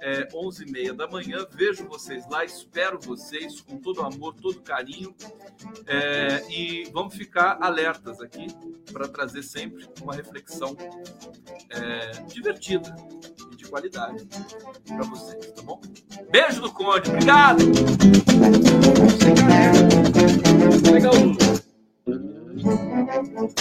é, 0.00 0.26
11h30 0.28 0.94
da 0.94 1.06
manhã. 1.06 1.46
Vejo 1.50 1.86
vocês 1.86 2.26
lá, 2.30 2.42
espero 2.42 2.98
vocês 2.98 3.60
com 3.60 3.76
todo 3.76 4.00
amor, 4.00 4.32
todo 4.32 4.62
carinho. 4.62 5.14
É, 5.86 6.50
e 6.50 6.88
vamos 6.94 7.14
ficar 7.14 7.58
alertas 7.60 8.18
aqui 8.22 8.46
para 8.90 9.06
trazer 9.06 9.42
sempre 9.42 9.86
uma 10.00 10.14
reflexão 10.14 10.74
é, 11.68 12.12
divertida 12.22 12.96
e 13.52 13.56
de 13.56 13.66
qualidade 13.66 14.26
para 14.86 15.04
vocês, 15.04 15.52
tá 15.52 15.60
bom? 15.60 15.78
Beijo 16.30 16.62
do 16.62 16.72
Conde, 16.72 17.10
obrigado! 17.10 17.62
Legal. 20.90 21.65
Thank 23.16 23.56